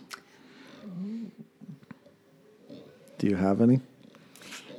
Do 3.18 3.28
you 3.28 3.36
have 3.36 3.62
any? 3.62 3.80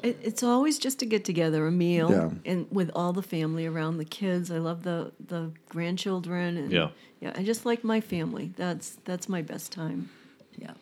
It, 0.03 0.19
it's 0.23 0.43
always 0.43 0.79
just 0.79 0.99
to 1.01 1.07
get 1.07 1.25
together, 1.25 1.67
a 1.67 1.71
meal, 1.73 2.11
Yeah. 2.11 2.31
and 2.45 2.67
with 2.71 2.91
all 2.95 3.13
the 3.13 3.23
family 3.23 3.67
around, 3.67 3.97
the 3.99 4.05
kids. 4.05 4.51
I 4.51 4.59
love 4.59 4.83
the 4.83 5.13
the 5.27 5.51
grandchildren. 5.69 6.57
And, 6.57 6.71
Yeah. 6.73 6.91
yeah. 7.21 7.33
I 7.35 7.43
just 7.43 7.65
like 7.67 7.83
my 7.83 8.01
family. 8.01 8.53
That's 8.57 8.97
that's 9.05 9.29
my 9.29 9.43
best 9.43 9.73
time. 9.73 10.11
Yeah. 10.59 10.73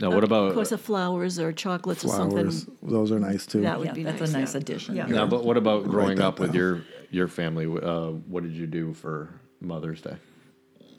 Now, 0.00 0.10
what 0.10 0.24
about 0.24 0.48
Of 0.48 0.54
course, 0.54 0.70
the 0.70 0.78
flowers 0.78 1.38
or 1.38 1.52
chocolates 1.52 2.04
or 2.04 2.08
Flowers, 2.08 2.62
something. 2.64 2.76
those 2.90 3.12
are 3.12 3.20
nice 3.20 3.46
too. 3.46 3.60
That 3.60 3.78
would 3.78 3.88
Yeah, 3.88 3.92
be 3.94 4.02
that's 4.02 4.20
nice. 4.20 4.34
a 4.34 4.38
nice 4.38 4.54
yeah. 4.54 4.60
addition. 4.60 4.96
Yeah. 4.96 5.06
now? 5.06 5.26
But 5.26 5.44
what 5.44 5.56
about 5.56 5.84
growing 5.84 6.16
that 6.18 6.24
up 6.26 6.40
with 6.40 6.54
your 6.54 6.82
your 7.10 7.28
family? 7.28 7.66
Uh, 7.66 8.10
what 8.28 8.42
did 8.42 8.52
you 8.54 8.66
do 8.66 8.92
for 8.92 9.28
Mother's 9.60 10.00
Day 10.00 10.16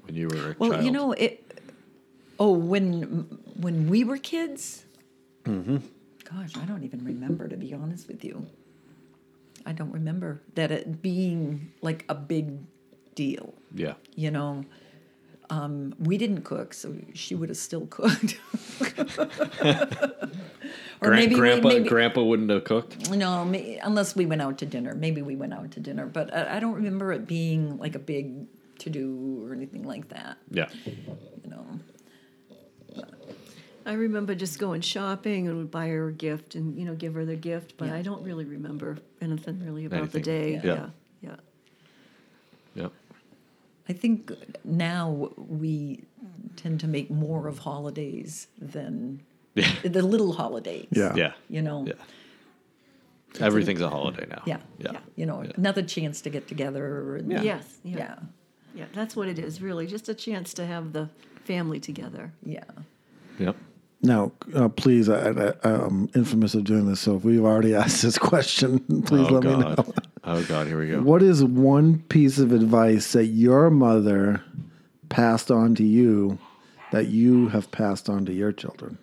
when 0.03 0.15
you 0.15 0.27
were 0.29 0.51
a 0.51 0.55
Well, 0.59 0.71
child? 0.71 0.85
you 0.85 0.91
know 0.91 1.11
it. 1.13 1.41
Oh, 2.39 2.51
when 2.53 3.27
when 3.59 3.89
we 3.89 4.03
were 4.03 4.17
kids. 4.17 4.85
Mm-hmm. 5.45 5.77
Gosh, 6.31 6.57
I 6.57 6.65
don't 6.65 6.83
even 6.83 7.03
remember 7.05 7.47
to 7.47 7.55
be 7.57 7.73
honest 7.73 8.07
with 8.07 8.23
you. 8.25 8.45
I 9.65 9.71
don't 9.73 9.91
remember 9.91 10.41
that 10.55 10.71
it 10.71 11.01
being 11.01 11.71
like 11.81 12.05
a 12.09 12.15
big 12.15 12.57
deal. 13.15 13.53
yeah. 13.73 13.93
You 14.15 14.31
know, 14.31 14.63
um, 15.49 15.93
we 15.99 16.17
didn't 16.17 16.41
cook, 16.43 16.73
so 16.73 16.95
she 17.13 17.33
would 17.35 17.49
have 17.49 17.57
still 17.57 17.87
cooked. 17.87 18.39
or 21.01 21.09
Gran- 21.09 21.15
maybe 21.19 21.35
we- 21.35 21.39
grandpa 21.39 21.67
maybe, 21.69 21.89
grandpa 21.89 22.23
wouldn't 22.23 22.49
have 22.49 22.63
cooked. 22.63 23.09
no, 23.11 23.45
may, 23.45 23.77
unless 23.83 24.15
we 24.15 24.25
went 24.25 24.41
out 24.41 24.57
to 24.59 24.65
dinner. 24.65 24.93
Maybe 24.95 25.21
we 25.21 25.35
went 25.35 25.53
out 25.53 25.71
to 25.71 25.79
dinner, 25.79 26.05
but 26.05 26.33
I, 26.33 26.57
I 26.57 26.59
don't 26.59 26.73
remember 26.73 27.11
it 27.13 27.27
being 27.27 27.77
like 27.77 27.95
a 27.95 27.99
big 27.99 28.47
to 28.79 28.89
do 28.89 29.43
or 29.45 29.53
anything 29.53 29.83
like 29.83 30.09
that. 30.09 30.37
Yeah. 30.51 30.69
You 30.85 31.49
know. 31.49 31.65
I 33.85 33.93
remember 33.93 34.33
just 34.35 34.57
going 34.59 34.81
shopping 34.81 35.47
and 35.47 35.57
would 35.57 35.71
buy 35.71 35.87
her 35.89 36.07
a 36.07 36.11
gift 36.13 36.55
and 36.55 36.77
you 36.77 36.85
know 36.85 36.95
give 36.95 37.13
her 37.13 37.23
the 37.25 37.35
gift, 37.35 37.75
but 37.77 37.87
Yeah. 37.87 37.95
I 37.95 38.01
don't 38.01 38.23
really 38.23 38.45
remember 38.45 38.97
anything 39.21 39.63
really 39.63 39.85
about 39.85 39.99
Anything. 39.99 40.21
the 40.21 40.25
day. 40.25 40.51
Yeah. 40.53 40.61
Yeah, 40.63 40.89
yeah. 41.21 41.35
Yep. 42.75 42.91
I 43.87 43.93
think 43.93 44.31
now 44.63 45.29
we 45.37 46.03
tend 46.55 46.79
to 46.79 46.87
make 46.87 47.11
more 47.11 47.47
of 47.47 47.59
holidays 47.59 48.47
than 48.59 49.21
Yeah. 49.53 49.71
the 49.83 50.01
little 50.01 50.33
holidays. 50.33 50.87
Yeah. 50.89 51.13
Yeah. 51.15 51.33
You 51.49 51.61
know. 51.61 51.85
Yeah. 51.85 51.93
Everything's 53.39 53.81
a 53.81 53.89
holiday 53.89 54.25
now. 54.29 54.41
Yeah. 54.45 54.59
Yeah. 54.79 54.99
You 55.15 55.25
know, 55.25 55.43
another 55.55 55.83
chance 55.83 56.21
to 56.21 56.29
get 56.29 56.47
together. 56.47 57.17
And, 57.17 57.31
Yeah. 57.31 57.41
Yes. 57.41 57.79
Yeah. 57.83 57.97
Yeah. 57.97 58.15
Yeah. 58.73 58.85
That's 58.93 59.15
what 59.15 59.27
it 59.27 59.37
is. 59.37 59.61
Really, 59.61 59.85
just 59.87 60.09
a 60.09 60.13
chance 60.13 60.53
to 60.55 60.65
have 60.65 60.93
the 60.93 61.09
family 61.43 61.79
together. 61.79 62.31
Yeah. 62.43 62.63
Yep. 63.39 63.55
Now, 64.05 64.31
uh, 64.53 64.69
please, 64.69 65.09
I, 65.09 65.29
I, 65.31 65.53
I'm 65.63 66.09
infamous 66.15 66.53
of 66.53 66.63
doing 66.63 66.85
this. 66.87 66.99
So 66.99 67.15
if 67.17 67.23
we've 67.23 67.43
already 67.43 67.73
asked 67.83 68.03
this 68.03 68.17
question, 68.17 68.79
please 69.05 69.27
oh 69.29 69.33
let 69.33 69.43
God. 69.43 69.59
me 69.59 69.75
know. 69.75 69.93
Oh 70.27 70.43
God. 70.45 70.65
Here 70.65 70.79
we 70.79 70.87
go. 70.87 71.01
What 71.01 71.21
is 71.21 71.43
one 71.43 71.99
piece 72.09 72.39
of 72.39 72.51
advice 72.51 73.13
that 73.13 73.25
your 73.25 73.69
mother 73.69 74.43
passed 75.07 75.51
on 75.51 75.75
to 75.75 75.83
you 75.83 76.39
that 76.91 77.09
you 77.09 77.49
have 77.49 77.69
passed 77.69 78.09
on 78.09 78.25
to 78.25 78.33
your 78.33 78.51
children? 78.51 78.97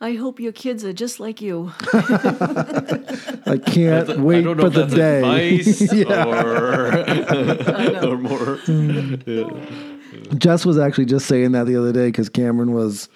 I 0.00 0.12
hope 0.12 0.38
your 0.38 0.52
kids 0.52 0.84
are 0.84 0.92
just 0.92 1.18
like 1.18 1.40
you. 1.40 1.72
I 1.92 3.60
can't 3.66 4.10
I 4.10 4.16
wait 4.18 4.42
don't 4.42 4.56
know 4.58 4.62
for 4.62 4.68
if 4.68 4.74
the 4.74 4.84
that's 4.86 4.94
day. 4.94 5.58
advice 5.58 5.92
or, 8.04 8.12
or 8.12 8.16
more. 8.16 8.60
Jess 10.36 10.64
was 10.64 10.78
actually 10.78 11.06
just 11.06 11.26
saying 11.26 11.52
that 11.52 11.66
the 11.66 11.76
other 11.76 11.92
day 11.92 12.06
because 12.06 12.28
Cameron 12.28 12.72
was 12.72 13.08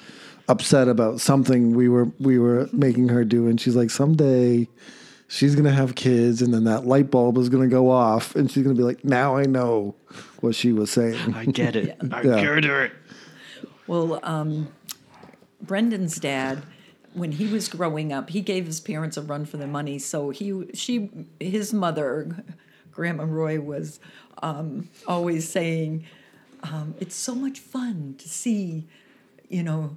upset 0.49 0.89
about 0.89 1.21
something 1.21 1.75
we 1.75 1.89
were 1.89 2.07
we 2.19 2.39
were 2.39 2.69
making 2.73 3.09
her 3.09 3.25
do, 3.25 3.47
and 3.47 3.61
she's 3.61 3.77
like, 3.77 3.91
someday 3.91 4.69
she's 5.29 5.55
gonna 5.55 5.73
have 5.73 5.95
kids, 5.95 6.43
and 6.43 6.53
then 6.53 6.65
that 6.65 6.87
light 6.87 7.11
bulb 7.11 7.39
is 7.39 7.49
gonna 7.49 7.69
go 7.69 7.91
off, 7.91 8.35
and 8.37 8.51
she's 8.51 8.63
gonna 8.63 8.75
be 8.75 8.83
like, 8.83 9.05
now 9.05 9.37
I 9.37 9.45
know 9.45 9.95
what 10.41 10.55
she 10.55 10.73
was 10.73 10.91
saying. 10.91 11.35
I 11.35 11.47
get 11.47 11.77
it. 11.77 11.97
I 12.13 12.23
get 12.23 12.65
it. 12.65 12.93
Well, 13.87 14.21
um, 14.23 14.69
Brendan's 15.61 16.19
dad, 16.19 16.63
when 17.13 17.33
he 17.33 17.47
was 17.47 17.69
growing 17.69 18.13
up, 18.13 18.31
he 18.31 18.41
gave 18.41 18.67
his 18.67 18.81
parents 18.81 19.17
a 19.17 19.23
run 19.23 19.45
for 19.45 19.57
their 19.57 19.69
money. 19.69 19.99
So 19.99 20.31
he, 20.31 20.67
she, 20.75 21.11
his 21.39 21.73
mother, 21.73 22.45
Grandma 22.91 23.25
Roy, 23.25 23.61
was 23.61 24.01
um, 24.43 24.89
always 25.07 25.49
saying, 25.49 26.05
um, 26.73 26.95
"It's 27.01 27.15
so 27.17 27.35
much 27.35 27.61
fun 27.61 28.15
to 28.19 28.29
see, 28.29 28.87
you 29.49 29.63
know." 29.63 29.97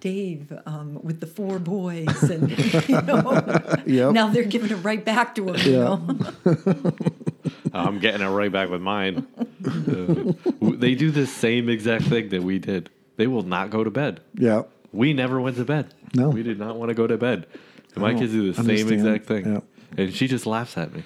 Dave 0.00 0.52
um, 0.64 1.00
with 1.02 1.18
the 1.18 1.26
four 1.26 1.58
boys, 1.58 2.22
and 2.22 2.48
you 2.88 3.02
know, 3.02 3.42
Yep. 3.84 4.12
now 4.12 4.28
they're 4.28 4.44
giving 4.44 4.70
it 4.70 4.76
right 4.84 5.04
back 5.04 5.34
to 5.34 5.48
him. 5.48 5.56
You 5.66 5.72
know, 5.72 6.16
I'm 7.72 7.98
getting 7.98 8.20
it 8.24 8.30
right 8.30 8.52
back 8.52 8.70
with 8.70 8.80
mine. 8.80 9.26
Uh, 9.66 10.34
they 10.60 10.94
do 10.94 11.10
the 11.10 11.26
same 11.26 11.68
exact 11.68 12.04
thing 12.04 12.28
that 12.28 12.44
we 12.44 12.60
did. 12.60 12.90
They 13.16 13.26
will 13.26 13.42
not 13.42 13.70
go 13.70 13.82
to 13.82 13.90
bed. 13.90 14.20
Yeah. 14.34 14.62
We 14.92 15.12
never 15.14 15.40
went 15.40 15.56
to 15.56 15.64
bed. 15.64 15.92
No. 16.14 16.28
We 16.30 16.44
did 16.44 16.60
not 16.60 16.76
want 16.76 16.90
to 16.90 16.94
go 16.94 17.08
to 17.08 17.16
bed. 17.18 17.46
And 17.94 18.02
my 18.02 18.14
kids 18.14 18.30
do 18.32 18.52
the 18.52 18.62
same 18.62 18.92
exact 18.92 19.26
thing. 19.26 19.46
Yeah. 19.52 19.60
And 19.96 20.14
she 20.14 20.28
just 20.28 20.46
laughs 20.46 20.78
at 20.78 20.94
me. 20.94 21.02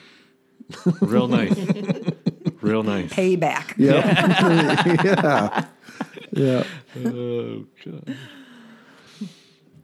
Real 1.01 1.29
nice. 1.29 1.57
Real 2.63 2.83
nice. 2.83 3.13
payback. 3.13 3.75
Yep. 3.77 4.05
yeah. 5.05 5.67
Yeah. 6.33 6.65
Oh, 7.05 7.67
God. 7.85 8.17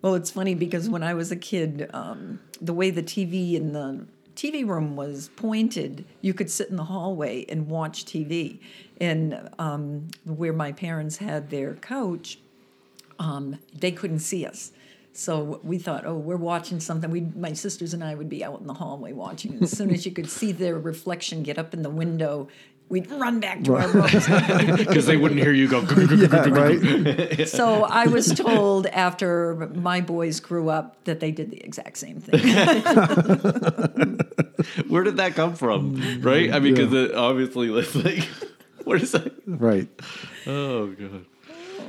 Well, 0.00 0.14
it's 0.14 0.30
funny 0.30 0.54
because 0.54 0.88
when 0.88 1.02
I 1.02 1.14
was 1.14 1.32
a 1.32 1.36
kid, 1.36 1.90
um, 1.92 2.40
the 2.60 2.72
way 2.72 2.90
the 2.90 3.02
TV 3.02 3.54
in 3.54 3.72
the 3.72 4.06
TV 4.36 4.66
room 4.66 4.94
was 4.94 5.30
pointed, 5.34 6.04
you 6.20 6.32
could 6.32 6.50
sit 6.50 6.68
in 6.70 6.76
the 6.76 6.84
hallway 6.84 7.44
and 7.48 7.68
watch 7.68 8.04
TV. 8.04 8.60
And 9.00 9.50
um, 9.58 10.08
where 10.24 10.52
my 10.52 10.70
parents 10.70 11.16
had 11.16 11.50
their 11.50 11.74
couch, 11.74 12.38
um, 13.18 13.58
they 13.74 13.90
couldn't 13.90 14.20
see 14.20 14.46
us. 14.46 14.70
So 15.18 15.60
we 15.64 15.78
thought, 15.78 16.06
oh, 16.06 16.14
we're 16.14 16.36
watching 16.36 16.78
something. 16.78 17.10
We, 17.10 17.22
my 17.22 17.52
sisters 17.52 17.92
and 17.92 18.04
I 18.04 18.14
would 18.14 18.28
be 18.28 18.44
out 18.44 18.60
in 18.60 18.68
the 18.68 18.74
hallway 18.74 19.12
watching. 19.12 19.54
And 19.54 19.64
as 19.64 19.76
soon 19.76 19.90
as 19.90 20.06
you 20.06 20.12
could 20.12 20.30
see 20.30 20.52
their 20.52 20.78
reflection 20.78 21.42
get 21.42 21.58
up 21.58 21.74
in 21.74 21.82
the 21.82 21.90
window, 21.90 22.46
we'd 22.88 23.10
run 23.10 23.40
back 23.40 23.64
to 23.64 23.74
our 23.74 23.88
rooms. 23.88 24.12
Because 24.78 25.06
they 25.06 25.16
wouldn't 25.16 25.40
hear 25.40 25.50
you 25.50 25.66
go. 25.66 25.80
Yeah. 25.80 26.48
Right. 26.48 27.48
So 27.58 27.82
I 27.82 28.06
was 28.06 28.32
told 28.32 28.86
after 28.86 29.68
my 29.74 30.00
boys 30.00 30.38
grew 30.38 30.68
up 30.68 31.02
that 31.02 31.18
they 31.18 31.32
did 31.32 31.50
the 31.50 31.64
exact 31.64 31.98
same 31.98 32.20
thing. 32.20 32.38
Where 34.86 35.02
did 35.02 35.16
that 35.16 35.34
come 35.34 35.56
from? 35.56 36.20
Right? 36.22 36.52
I 36.52 36.60
mean, 36.60 36.74
because 36.74 36.92
it 36.92 37.12
obviously 37.12 37.76
it's 37.76 37.96
like, 37.96 38.22
what 38.84 39.02
is 39.02 39.10
that? 39.10 39.32
Right. 39.46 39.88
Oh, 40.46 40.86
God. 40.88 41.24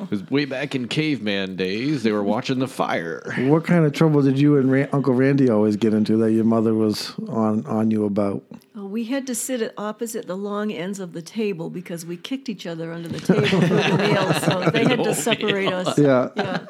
It 0.01 0.09
was 0.12 0.29
way 0.31 0.45
back 0.45 0.75
in 0.75 0.88
caveman 0.88 1.55
days. 1.55 2.03
They 2.03 2.12
were 2.12 2.23
watching 2.23 2.59
the 2.59 2.67
fire. 2.67 3.21
What 3.39 3.63
kind 3.65 3.85
of 3.85 3.93
trouble 3.93 4.21
did 4.21 4.39
you 4.39 4.57
and 4.57 4.71
Ra- 4.71 4.88
Uncle 4.93 5.13
Randy 5.13 5.49
always 5.49 5.75
get 5.75 5.93
into 5.93 6.17
that 6.17 6.31
your 6.31 6.45
mother 6.45 6.73
was 6.73 7.13
on 7.27 7.65
on 7.65 7.91
you 7.91 8.05
about? 8.05 8.43
Oh, 8.75 8.85
we 8.85 9.03
had 9.05 9.27
to 9.27 9.35
sit 9.35 9.62
at 9.62 9.73
opposite 9.77 10.25
the 10.27 10.38
long 10.38 10.71
ends 10.71 10.99
of 10.99 11.13
the 11.13 11.21
table 11.21 11.69
because 11.69 12.05
we 12.05 12.15
kicked 12.17 12.47
each 12.49 12.65
other 12.65 12.91
under 12.93 13.09
the 13.09 13.19
table 13.19 13.45
for 13.47 13.57
the 13.67 13.97
meal, 14.09 14.33
so 14.35 14.69
they 14.71 14.83
had 14.85 14.99
Oh, 15.01 15.03
to 15.05 15.13
separate 15.15 15.73
us. 15.73 15.97
Yeah. 15.99 16.29
Yeah. 16.35 16.65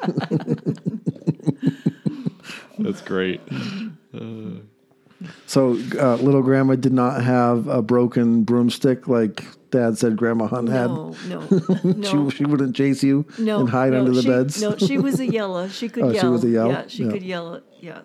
That's 2.78 3.00
great. 3.02 3.40
So 5.46 5.72
uh, 5.98 6.16
little 6.16 6.42
grandma 6.42 6.76
did 6.76 6.92
not 6.92 7.22
have 7.22 7.66
a 7.66 7.82
broken 7.82 8.42
broomstick 8.44 9.06
like 9.06 9.44
Dad 9.70 9.98
said 9.98 10.16
Grandma 10.16 10.46
Hunt 10.46 10.68
had. 10.68 10.86
No, 10.88 11.14
no, 11.28 11.46
no. 11.84 12.30
She, 12.30 12.36
she 12.38 12.44
wouldn't 12.44 12.74
chase 12.74 13.02
you 13.02 13.26
no, 13.38 13.60
and 13.60 13.68
hide 13.68 13.92
no, 13.92 14.00
under 14.00 14.12
the 14.12 14.22
she, 14.22 14.28
beds. 14.28 14.60
No, 14.62 14.76
she 14.76 14.98
was 14.98 15.20
a 15.20 15.26
yeller. 15.30 15.68
She 15.68 15.88
could 15.90 16.04
Oh, 16.04 16.10
she 16.12 16.16
yell. 16.16 16.32
was 16.32 16.44
a 16.44 16.48
yell? 16.48 16.68
Yeah, 16.70 16.84
she 16.88 17.04
Yeah. 17.04 17.10
could 17.10 17.22
yell 17.22 17.54
it. 17.54 17.64
Yeah. 17.80 18.00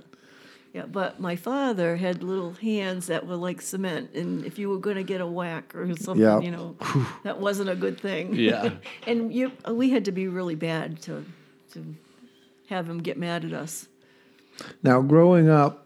Yeah, 0.74 0.86
but 0.88 1.22
my 1.22 1.38
father 1.38 1.96
had 1.96 2.22
little 2.22 2.52
hands 2.52 3.08
that 3.08 3.26
were 3.26 3.38
like 3.38 3.62
cement, 3.62 4.10
and 4.14 4.46
if 4.46 4.60
you 4.60 4.70
were 4.70 4.78
going 4.78 4.98
to 4.98 5.04
get 5.04 5.22
a 5.22 5.26
whack 5.26 5.74
or 5.74 5.88
something, 5.96 6.22
Yeah. 6.22 6.42
you 6.42 6.52
know, 6.52 6.76
that 7.24 7.40
wasn't 7.40 7.70
a 7.70 7.76
good 7.76 7.98
thing. 7.98 8.36
Yeah. 8.36 8.72
and 9.08 9.34
you, 9.34 9.54
we 9.72 9.92
had 9.92 10.04
to 10.04 10.12
be 10.12 10.28
really 10.28 10.56
bad 10.56 11.02
to, 11.04 11.24
to 11.72 11.96
have 12.68 12.90
him 12.90 12.98
get 12.98 13.18
mad 13.18 13.46
at 13.46 13.54
us. 13.54 13.88
Now, 14.84 15.02
growing 15.02 15.50
up, 15.50 15.86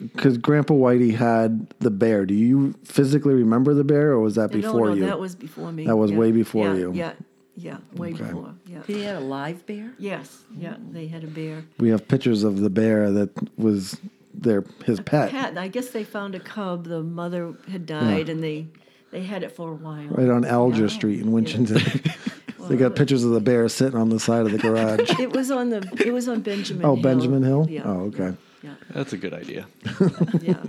because 0.00 0.38
Grandpa 0.38 0.74
Whitey 0.74 1.14
had 1.14 1.68
the 1.78 1.90
bear, 1.90 2.26
do 2.26 2.34
you 2.34 2.74
physically 2.84 3.34
remember 3.34 3.74
the 3.74 3.84
bear, 3.84 4.10
or 4.12 4.20
was 4.20 4.34
that 4.34 4.50
before 4.50 4.88
no, 4.88 4.94
no, 4.94 4.94
you? 4.94 5.06
that 5.06 5.18
was 5.20 5.34
before 5.34 5.72
me. 5.72 5.86
That 5.86 5.96
was 5.96 6.10
Yeah. 6.10 6.18
way 6.18 6.32
before 6.32 6.66
Yeah, 6.68 6.74
you. 6.74 6.92
Yeah, 6.94 7.12
yeah, 7.56 7.76
way 7.94 8.12
before. 8.12 8.54
Yeah. 8.66 8.82
He 8.86 9.02
had 9.02 9.16
a 9.16 9.20
live 9.20 9.64
bear? 9.66 9.92
Yes, 9.98 10.42
yeah, 10.56 10.76
they 10.90 11.06
had 11.06 11.24
a 11.24 11.28
bear. 11.28 11.64
we 11.78 11.90
have 11.90 12.06
pictures 12.08 12.42
of 12.44 12.60
the 12.60 12.70
bear 12.70 13.10
that 13.12 13.30
was 13.58 13.96
their 14.32 14.64
his 14.84 14.98
pet, 15.00 15.30
Pat, 15.30 15.56
I 15.56 15.68
guess 15.68 15.90
they 15.90 16.04
found 16.04 16.34
a 16.34 16.40
cub. 16.40 16.86
The 16.86 17.02
mother 17.02 17.54
had 17.70 17.86
died, 17.86 18.28
and 18.28 18.42
they 18.42 18.66
they 19.12 19.22
had 19.22 19.42
it 19.44 19.52
for 19.54 19.70
a 19.70 19.74
while. 19.74 20.06
right 20.08 20.28
on 20.28 20.44
Alger 20.44 20.88
Street 20.88 21.20
in 21.20 21.30
Winchton. 21.32 21.66
They 22.68 22.76
got 22.76 22.96
pictures 22.96 23.24
of 23.24 23.32
the 23.32 23.40
bear 23.40 23.68
sitting 23.68 23.98
on 23.98 24.08
the 24.08 24.18
side 24.18 24.46
of 24.46 24.52
the 24.52 24.56
garage. 24.58 25.10
It 25.20 25.34
was 25.34 25.50
on 25.50 25.68
the. 25.68 25.86
It 26.02 26.12
was 26.14 26.28
on 26.28 26.40
Benjamin. 26.40 26.82
Oh, 26.82 26.88
Hill. 26.88 26.92
Oh, 26.92 26.94
Hill. 26.94 27.02
Benjamin 27.02 27.42
Hill. 27.42 27.66
Yeah. 27.68 27.82
Oh, 27.84 28.00
okay. 28.06 28.32
Yeah. 28.64 28.74
That's 28.90 29.12
a 29.12 29.16
good 29.18 29.34
idea. 29.34 29.66
Yeah. 30.40 30.62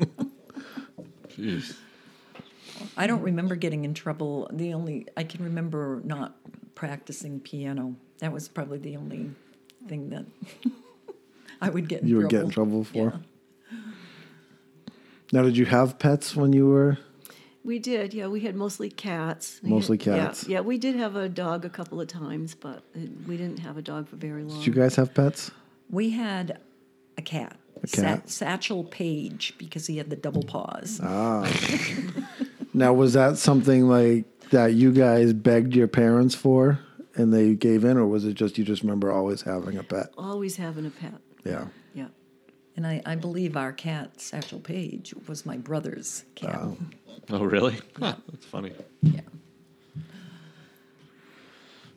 Jeez. 1.29 1.75
I 2.97 3.07
don't 3.07 3.21
remember 3.21 3.55
getting 3.55 3.85
in 3.85 3.93
trouble. 3.93 4.49
The 4.51 4.73
only 4.73 5.07
I 5.17 5.23
can 5.23 5.43
remember 5.43 6.01
not 6.03 6.35
practicing 6.75 7.39
piano. 7.39 7.95
That 8.19 8.31
was 8.33 8.47
probably 8.47 8.77
the 8.79 8.97
only 8.97 9.31
thing 9.87 10.09
that 10.09 10.25
I 11.61 11.69
would 11.69 11.87
get 11.87 12.01
in 12.01 12.07
You 12.07 12.15
trouble. 12.15 12.23
would 12.23 12.31
get 12.31 12.43
in 12.43 12.49
trouble 12.49 12.83
for. 12.83 12.97
Yeah. 13.71 13.77
Now, 15.31 15.41
did 15.43 15.57
you 15.57 15.65
have 15.65 15.99
pets 15.99 16.35
when 16.35 16.53
you 16.53 16.67
were? 16.67 16.97
We 17.63 17.79
did, 17.79 18.13
yeah. 18.13 18.27
We 18.27 18.41
had 18.41 18.55
mostly 18.55 18.89
cats. 18.89 19.59
We 19.63 19.69
Mostly 19.71 19.97
had- 19.97 20.05
cats. 20.19 20.47
Yeah, 20.47 20.61
we 20.61 20.77
did 20.77 20.95
have 20.95 21.15
a 21.15 21.27
dog 21.27 21.65
a 21.65 21.69
couple 21.69 21.99
of 21.99 22.07
times, 22.07 22.53
but 22.55 22.83
we 23.27 23.37
didn't 23.37 23.59
have 23.59 23.75
a 23.77 23.81
dog 23.81 24.07
for 24.07 24.17
very 24.17 24.43
long. 24.43 24.57
Did 24.59 24.67
you 24.67 24.73
guys 24.73 24.95
have 24.97 25.13
pets? 25.13 25.49
We 25.89 26.11
had 26.11 26.59
a 27.17 27.21
cat, 27.23 27.57
A 27.93 28.01
cat? 28.01 28.29
Satchel 28.29 28.83
Paige, 28.83 29.53
because 29.57 29.87
he 29.87 29.97
had 29.97 30.09
the 30.09 30.15
double 30.15 30.43
paws. 30.43 30.99
Ah. 31.03 31.49
Now, 32.73 32.93
was 32.93 33.13
that 33.13 33.37
something 33.37 33.87
like 33.87 34.25
that 34.49 34.73
you 34.73 34.91
guys 34.91 35.31
begged 35.33 35.73
your 35.75 35.87
parents 35.87 36.35
for, 36.35 36.79
and 37.15 37.33
they 37.33 37.55
gave 37.55 37.85
in, 37.85 37.97
or 37.97 38.05
was 38.05 38.25
it 38.25 38.33
just 38.33 38.57
you 38.57 38.65
just 38.65 38.81
remember 38.81 39.11
always 39.11 39.41
having 39.41 39.77
a 39.77 39.83
pet? 39.83 40.07
Always 40.17 40.57
having 40.57 40.85
a 40.85 40.89
pet. 40.89 41.13
Yeah. 41.45 41.67
Yeah. 41.93 42.07
And 42.75 42.85
I, 42.85 43.01
I 43.05 43.15
believe 43.15 43.55
our 43.55 43.71
cat, 43.71 44.19
Satchel 44.19 44.59
Paige, 44.59 45.13
was 45.27 45.45
my 45.45 45.55
brother's 45.57 46.25
cat. 46.35 46.59
Oh, 47.29 47.43
really? 47.45 47.79
Huh, 47.97 48.15
that's 48.29 48.45
funny. 48.45 48.73
Yeah. 49.01 49.21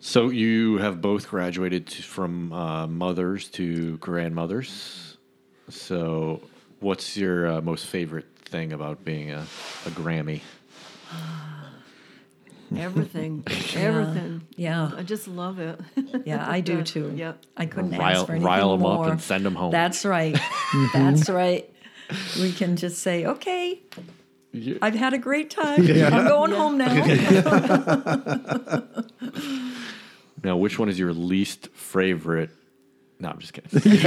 So 0.00 0.30
you 0.30 0.78
have 0.78 1.00
both 1.00 1.28
graduated 1.28 1.88
to, 1.88 2.02
from 2.02 2.52
uh, 2.52 2.86
mothers 2.86 3.48
to 3.50 3.96
grandmothers. 3.96 5.07
So, 5.70 6.40
what's 6.80 7.16
your 7.16 7.46
uh, 7.46 7.60
most 7.60 7.86
favorite 7.86 8.26
thing 8.44 8.72
about 8.72 9.04
being 9.04 9.30
a, 9.32 9.40
a 9.86 9.90
Grammy? 9.90 10.40
Everything. 12.76 13.44
Everything. 13.74 14.42
Yeah. 14.56 14.90
I 14.96 15.02
just 15.02 15.26
love 15.28 15.58
it. 15.58 15.80
Yeah, 16.24 16.44
I 16.48 16.60
do 16.60 16.82
too. 16.94 17.12
yep. 17.16 17.42
I 17.56 17.66
couldn't 17.66 17.92
Rile- 17.92 18.02
ask 18.18 18.26
for 18.26 18.32
anything 18.32 18.46
rile 18.46 18.74
'em 18.74 18.84
up 18.84 18.94
more. 18.98 19.10
and 19.10 19.20
them 19.46 19.54
home. 19.54 19.70
That's 19.70 20.04
right. 20.04 20.38
That's 20.92 21.28
right. 21.30 21.68
We 22.40 22.52
can 22.52 22.76
just 22.76 22.98
say, 23.02 23.24
okay, 23.26 23.80
You- 24.52 24.78
I've 24.82 24.94
had 24.94 25.14
a 25.14 25.18
great 25.18 25.50
time. 25.50 25.80
I'm 25.80 26.26
going 26.28 26.52
home 26.52 26.78
now. 26.78 26.94
Now, 30.44 30.56
which 30.56 30.78
one 30.78 30.88
is 30.88 30.98
your 30.98 31.12
least 31.12 31.68
favorite? 31.74 32.50
No, 33.20 33.30
I'm 33.30 33.38
just 33.38 33.52
kidding. 33.52 33.70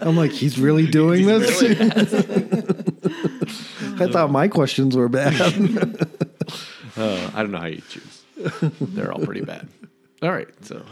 I'm 0.00 0.16
like, 0.16 0.32
he's 0.32 0.58
really 0.58 0.86
doing 0.86 1.26
this. 1.26 1.62
I 4.00 4.06
thought 4.08 4.30
my 4.30 4.48
questions 4.48 4.96
were 4.96 5.08
bad. 5.08 6.08
Uh, 6.94 7.30
I 7.34 7.40
don't 7.40 7.52
know 7.52 7.58
how 7.58 7.68
you 7.68 7.80
choose. 7.88 8.22
They're 8.78 9.10
all 9.10 9.24
pretty 9.24 9.40
bad. 9.40 9.66
All 10.20 10.30
right, 10.30 10.46
so 10.62 10.82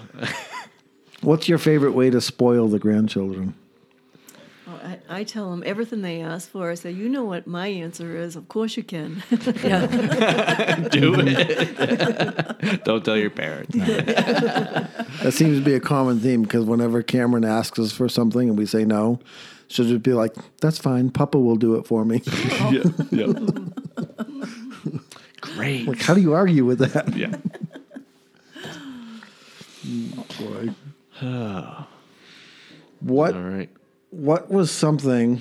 What's 1.21 1.47
your 1.47 1.59
favorite 1.59 1.93
way 1.93 2.09
to 2.09 2.23
spoil 2.23 2.69
the 2.69 2.79
grandchildren? 2.79 3.53
Oh, 4.83 4.87
I, 4.87 4.99
I 5.09 5.25
tell 5.25 5.51
them 5.51 5.63
everything 5.67 6.03
they 6.03 6.21
ask 6.21 6.49
for. 6.49 6.71
I 6.71 6.75
say, 6.75 6.91
you 6.91 7.09
know 7.09 7.25
what 7.25 7.47
my 7.47 7.67
answer 7.69 8.17
is. 8.17 8.37
Of 8.37 8.49
course 8.49 8.77
you 8.77 8.83
can. 8.83 9.23
Do 9.31 11.15
it. 11.19 12.85
don't 12.85 13.05
tell 13.05 13.17
your 13.17 13.31
parents. 13.31 13.75
That 13.77 15.33
seems 15.33 15.59
to 15.59 15.65
be 15.65 15.75
a 15.75 15.81
common 15.81 16.21
theme 16.21 16.43
because 16.43 16.65
whenever 16.65 17.03
Cameron 17.03 17.45
asks 17.45 17.79
us 17.79 17.93
for 17.93 18.09
something 18.09 18.49
and 18.49 18.59
we 18.59 18.67
say 18.67 18.85
no, 18.85 19.21
she'll 19.69 19.87
just 19.87 20.03
be 20.03 20.13
like, 20.13 20.35
"That's 20.61 20.79
fine. 20.79 21.11
Papa 21.11 21.39
will 21.39 21.57
do 21.57 21.75
it 21.77 21.87
for 21.87 22.05
me." 22.05 22.23
yeah, 22.71 22.83
yeah. 23.11 23.33
Great. 25.41 25.87
like, 25.87 26.01
how 26.03 26.15
do 26.15 26.21
you 26.21 26.33
argue 26.35 26.65
with 26.65 26.79
that? 26.81 27.17
Yeah. 27.17 27.37
Oh, 30.17 30.27
boy. 30.39 30.75
what 33.01 33.35
All 33.35 33.41
right. 33.41 33.71
What 34.11 34.51
was 34.51 34.71
something 34.71 35.41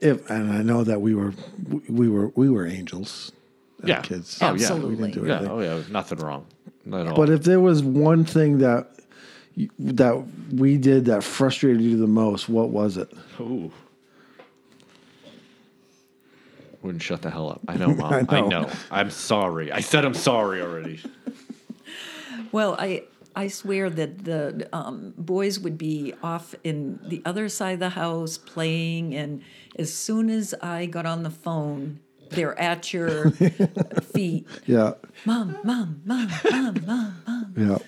if 0.00 0.28
and 0.30 0.52
I 0.52 0.62
know 0.62 0.84
that 0.84 1.00
we 1.00 1.14
were 1.14 1.32
we 1.88 2.08
were 2.08 2.28
we 2.34 2.48
were 2.50 2.66
angels 2.66 3.32
Yeah. 3.82 4.00
kids. 4.02 4.38
Oh, 4.42 4.46
yeah. 4.46 4.52
We 4.52 4.60
Absolutely. 4.64 5.10
didn't 5.12 5.22
do 5.24 5.28
Yeah. 5.28 5.48
Oh, 5.50 5.60
yeah. 5.60 5.82
Nothing 5.90 6.18
wrong. 6.18 6.46
Not 6.84 7.00
at 7.02 7.06
all. 7.08 7.16
But 7.16 7.30
if 7.30 7.42
there 7.44 7.60
was 7.60 7.82
one 7.82 8.24
thing 8.24 8.58
that 8.58 8.88
that 9.78 10.24
we 10.52 10.76
did 10.76 11.04
that 11.06 11.22
frustrated 11.22 11.80
you 11.80 11.96
the 11.96 12.06
most, 12.08 12.48
what 12.48 12.70
was 12.70 12.96
it? 12.96 13.10
Ooh. 13.40 13.70
Wouldn't 16.82 17.02
shut 17.02 17.22
the 17.22 17.30
hell 17.30 17.48
up. 17.50 17.60
I 17.68 17.76
know, 17.76 17.88
Mom. 17.94 18.12
I 18.12 18.18
I 18.28 18.40
know. 18.42 18.48
know. 18.48 18.70
I'm 18.90 19.10
sorry. 19.10 19.72
I 19.72 19.80
said 19.80 20.04
I'm 20.04 20.14
sorry 20.14 20.60
already. 20.60 21.00
Well, 22.52 22.76
I 22.78 23.04
I 23.36 23.48
swear 23.48 23.90
that 23.90 24.24
the 24.24 24.68
um, 24.72 25.12
boys 25.18 25.58
would 25.58 25.76
be 25.76 26.14
off 26.22 26.54
in 26.62 27.00
the 27.06 27.20
other 27.24 27.48
side 27.48 27.72
of 27.74 27.80
the 27.80 27.90
house 27.90 28.38
playing, 28.38 29.14
and 29.14 29.42
as 29.78 29.92
soon 29.92 30.30
as 30.30 30.54
I 30.62 30.86
got 30.86 31.04
on 31.06 31.22
the 31.24 31.30
phone, 31.30 32.00
they're 32.30 32.58
at 32.58 32.92
your 32.92 33.30
feet. 34.12 34.46
Yeah. 34.66 34.94
Mom, 35.24 35.58
mom, 35.64 36.00
mom, 36.04 36.28
mom, 36.50 36.74
mom, 36.86 37.22
mom. 37.26 37.54
Yeah. 37.56 37.78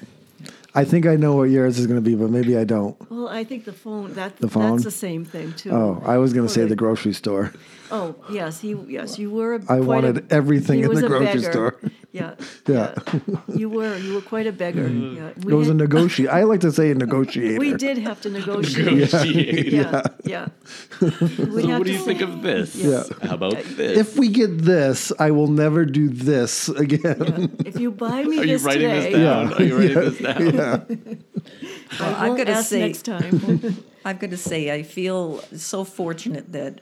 I 0.74 0.84
think 0.84 1.06
I 1.06 1.16
know 1.16 1.34
what 1.36 1.44
yours 1.44 1.78
is 1.78 1.86
going 1.86 1.96
to 1.96 2.02
be, 2.02 2.14
but 2.14 2.28
maybe 2.28 2.54
I 2.58 2.64
don't. 2.64 2.96
well, 3.10 3.28
I 3.28 3.44
think 3.44 3.64
the 3.64 3.72
phone, 3.72 4.12
that, 4.14 4.36
The 4.36 4.48
phone? 4.48 4.72
that's 4.72 4.84
the 4.84 4.90
same 4.90 5.24
thing, 5.24 5.54
too. 5.54 5.70
Oh, 5.70 6.02
I 6.04 6.18
was 6.18 6.34
going 6.34 6.46
to 6.46 6.52
say 6.52 6.66
the 6.66 6.76
grocery 6.76 7.14
store. 7.14 7.54
Oh, 7.90 8.14
yes, 8.30 8.60
he, 8.60 8.74
yes, 8.86 9.18
you 9.18 9.30
were. 9.30 9.54
I 9.54 9.58
quite 9.78 9.80
wanted 9.80 10.18
a, 10.30 10.34
everything 10.34 10.78
he 10.80 10.82
in 10.84 10.90
was 10.90 11.00
the 11.00 11.08
grocery 11.08 11.26
beggar. 11.40 11.50
store. 11.50 11.80
Yeah, 12.16 12.34
Yeah. 12.66 12.94
You 13.60 13.68
were, 13.68 13.96
you 14.04 14.14
were 14.16 14.20
quite 14.32 14.46
a 14.46 14.52
beggar. 14.52 14.88
Mm. 14.88 15.16
Yeah, 15.16 15.28
It 15.36 15.44
was 15.44 15.68
a 15.68 15.70
had- 15.70 15.76
negotiate. 15.84 16.30
I 16.30 16.42
like 16.52 16.60
to 16.60 16.72
say 16.72 16.90
a 16.90 16.94
negotiator. 17.06 17.58
We 17.60 17.74
did 17.74 17.98
have 18.08 18.18
to 18.22 18.30
negotiate. 18.30 18.86
Negotiate. 18.94 19.72
Yeah, 19.72 20.02
yeah. 20.24 20.46
We 21.00 21.62
So 21.62 21.68
what 21.78 21.84
do 21.84 21.84
to 21.84 21.92
you 21.92 21.98
think 22.08 22.20
of 22.22 22.42
this? 22.42 22.74
Yeah. 22.74 23.04
How 23.22 23.34
about 23.34 23.54
uh, 23.56 23.62
this? 23.80 23.98
If 23.98 24.16
we 24.18 24.28
get 24.28 24.52
this, 24.74 25.12
I 25.18 25.30
will 25.36 25.48
never 25.64 25.84
do 25.84 26.08
this 26.08 26.68
again. 26.84 27.18
Yeah. 27.20 27.68
If 27.70 27.78
you 27.78 27.90
buy 27.92 28.24
me 28.24 28.38
Are 28.40 28.44
you 28.44 28.52
this 28.58 28.62
writing 28.62 28.88
today, 28.90 29.12
this 29.12 29.20
down? 29.22 29.52
Are 29.54 29.62
you 29.62 29.76
writing 29.78 30.00
this 30.08 30.18
down? 30.18 30.54
yeah. 30.54 30.80
I 32.00 32.08
I've 32.24 32.28
won't 32.28 32.38
gotta 32.38 32.52
ask 32.52 32.70
say- 32.70 32.80
next 32.80 33.02
time. 33.04 33.30
I've 34.06 34.20
got 34.20 34.30
to 34.30 34.36
say, 34.36 34.70
I 34.72 34.82
feel 34.84 35.40
so 35.56 35.82
fortunate 35.84 36.52
that 36.52 36.80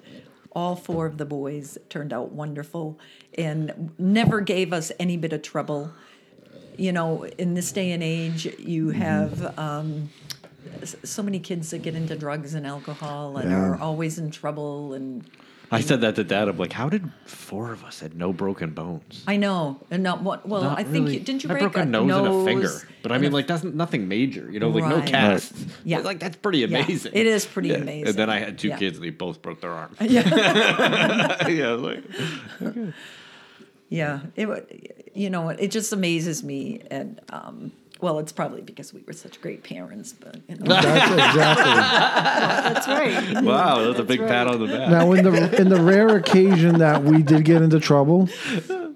all 0.54 0.76
four 0.76 1.06
of 1.06 1.18
the 1.18 1.24
boys 1.24 1.76
turned 1.88 2.12
out 2.12 2.32
wonderful 2.32 2.98
and 3.36 3.92
never 3.98 4.40
gave 4.40 4.72
us 4.72 4.92
any 5.00 5.16
bit 5.16 5.32
of 5.32 5.42
trouble. 5.42 5.90
You 6.76 6.92
know, 6.92 7.24
in 7.38 7.54
this 7.54 7.72
day 7.72 7.90
and 7.92 8.02
age, 8.02 8.46
you 8.58 8.86
Mm-hmm. 8.86 9.00
have 9.00 9.58
um, 9.58 10.10
so 10.84 11.22
many 11.22 11.38
kids 11.38 11.70
that 11.70 11.82
get 11.82 11.94
into 11.94 12.16
drugs 12.16 12.54
and 12.54 12.66
alcohol 12.66 13.36
and 13.36 13.50
Yeah. 13.50 13.58
are 13.58 13.76
always 13.80 14.18
in 14.18 14.30
trouble. 14.30 14.92
And 14.94 15.24
I 15.74 15.80
said 15.80 16.00
that 16.02 16.14
to 16.16 16.24
Dad. 16.24 16.48
I'm 16.48 16.56
like, 16.58 16.72
how 16.72 16.88
did 16.88 17.10
four 17.26 17.72
of 17.72 17.84
us 17.84 18.00
had 18.00 18.14
no 18.16 18.32
broken 18.32 18.70
bones? 18.70 19.22
I 19.26 19.36
know, 19.36 19.80
and 19.90 20.02
not 20.02 20.22
what. 20.22 20.48
Well, 20.48 20.62
Not 20.62 20.78
I 20.78 20.82
think 20.84 21.04
really. 21.06 21.14
you, 21.18 21.20
didn't 21.20 21.44
you 21.44 21.50
I 21.50 21.52
break 21.54 21.60
broke 21.72 21.76
a 21.76 21.84
nose, 21.84 22.10
and 22.10 22.26
a 22.26 22.44
finger, 22.44 22.70
but 23.02 23.12
I 23.12 23.18
mean, 23.18 23.30
a- 23.32 23.34
like 23.34 23.46
that's 23.46 23.64
nothing 23.64 24.08
major, 24.08 24.50
you 24.50 24.60
know, 24.60 24.68
like 24.70 24.84
no 24.84 24.96
Right. 24.98 25.08
casts. 25.08 25.64
Yeah. 25.84 25.98
like 25.98 26.20
that's 26.20 26.36
pretty 26.36 26.58
Yeah, 26.60 26.66
amazing. 26.78 27.12
it 27.14 27.26
is 27.26 27.44
pretty 27.46 27.68
Yeah. 27.70 27.76
amazing. 27.76 28.08
And 28.08 28.16
then 28.16 28.30
I 28.30 28.38
had 28.38 28.58
two 28.58 28.68
Yeah. 28.68 28.78
kids, 28.78 28.96
and 28.98 29.04
they 29.04 29.10
both 29.10 29.42
broke 29.42 29.60
their 29.60 29.72
arms. 29.72 29.96
yeah. 30.00 31.48
yeah, 31.48 31.70
like 31.72 32.02
Yeah, 33.88 34.20
it 34.34 34.46
would. 34.46 34.92
You 35.14 35.30
know, 35.30 35.50
it 35.50 35.70
just 35.70 35.92
amazes 35.92 36.42
me, 36.42 36.82
and 36.90 37.20
um, 37.30 37.72
well, 38.04 38.18
it's 38.18 38.32
probably 38.32 38.60
because 38.60 38.92
we 38.92 39.02
were 39.06 39.14
such 39.14 39.40
great 39.40 39.64
parents, 39.64 40.12
but 40.12 40.36
you 40.46 40.56
know. 40.56 40.66
That's 40.66 40.84
exactly. 41.10 41.64
That's 42.74 42.86
right. 42.86 43.42
wow, 43.42 43.82
that's 43.82 43.98
a 43.98 44.04
big 44.04 44.20
pat 44.20 44.46
on 44.46 44.60
the 44.60 44.66
back. 44.66 44.90
Now, 44.90 45.10
in 45.12 45.24
the 45.24 45.58
in 45.58 45.70
the 45.70 45.80
rare 45.80 46.14
occasion 46.14 46.80
that 46.80 47.02
we 47.02 47.22
did 47.22 47.46
get 47.46 47.62
into 47.62 47.80
trouble, 47.80 48.28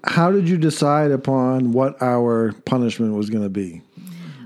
how 0.03 0.31
did 0.31 0.47
you 0.47 0.59
decide 0.59 1.09
upon 1.09 1.73
what 1.73 1.99
our 2.03 2.53
punishment 2.65 3.15
was 3.15 3.31
going 3.31 3.43
to 3.43 3.49
be, 3.49 3.81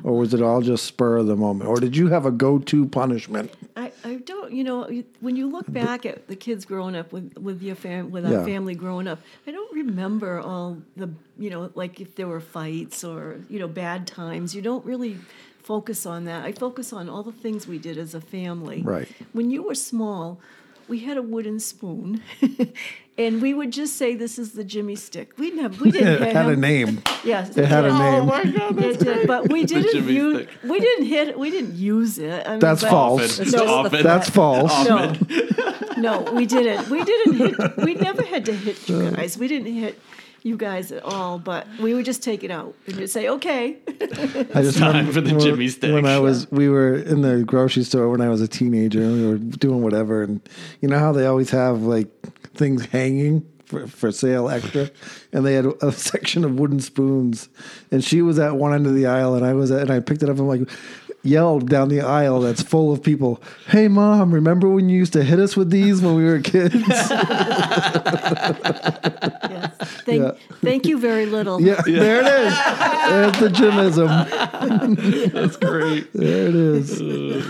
or 0.01 0.17
was 0.17 0.33
it 0.33 0.41
all 0.41 0.61
just 0.61 0.85
spur 0.85 1.17
of 1.17 1.27
the 1.27 1.35
moment, 1.35 1.69
or 1.69 1.81
did 1.81 1.97
you 1.97 2.07
have 2.07 2.25
a 2.25 2.31
go-to 2.31 2.85
punishment? 2.85 3.53
I, 3.75 3.91
I 4.05 4.15
don't, 4.15 4.51
you 4.51 4.63
know, 4.63 4.89
when 5.21 5.35
you 5.35 5.49
look 5.49 5.71
back 5.71 6.05
at 6.05 6.27
the 6.27 6.35
kids 6.35 6.65
growing 6.65 6.95
up 6.95 7.11
with, 7.11 7.37
with 7.37 7.61
your 7.61 7.75
fam, 7.75 8.11
with 8.11 8.25
our 8.25 8.45
family 8.45 8.75
growing 8.75 9.07
up, 9.07 9.19
I 9.47 9.51
don't 9.51 9.73
remember 9.73 10.39
all 10.39 10.77
the, 10.95 11.09
you 11.37 11.49
know, 11.49 11.71
like 11.75 12.01
if 12.01 12.15
there 12.15 12.27
were 12.27 12.41
fights 12.41 13.03
or, 13.03 13.39
you 13.49 13.59
know, 13.59 13.67
bad 13.67 14.05
times. 14.07 14.55
You 14.55 14.61
don't 14.61 14.85
really 14.85 15.17
focus 15.61 16.05
on 16.05 16.25
that. 16.25 16.43
I 16.43 16.51
focus 16.51 16.91
on 16.91 17.09
all 17.09 17.23
the 17.23 17.31
things 17.31 17.67
we 17.67 17.77
did 17.77 17.97
as 17.97 18.13
a 18.13 18.21
family. 18.21 18.81
Right. 18.81 19.07
When 19.31 19.49
you 19.49 19.63
were 19.63 19.75
small, 19.75 20.39
we 20.93 20.99
had 20.99 21.17
a 21.17 21.23
wooden 21.23 21.59
spoon, 21.59 22.21
and 23.17 23.41
we 23.41 23.51
would 23.51 23.71
just 23.73 23.95
say, 23.95 24.13
"This 24.13 24.37
is 24.37 24.51
the 24.51 24.63
Jimmy 24.63 24.95
stick." 24.95 25.35
We 25.39 25.49
never 25.49 25.83
we 25.83 25.89
didn't 25.89 26.07
It 26.07 26.19
hit 26.21 26.35
had 26.35 26.45
a 26.45 26.55
name. 26.55 27.01
Yes, 27.23 27.57
It 27.57 27.65
had 27.65 27.85
a 27.85 27.87
oh, 27.87 27.97
name. 27.97 28.21
Oh 28.21 28.25
my 28.27 28.43
god, 28.43 28.77
It 28.77 28.99
did, 28.99 29.25
but 29.25 29.51
we 29.51 29.65
didn't 29.73 29.91
Jimmy 29.91 30.13
use. 30.13 30.43
stick. 30.43 30.49
We 30.69 30.79
didn't 30.79 31.05
hit. 31.07 31.39
We 31.39 31.49
didn't 31.49 31.73
use 31.73 32.19
it. 32.19 32.45
I 32.45 32.51
mean, 32.51 32.59
That's 32.59 32.83
but- 32.83 32.91
false. 32.91 33.39
Often. 33.39 33.51
No, 33.53 33.73
Often. 33.73 34.03
That's 34.03 34.29
false. 34.29 34.87
No, 34.87 35.13
no, 35.97 36.31
we 36.31 36.45
didn't. 36.45 36.87
We 36.91 37.03
didn't 37.03 37.33
hit. 37.37 37.77
We 37.77 37.95
never 37.95 38.21
had 38.21 38.45
to 38.45 38.53
hit 38.53 38.87
you 38.87 38.97
uh. 38.97 39.09
guys. 39.15 39.35
We 39.35 39.47
didn't 39.47 39.73
hit 39.73 39.99
you 40.43 40.57
guys 40.57 40.91
at 40.91 41.03
all. 41.03 41.39
But 41.39 41.67
we 41.81 41.93
would 41.93 42.05
just 42.05 42.21
take 42.23 42.43
it 42.43 42.51
out 42.51 42.75
and 42.85 42.95
just 42.95 43.13
say, 43.13 43.27
"Okay." 43.29 43.77
I 43.87 44.61
just 44.61 44.77
time 44.79 44.87
remember 45.07 45.13
for 45.13 45.21
the 45.21 45.31
when- 45.31 45.39
Jimmy 45.39 45.67
stick. 45.69 45.93
When 45.93 46.05
I 46.05 46.19
was, 46.19 46.49
we 46.51 46.69
were 46.69 46.95
in 46.95 47.21
the 47.21 47.43
grocery 47.43 47.83
store 47.83 48.09
when 48.09 48.21
I 48.21 48.29
was 48.29 48.41
a 48.41 48.47
teenager, 48.47 49.01
and 49.01 49.13
we 49.21 49.27
were 49.27 49.37
doing 49.37 49.81
whatever, 49.81 50.23
and 50.23 50.41
you 50.81 50.89
know 50.89 50.99
how 50.99 51.11
they 51.11 51.25
always 51.25 51.49
have 51.51 51.81
like 51.81 52.07
things 52.55 52.85
hanging 52.87 53.45
for, 53.65 53.87
for 53.87 54.11
sale 54.11 54.49
extra, 54.49 54.91
and 55.31 55.45
they 55.45 55.53
had 55.55 55.65
a, 55.65 55.87
a 55.87 55.91
section 56.11 56.43
of 56.45 56.59
wooden 56.59 56.79
spoons, 56.79 57.49
and 57.91 58.03
she 58.03 58.21
was 58.21 58.37
at 58.37 58.55
one 58.55 58.73
end 58.73 58.85
of 58.85 58.93
the 58.93 59.07
aisle, 59.07 59.35
and 59.35 59.45
I 59.45 59.53
was 59.53 59.71
at, 59.71 59.81
and 59.81 59.91
I 59.91 59.99
picked 59.99 60.21
it 60.21 60.29
up, 60.29 60.37
and 60.37 60.47
like 60.47 60.69
yelled 61.23 61.69
down 61.69 61.87
the 61.89 62.01
aisle 62.01 62.41
that's 62.41 62.61
full 62.61 62.91
of 62.91 63.01
people, 63.01 63.41
"Hey 63.67 63.87
mom, 63.87 64.33
remember 64.33 64.67
when 64.69 64.89
you 64.89 64.97
used 64.97 65.13
to 65.13 65.23
hit 65.23 65.39
us 65.39 65.55
with 65.55 65.69
these 65.69 66.01
when 66.01 66.15
we 66.15 66.25
were 66.25 66.39
kids?" 66.39 66.75
Yes. 69.53 69.75
Thank, 70.05 70.21
Yeah. 70.21 70.31
thank 70.61 70.85
you 70.85 70.97
very 70.99 71.25
little. 71.25 71.59
yeah, 71.61 71.81
there 71.85 72.21
it 72.21 72.27
is. 72.27 72.53
There's 73.09 73.39
the 73.39 73.49
Jimism. 73.49 74.07
That's 75.33 75.57
great. 75.57 76.07
There 76.13 76.47
it 76.47 76.55
is. 76.55 77.01
Uh. 77.01 77.41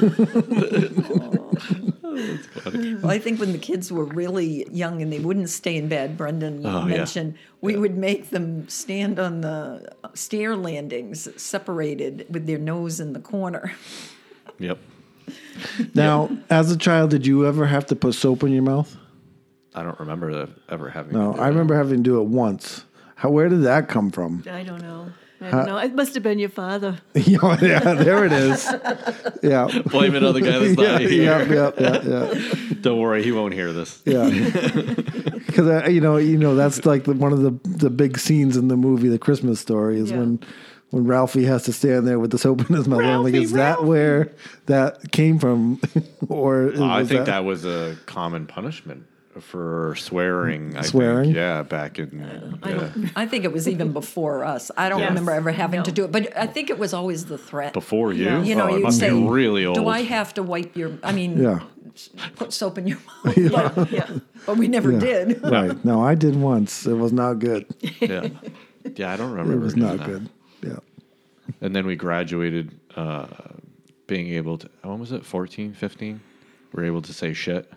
Well, 3.01 3.11
I 3.11 3.19
think 3.19 3.39
when 3.39 3.51
the 3.51 3.57
kids 3.57 3.91
were 3.91 4.05
really 4.05 4.67
young 4.71 5.01
and 5.01 5.11
they 5.11 5.19
wouldn't 5.19 5.49
stay 5.49 5.75
in 5.77 5.87
bed, 5.89 6.17
Brendan 6.17 6.65
Oh, 6.65 6.79
yeah. 6.87 6.97
mentioned 6.97 7.35
we 7.61 7.75
would 7.75 7.97
make 7.97 8.29
them 8.29 8.67
stand 8.69 9.19
on 9.19 9.41
the 9.41 9.91
stair 10.13 10.55
landings, 10.55 11.27
separated 11.41 12.25
with 12.29 12.45
their 12.47 12.57
nose 12.57 12.99
in 12.99 13.13
the 13.13 13.19
corner. 13.19 13.73
Yep. 14.59 14.79
Now, 15.95 16.29
as 16.49 16.71
a 16.71 16.77
child, 16.77 17.09
did 17.11 17.25
you 17.25 17.45
ever 17.47 17.65
have 17.65 17.85
to 17.87 17.95
put 17.95 18.13
soap 18.15 18.43
in 18.43 18.51
your 18.51 18.63
mouth? 18.63 18.95
I 19.73 19.81
don't 19.83 19.97
remember 19.99 20.49
ever 20.69 20.89
having. 20.89 21.13
No, 21.13 21.31
to 21.31 21.37
do 21.37 21.41
I 21.41 21.45
that. 21.45 21.49
remember 21.51 21.75
having 21.75 21.97
to 21.97 22.03
do 22.03 22.19
it 22.21 22.25
once. 22.27 22.83
How? 23.15 23.29
Where 23.29 23.47
did 23.49 23.63
that 23.63 23.87
come 23.87 24.11
from? 24.11 24.43
I 24.51 24.63
don't 24.63 24.81
know. 24.81 25.07
I 25.43 25.51
don't 25.51 25.65
know. 25.65 25.77
It 25.77 25.93
must 25.95 26.13
have 26.13 26.23
been 26.23 26.39
your 26.39 26.49
father. 26.49 26.97
yeah, 27.13 27.57
yeah, 27.61 27.79
there 27.93 28.25
it 28.25 28.31
is. 28.31 28.65
Yeah. 29.41 29.67
Blame 29.85 30.15
it 30.15 30.23
on 30.23 30.33
the 30.33 30.41
guy 30.41 30.59
that's 30.59 30.77
yeah, 30.81 30.91
not 30.91 31.01
here. 31.01 31.23
yeah, 31.23 31.45
yeah, 31.45 31.71
yeah, 31.79 32.33
yeah, 32.33 32.73
Don't 32.81 32.99
worry, 32.99 33.23
he 33.23 33.31
won't 33.31 33.53
hear 33.53 33.71
this. 33.73 34.01
yeah. 34.05 34.29
Because 34.29 35.91
you 35.91 36.01
know, 36.01 36.17
you 36.17 36.37
know, 36.37 36.55
that's 36.55 36.85
like 36.85 37.03
the, 37.05 37.13
one 37.13 37.31
of 37.33 37.41
the 37.41 37.51
the 37.69 37.89
big 37.89 38.17
scenes 38.17 38.57
in 38.57 38.67
the 38.67 38.77
movie, 38.77 39.07
The 39.09 39.19
Christmas 39.19 39.59
Story, 39.59 39.99
is 39.99 40.11
Yeah. 40.11 40.17
when 40.19 40.39
when 40.89 41.05
Ralphie 41.05 41.45
has 41.45 41.63
to 41.63 41.73
stand 41.73 42.07
there 42.07 42.19
with 42.19 42.29
the 42.31 42.37
soap 42.37 42.69
in 42.69 42.75
his 42.75 42.87
mouth. 42.87 42.99
I'm 43.01 43.23
like, 43.23 43.33
Ralphie, 43.33 43.43
is 43.43 43.51
that 43.53 43.83
where 43.83 44.31
that 44.67 45.11
came 45.11 45.39
from, 45.39 45.79
or 46.29 46.71
Uh, 46.75 46.83
I 46.85 46.99
was 46.99 47.09
think 47.09 47.25
that, 47.25 47.43
was 47.45 47.65
a 47.65 47.97
common 48.05 48.45
punishment 48.45 49.05
for 49.41 49.95
swearing. 49.97 50.75
I 50.77 50.81
Swearing? 50.81 51.25
think. 51.25 51.35
yeah, 51.35 51.63
back 51.63 51.99
in. 51.99 52.57
yeah. 52.65 53.09
I 53.15 53.25
think 53.25 53.43
it 53.45 53.51
was 53.51 53.67
even 53.67 53.91
before 53.93 54.43
us. 54.43 54.69
I 54.77 54.89
don't 54.89 54.99
Yes. 54.99 55.09
remember 55.09 55.31
ever 55.31 55.51
having 55.51 55.83
to 55.83 55.91
do 55.91 56.05
it, 56.05 56.11
but 56.11 56.35
I 56.37 56.47
think 56.47 56.69
it 56.69 56.77
was 56.79 56.93
always 56.93 57.25
the 57.25 57.37
threat. 57.37 57.73
Before 57.73 58.13
you, 58.13 58.25
Yeah. 58.25 58.43
You 58.43 58.55
know, 58.55 58.67
oh, 58.69 58.75
you'd 58.75 58.83
must 58.83 58.99
say, 58.99 59.09
be 59.09 59.23
really 59.23 59.65
old. 59.65 59.75
"Do 59.75 59.87
I 59.87 60.01
have 60.03 60.33
to 60.35 60.43
wipe 60.43 60.75
your?" 60.75 60.91
I 61.03 61.11
mean, 61.11 61.41
Yeah. 61.41 61.59
put 62.35 62.53
soap 62.53 62.77
in 62.77 62.87
your 62.87 62.97
mouth. 63.51 63.91
Yeah. 63.91 64.09
But 64.45 64.57
we 64.57 64.67
never 64.67 64.91
did. 64.99 65.41
Right. 65.43 65.83
No, 65.85 66.03
I 66.03 66.15
did 66.15 66.35
once. 66.35 66.85
It 66.85 66.93
was 66.95 67.13
not 67.13 67.39
good. 67.39 67.65
yeah, 67.99 68.27
yeah, 68.95 69.11
I 69.13 69.17
don't 69.17 69.31
remember. 69.31 69.53
It 69.53 69.59
was 69.59 69.75
not 69.75 69.97
that. 69.99 70.05
good. 70.07 70.29
Yeah. 70.61 70.79
And 71.61 71.75
then 71.75 71.85
we 71.85 71.95
graduated, 71.95 72.71
uh, 72.95 73.27
being 74.07 74.27
able 74.29 74.57
to. 74.59 74.69
When 74.83 74.99
was 74.99 75.11
it? 75.11 75.25
14, 75.25 75.73
15? 75.73 76.19
We 76.73 76.81
were 76.81 76.87
able 76.87 77.01
to 77.03 77.13
say 77.13 77.33
shit. 77.33 77.71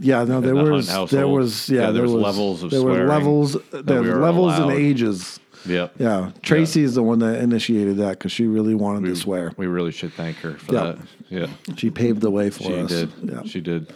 Yeah, 0.00 0.24
no, 0.24 0.40
there 0.40 0.54
the 0.54 0.62
was 0.70 1.10
there 1.10 1.26
was 1.28 1.68
yeah, 1.68 1.80
Yeah, 1.80 1.84
there 1.86 1.92
there 1.94 2.02
was 2.02 2.12
was 2.12 2.22
levels 2.22 2.62
of 2.62 2.70
there 2.70 2.82
were 2.82 3.06
levels 3.06 3.56
there 3.72 4.00
we 4.02 4.08
were 4.10 4.20
levels 4.20 4.54
and 4.54 4.64
allowed. 4.64 4.76
ages. 4.78 5.40
Yep. 5.66 5.94
Yeah, 5.98 6.30
Tracy 6.42 6.82
is 6.84 6.94
the 6.94 7.02
one 7.02 7.18
that 7.18 7.40
initiated 7.42 7.96
that 7.96 8.10
because 8.10 8.30
she 8.30 8.46
really 8.46 8.76
wanted 8.76 9.02
We, 9.02 9.08
to 9.10 9.16
swear. 9.16 9.52
we 9.56 9.66
really 9.66 9.90
should 9.90 10.12
thank 10.12 10.36
her 10.38 10.52
for 10.54 10.72
Yeah. 10.72 10.84
that. 10.84 10.98
Yeah, 11.30 11.46
She 11.76 11.90
paved 11.90 12.20
the 12.20 12.30
way 12.30 12.48
for 12.50 12.62
she 12.62 12.74
us. 12.74 12.88
did. 12.90 13.10
Yeah, 13.24 13.42
She 13.44 13.60
did. 13.60 13.92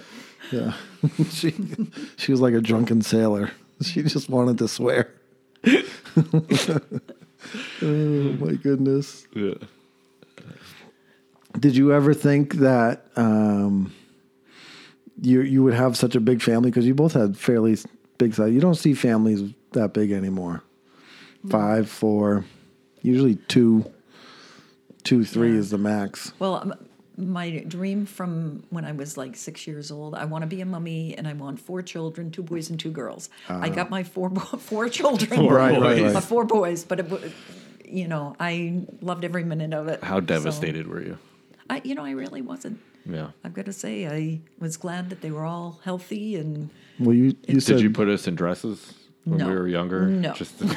yeah. 0.51 0.73
she 1.31 1.55
she 2.17 2.33
was 2.33 2.41
like 2.41 2.55
a 2.55 2.61
drunken 2.61 3.01
sailor. 3.03 3.51
She 3.83 4.03
just 4.03 4.29
wanted 4.29 4.59
to 4.59 4.69
swear. 4.69 5.09
oh 5.67 6.79
my 7.83 8.55
goodness. 8.55 9.27
Yeah. 9.35 9.55
Did 11.59 11.77
you 11.77 11.93
ever 11.93 12.15
think 12.15 12.55
that 12.57 13.07
um, 13.17 13.93
you 15.21 15.41
you 15.43 15.63
would 15.63 15.75
have 15.75 15.97
such 15.97 16.15
a 16.15 16.21
big 16.21 16.41
family 16.43 16.71
because 16.71 16.87
you 16.87 16.95
both 16.95 17.13
had 17.15 17.37
fairly 17.37 17.77
big 18.19 18.35
size? 18.35 18.53
You 18.53 18.61
don't 18.61 18.75
see 18.77 18.95
families 18.95 19.53
that 19.73 19.93
big 19.93 20.13
anymore. 20.13 20.63
Five, 21.51 21.89
four, 21.91 22.45
usually 23.03 23.35
two, 23.35 23.91
two, 25.03 25.25
three 25.25 25.53
Yeah. 25.53 25.59
is 25.59 25.71
the 25.71 25.79
max. 25.79 26.33
Well, 26.39 26.55
um, 26.57 26.75
my 27.17 27.51
dream 27.67 28.07
from 28.07 28.63
when 28.71 28.85
I 28.85 28.93
was 28.93 29.17
like 29.17 29.37
six 29.37 29.67
years 29.67 29.91
old, 29.91 30.15
I 30.15 30.25
want 30.25 30.43
to 30.43 30.47
be 30.47 30.61
a 30.61 30.67
mummy 30.67 31.17
and 31.17 31.27
I 31.29 31.33
want 31.33 31.59
four 31.61 31.83
children, 31.83 32.31
two 32.31 32.43
boys 32.43 32.71
and 32.71 32.79
two 32.79 32.91
girls. 32.91 33.29
I 33.49 33.69
got 33.69 33.91
my 33.91 34.03
four 34.05 34.31
four 34.59 34.89
children, 34.89 35.41
Four 35.41 35.55
Right, 35.55 35.73
right, 35.73 35.81
boys. 35.99 36.03
right. 36.03 36.17
Uh, 36.17 36.21
four 36.21 36.45
boys, 36.45 36.85
but 36.85 37.01
it, 37.01 37.33
you 37.85 38.07
know, 38.09 38.35
I 38.41 38.83
loved 39.01 39.25
every 39.25 39.45
minute 39.45 39.75
of 39.75 39.89
it. 39.89 40.03
How 40.03 40.17
So, 40.17 40.21
devastated 40.21 40.87
were 40.87 41.03
you? 41.03 41.19
I, 41.69 41.81
you 41.85 41.95
know, 41.95 42.05
I 42.05 42.13
really 42.13 42.41
wasn't. 42.41 42.79
Yeah. 43.05 43.29
I've 43.45 43.55
got 43.55 43.67
to 43.67 43.73
say, 43.73 44.07
I 44.07 44.41
was 44.61 44.77
glad 44.77 45.11
that 45.11 45.21
they 45.23 45.31
were 45.31 45.45
all 45.45 45.81
healthy 45.85 46.37
and 46.37 46.71
Well, 47.01 47.15
you 47.15 47.35
you 47.49 47.61
said 47.61 47.75
Did 47.77 47.83
you 47.83 47.91
put 47.91 48.09
us 48.09 48.29
in 48.29 48.35
dresses 48.37 48.95
when 49.25 49.39
No. 49.39 49.49
we 49.49 49.55
were 49.55 49.69
younger? 49.69 50.07
No. 50.07 50.33
Just 50.35 50.59
Good. 50.61 50.71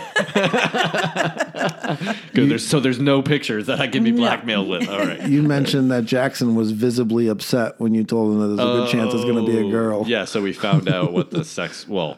There's, 2.50 2.68
so 2.68 2.80
there's 2.80 3.00
no 3.00 3.22
pictures 3.22 3.68
that 3.68 3.80
I 3.80 3.88
can 3.88 4.04
be 4.04 4.12
No. 4.12 4.18
blackmailed 4.18 4.68
with. 4.68 4.90
All 4.90 5.00
right. 5.00 5.22
you 5.28 5.44
mentioned 5.44 5.92
that 5.92 6.06
Jackson 6.06 6.56
was 6.56 6.72
visibly 6.72 7.28
upset 7.28 7.80
when 7.80 7.94
you 7.94 8.04
told 8.04 8.34
him 8.34 8.40
that 8.42 8.48
there's 8.56 8.60
a 8.60 8.64
good 8.74 8.90
chance 8.90 9.14
it's 9.14 9.24
going 9.24 9.46
to 9.46 9.52
be 9.52 9.58
a 9.60 9.64
Oh, 9.66 9.72
girl. 9.72 10.04
Yeah, 10.08 10.26
so 10.26 10.42
we 10.42 10.52
found 10.54 10.90
out 10.90 11.14
what 11.14 11.32
the 11.32 11.44
sex. 11.46 11.88
Well, 11.88 12.18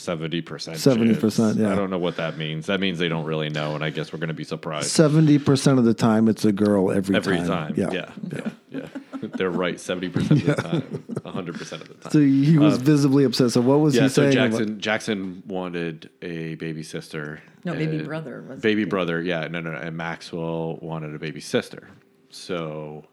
seventy 0.00 0.40
percent. 0.40 0.76
70%, 0.78 1.58
yeah. 1.58 1.72
I 1.72 1.74
don't 1.74 1.90
know 1.90 1.98
what 1.98 2.16
that 2.16 2.36
means. 2.36 2.66
That 2.66 2.80
means 2.80 2.98
they 2.98 3.08
don't 3.08 3.24
really 3.24 3.50
know, 3.50 3.74
and 3.74 3.84
I 3.84 3.90
guess 3.90 4.12
we're 4.12 4.18
going 4.18 4.28
to 4.28 4.34
be 4.34 4.44
surprised 4.44 4.88
Seventy 4.88 5.38
percent 5.38 5.78
of 5.78 5.84
the 5.84 5.94
time, 5.94 6.28
it's 6.28 6.44
a 6.44 6.52
girl 6.52 6.90
every, 6.90 7.14
time. 7.14 7.16
every 7.16 7.36
time. 7.38 7.46
time. 7.46 7.74
Yeah. 7.76 7.90
Yeah, 7.92 8.10
yeah, 8.32 8.50
yeah. 8.70 8.86
They're 9.36 9.50
right 9.50 9.78
seventy 9.78 10.08
percent 10.08 10.42
of 10.42 10.46
the 10.46 10.62
time, 10.62 11.04
hundred 11.26 11.56
percent 11.56 11.82
of 11.82 11.88
the 11.88 11.94
time. 11.94 12.12
So 12.12 12.20
he 12.20 12.56
was 12.58 12.78
um, 12.78 12.80
visibly 12.80 13.24
upset. 13.24 13.50
So 13.52 13.60
what 13.60 13.80
was 13.80 13.94
yeah, 13.94 14.02
he 14.04 14.08
so 14.08 14.22
saying? 14.30 14.36
about- 14.36 14.50
Jackson 14.58 14.80
Jackson 14.80 15.42
wanted 15.46 16.10
a 16.22 16.54
baby 16.56 16.82
sister. 16.82 17.42
No, 17.64 17.74
baby 17.74 18.02
brother 18.02 18.42
was- 18.42 18.60
baby 18.60 18.84
brother. 18.84 19.20
Yeah, 19.20 19.46
no, 19.48 19.60
no, 19.60 19.72
no. 19.72 19.78
And 19.78 19.96
Maxwell 19.96 20.76
wanted 20.76 21.14
a 21.14 21.18
baby 21.18 21.40
sister. 21.40 21.88
So 22.30 23.04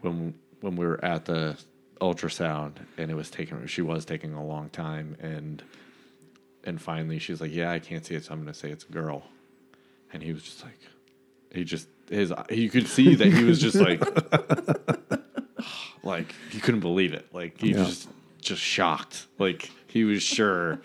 when 0.00 0.34
when 0.60 0.76
we 0.76 0.84
were 0.86 1.02
at 1.04 1.26
the 1.26 1.56
ultrasound 2.00 2.72
and 2.98 3.10
it 3.10 3.14
was 3.14 3.30
taking, 3.30 3.66
she 3.66 3.82
was 3.82 4.04
taking 4.04 4.32
a 4.34 4.44
long 4.44 4.70
time, 4.70 5.16
and 5.20 5.62
and 6.64 6.80
finally 6.80 7.18
she's 7.18 7.40
like, 7.40 7.54
"Yeah, 7.54 7.70
I 7.70 7.78
can't 7.78 8.04
see 8.04 8.14
it, 8.14 8.24
so 8.24 8.32
I'm 8.32 8.40
going 8.42 8.52
to 8.52 8.58
say 8.58 8.70
it's 8.70 8.84
a 8.84 8.92
girl." 8.92 9.24
And 10.12 10.22
he 10.22 10.32
was 10.32 10.42
just 10.42 10.62
like, 10.64 10.78
he 11.52 11.64
just 11.64 11.88
his 12.10 12.32
you 12.50 12.68
could 12.70 12.88
see 12.88 13.14
that 13.14 13.32
he 13.32 13.44
was 13.44 13.60
just 13.60 13.76
like, 13.76 14.02
like 16.02 16.34
he 16.50 16.58
couldn't 16.60 16.80
believe 16.80 17.12
it. 17.12 17.26
Like 17.32 17.60
he 17.60 17.70
Yeah. 17.70 17.80
was 17.80 17.88
just 17.88 18.08
just 18.40 18.62
shocked. 18.62 19.26
Like 19.38 19.70
he 19.86 20.04
was 20.04 20.22
sure 20.22 20.80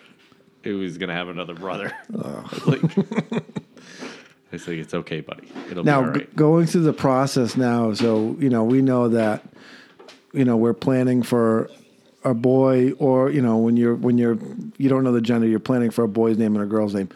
it 0.64 0.74
was 0.74 0.98
gonna 0.98 1.14
have 1.14 1.30
another 1.30 1.54
brother. 1.56 1.92
like 2.68 2.82
it's 4.52 4.68
like 4.68 4.78
it's 4.78 4.94
okay, 4.94 5.22
buddy. 5.22 5.48
It'll 5.72 5.84
now 5.84 6.12
g- 6.14 6.28
going 6.36 6.68
through 6.68 6.84
the 6.84 6.94
process 6.94 7.56
now 7.58 7.94
so 7.94 8.36
you 8.40 8.50
know 8.50 8.64
we 8.64 8.82
know 8.82 9.10
that 9.10 9.44
you 10.34 10.46
know 10.46 10.58
we're 10.58 10.74
planning 10.74 11.24
for 11.24 11.70
a 12.26 12.34
boy 12.34 12.92
or 12.94 13.30
you 13.32 13.42
know 13.42 13.58
when 13.58 13.78
you're 13.78 13.96
when 13.96 14.18
you're 14.18 14.38
you 14.78 14.90
don't 14.90 15.04
know 15.04 15.14
the 15.14 15.22
gender 15.22 15.48
you're 15.48 15.60
planning 15.60 15.92
for 15.92 16.04
a 16.04 16.08
boy's 16.08 16.38
name 16.38 16.56
and 16.56 16.64
a 16.64 16.68
girl's 16.68 16.94
name 16.94 17.08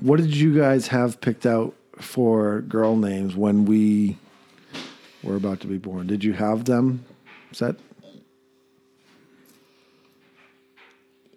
what 0.00 0.18
did 0.18 0.34
you 0.34 0.56
guys 0.58 0.88
have 0.88 1.20
picked 1.20 1.46
out 1.46 1.74
for 2.00 2.62
girl 2.62 2.96
names 2.96 3.36
when 3.36 3.64
we 3.64 4.16
were 5.22 5.36
about 5.36 5.60
to 5.60 5.66
be 5.68 5.78
born 5.78 6.06
did 6.06 6.24
you 6.24 6.32
have 6.32 6.64
them 6.64 7.04
set 7.52 7.76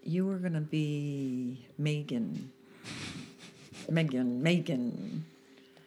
you 0.07 0.25
were 0.25 0.37
going 0.37 0.53
to 0.53 0.61
be 0.61 1.65
Megan. 1.77 2.49
Megan, 3.89 4.41
Megan. 4.41 5.25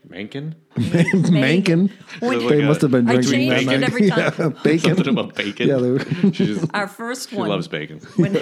Mankin? 0.10 0.54
Mankin. 0.76 1.90
When- 2.20 2.46
They 2.48 2.62
must 2.64 2.80
have 2.80 2.90
been 2.90 3.08
I 3.08 3.14
drinking 3.14 3.32
changed 3.50 3.68
that 3.68 3.74
it 3.74 3.80
night. 3.80 3.88
every 3.88 4.08
time. 4.08 4.32
Yeah, 4.38 4.48
bacon. 4.64 4.96
Something 4.96 5.08
about 5.18 5.34
bacon. 5.34 5.68
Yeah, 5.68 5.76
they 5.76 5.90
were- 5.90 6.00
she 6.32 6.46
just, 6.46 6.66
Our 6.74 6.88
first 6.88 7.30
she 7.30 7.36
one. 7.36 7.48
loves 7.48 7.68
bacon. 7.68 8.00
when 8.16 8.34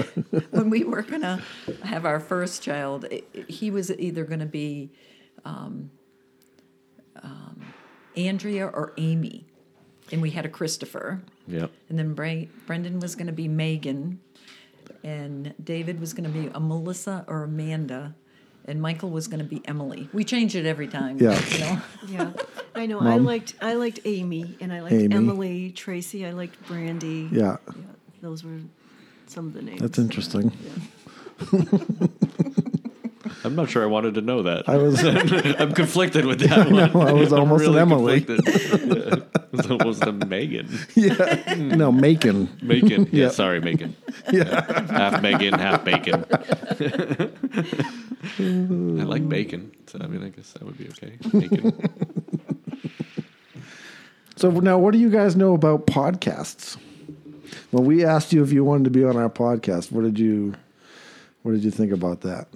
when 0.50 0.70
we 0.70 0.84
were 0.84 1.02
gonna 1.02 1.42
have 1.82 2.06
our 2.06 2.20
first 2.20 2.62
child, 2.62 3.06
i- 3.10 3.22
i- 3.36 3.44
he 3.48 3.70
was 3.70 3.90
either 3.90 4.24
gonna 4.24 4.46
be 4.46 4.90
um, 5.44 5.90
um, 7.22 7.60
Andrea 8.16 8.66
or 8.66 8.92
Amy, 8.96 9.46
and 10.12 10.22
we 10.22 10.30
had 10.30 10.46
a 10.46 10.48
Christopher, 10.48 11.22
Yep. 11.48 11.70
and 11.88 11.98
then 11.98 12.14
Bra- 12.14 12.46
Brendan 12.66 13.00
was 13.00 13.14
gonna 13.16 13.32
be 13.32 13.48
Megan, 13.48 14.20
and 15.04 15.54
David 15.62 16.00
was 16.00 16.12
gonna 16.14 16.28
be 16.28 16.48
a 16.54 16.60
Melissa 16.60 17.24
or 17.28 17.44
Amanda. 17.44 18.14
And 18.68 18.80
Michael 18.82 19.08
was 19.10 19.26
going 19.28 19.38
to 19.40 19.44
be 19.46 19.62
Emily. 19.64 20.08
We 20.12 20.24
changed 20.24 20.54
it 20.54 20.66
every 20.66 20.86
time. 20.88 21.16
Yeah. 21.18 21.40
You 21.50 21.58
know? 21.58 21.80
Yeah, 22.08 22.32
I 22.74 22.86
know. 22.86 23.00
I 23.00 23.16
liked 23.16 23.54
I 23.60 23.74
liked 23.74 24.00
Amy, 24.04 24.56
and 24.60 24.72
I 24.72 24.80
liked 24.80 24.94
Amy. 24.94 25.14
Emily, 25.16 25.70
Tracy. 25.72 26.24
I 26.26 26.30
liked 26.32 26.56
Brandy. 26.68 27.28
yeah, 27.32 27.56
those 28.22 28.44
were 28.44 28.60
some 29.26 29.46
of 29.48 29.52
the 29.54 29.62
names. 29.62 29.80
that's 29.80 29.98
interesting. 29.98 30.52
I'm 33.44 33.54
not 33.54 33.68
sure 33.70 33.82
I 33.82 33.86
wanted 33.86 34.14
to 34.14 34.20
know 34.20 34.42
that. 34.44 34.68
I 34.68 34.76
was 34.76 35.02
I'm 35.60 35.72
conflicted 35.72 36.24
with 36.26 36.40
that 36.40 36.70
one. 36.94 37.08
I 37.08 37.12
was 37.12 37.32
I'm 37.32 37.40
almost 37.40 37.66
an 37.66 37.76
Emily. 37.76 38.24
Yeah. 38.28 38.36
It 38.36 39.52
was 39.52 39.70
almost 39.70 40.02
a 40.04 40.12
Megan. 40.12 40.68
yeah, 40.94 41.54
no 41.56 41.90
macon. 41.92 42.46
Bacon. 42.66 43.08
Yeah, 43.12 43.24
Yeah. 43.24 43.28
sorry, 43.30 43.60
Megan. 43.60 43.96
Yeah, 44.32 44.62
Half 44.92 45.22
Megan, 45.22 45.54
half 45.54 45.84
bacon. 45.84 46.24
I 48.38 48.42
like 49.04 49.28
bacon, 49.28 49.72
so 49.86 49.98
I 50.00 50.06
mean, 50.06 50.22
I 50.22 50.28
guess 50.28 50.52
that 50.52 50.62
would 50.62 50.78
be 50.78 50.88
okay. 50.88 51.18
Bacon. 51.32 51.90
So 54.36 54.50
now, 54.50 54.78
what 54.78 54.92
do 54.92 54.98
you 54.98 55.10
guys 55.10 55.34
know 55.34 55.52
about 55.54 55.88
podcasts? 55.88 56.76
When 57.72 57.84
we 57.84 58.04
asked 58.04 58.32
you 58.32 58.44
if 58.44 58.52
you 58.52 58.62
wanted 58.62 58.84
to 58.84 58.90
be 58.90 59.02
on 59.02 59.16
our 59.16 59.28
podcast, 59.28 59.90
what 59.90 60.04
did 60.04 60.16
you, 60.16 60.54
what 61.42 61.52
did 61.52 61.64
you 61.64 61.72
think 61.72 61.90
about 61.90 62.20
that? 62.20 62.46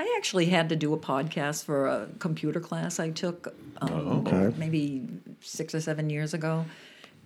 I 0.00 0.14
actually 0.18 0.46
had 0.46 0.68
to 0.70 0.74
do 0.76 0.92
a 0.92 0.98
podcast 0.98 1.64
for 1.64 1.86
a 1.86 2.08
computer 2.18 2.58
class 2.58 2.98
I 2.98 3.10
took 3.10 3.54
um, 3.80 4.26
Okay. 4.26 4.52
maybe 4.58 5.06
six 5.40 5.76
or 5.76 5.80
seven 5.80 6.10
years 6.10 6.34
ago. 6.34 6.64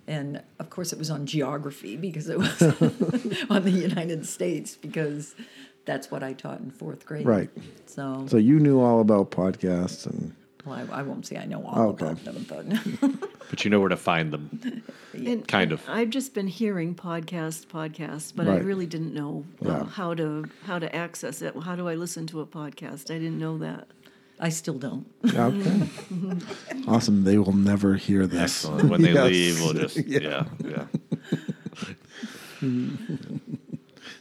And 0.07 0.43
of 0.59 0.69
course, 0.69 0.93
it 0.93 0.99
was 0.99 1.09
on 1.09 1.25
geography 1.25 1.97
because 1.97 2.29
it 2.29 2.37
was 2.37 2.61
on 3.49 3.63
the 3.63 3.71
United 3.71 4.27
States 4.27 4.75
because 4.75 5.33
that's 5.85 6.11
what 6.11 6.23
I 6.23 6.33
taught 6.33 6.59
in 6.59 6.71
fourth 6.71 7.05
grade. 7.05 7.25
Right. 7.25 7.49
So, 7.85 8.25
So 8.27 8.37
you 8.37 8.59
knew 8.59 8.79
all 8.79 9.01
about 9.01 9.31
podcasts, 9.31 10.05
and 10.05 10.33
well, 10.65 10.75
I, 10.91 10.99
I 10.99 11.01
won't 11.01 11.25
say 11.25 11.37
I 11.37 11.45
know 11.45 11.63
all 11.65 11.89
Okay. 11.89 12.05
about 12.05 12.23
them, 12.23 12.45
but 12.47 13.29
But 13.49 13.65
you 13.65 13.69
know 13.71 13.79
where 13.81 13.89
to 13.89 13.97
find 13.97 14.31
them. 14.31 14.83
And 15.13 15.45
Kind 15.45 15.73
of. 15.73 15.81
I've 15.89 16.09
just 16.09 16.33
been 16.33 16.47
hearing 16.47 16.95
podcast, 16.95 17.67
podcasts, 17.67 18.31
but 18.33 18.47
I 18.47 18.57
really 18.59 18.85
didn't 18.85 19.13
know 19.13 19.43
uh, 19.65 19.83
how 19.83 20.13
to 20.13 20.45
how 20.63 20.79
to 20.79 20.95
access 20.95 21.41
it. 21.41 21.53
How 21.61 21.75
do 21.75 21.89
I 21.89 21.95
listen 21.95 22.25
to 22.27 22.39
a 22.39 22.45
podcast? 22.45 23.11
I 23.13 23.15
didn't 23.19 23.37
know 23.37 23.57
that. 23.57 23.87
I 24.39 24.47
still 24.49 24.75
don't. 24.79 25.05
okay, 25.25 25.89
awesome. 26.87 27.25
They 27.25 27.37
will 27.37 27.51
never 27.53 27.95
hear 27.95 28.25
this. 28.25 28.63
Excellent. 28.63 28.89
When 28.89 29.01
they 29.01 29.11
Yes. 29.13 29.25
leave, 29.27 29.61
we'll 29.61 29.73
just 29.73 29.97
yeah, 30.07 30.45
yeah. 30.63 30.85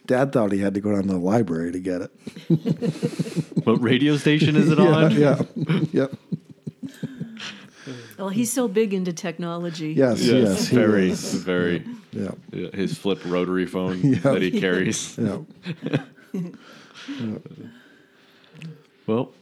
Dad 0.06 0.32
thought 0.32 0.50
he 0.52 0.58
had 0.58 0.74
to 0.74 0.80
go 0.80 0.92
down 0.92 1.02
to 1.02 1.08
the 1.08 1.18
library 1.18 1.72
to 1.72 1.80
get 1.80 2.02
it. 2.02 2.10
What 3.64 3.82
radio 3.82 4.16
station 4.16 4.56
is 4.56 4.70
it 4.70 4.78
Yeah, 4.78 4.84
on? 4.96 5.12
yeah, 5.12 5.42
yep. 5.92 6.12
Well, 8.18 8.30
he's 8.30 8.52
so 8.52 8.68
big 8.68 8.94
into 8.94 9.12
technology. 9.12 9.92
Yes, 9.92 10.20
yes, 10.22 10.32
Yes, 10.48 10.68
he 10.68 10.76
very, 10.76 11.10
is. 11.10 11.34
very. 11.34 11.84
Yeah, 12.12 12.30
yeah, 12.52 12.68
His 12.74 12.96
flip 12.98 13.20
rotary 13.24 13.66
phone 13.66 14.00
Yeah. 14.02 14.18
that 14.20 14.42
he 14.42 14.50
carries. 14.60 15.16
yeah. 15.18 15.38
Well, 19.06 19.32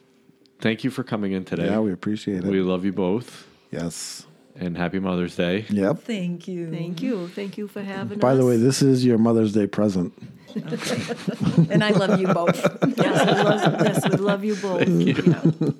thank 0.61 0.85
you 0.85 0.91
for 0.91 1.03
coming 1.05 1.33
in 1.33 1.45
today. 1.45 1.67
Yeah, 1.67 1.81
we 1.81 1.93
appreciate 1.93 2.39
it. 2.39 2.45
we 2.45 2.61
love 2.61 2.85
you 2.85 2.93
both, 2.93 3.47
yes. 3.71 4.27
And 4.59 4.77
happy 4.77 4.99
Mother's 4.99 5.37
Day. 5.37 5.65
Yep. 5.71 6.01
Thank 6.01 6.49
you. 6.49 6.71
Thank 6.71 7.03
you. 7.03 7.29
Thank 7.29 7.57
you 7.59 7.69
for 7.69 7.83
having 7.83 8.19
By 8.19 8.33
us. 8.33 8.39
the 8.39 8.47
way, 8.47 8.57
this 8.57 8.83
is 8.83 9.05
your 9.05 9.19
Mother's 9.19 9.53
Day 9.53 9.67
present. 9.67 10.13
And 11.71 11.85
I 11.85 11.91
love 11.91 12.19
you 12.21 12.27
both. 12.29 12.57
yes, 12.97 13.27
we 13.27 13.43
love, 13.45 13.63
yes, 13.85 14.09
we 14.09 14.17
love 14.17 14.45
you 14.45 14.57
both. 14.57 14.83
Thank 14.85 15.27
Yeah. 15.27 15.71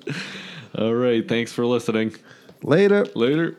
All 0.83 0.93
right, 0.93 1.27
thanks 1.27 1.51
for 1.51 1.65
listening. 1.65 2.15
Later. 2.63 3.05
Later. 3.15 3.57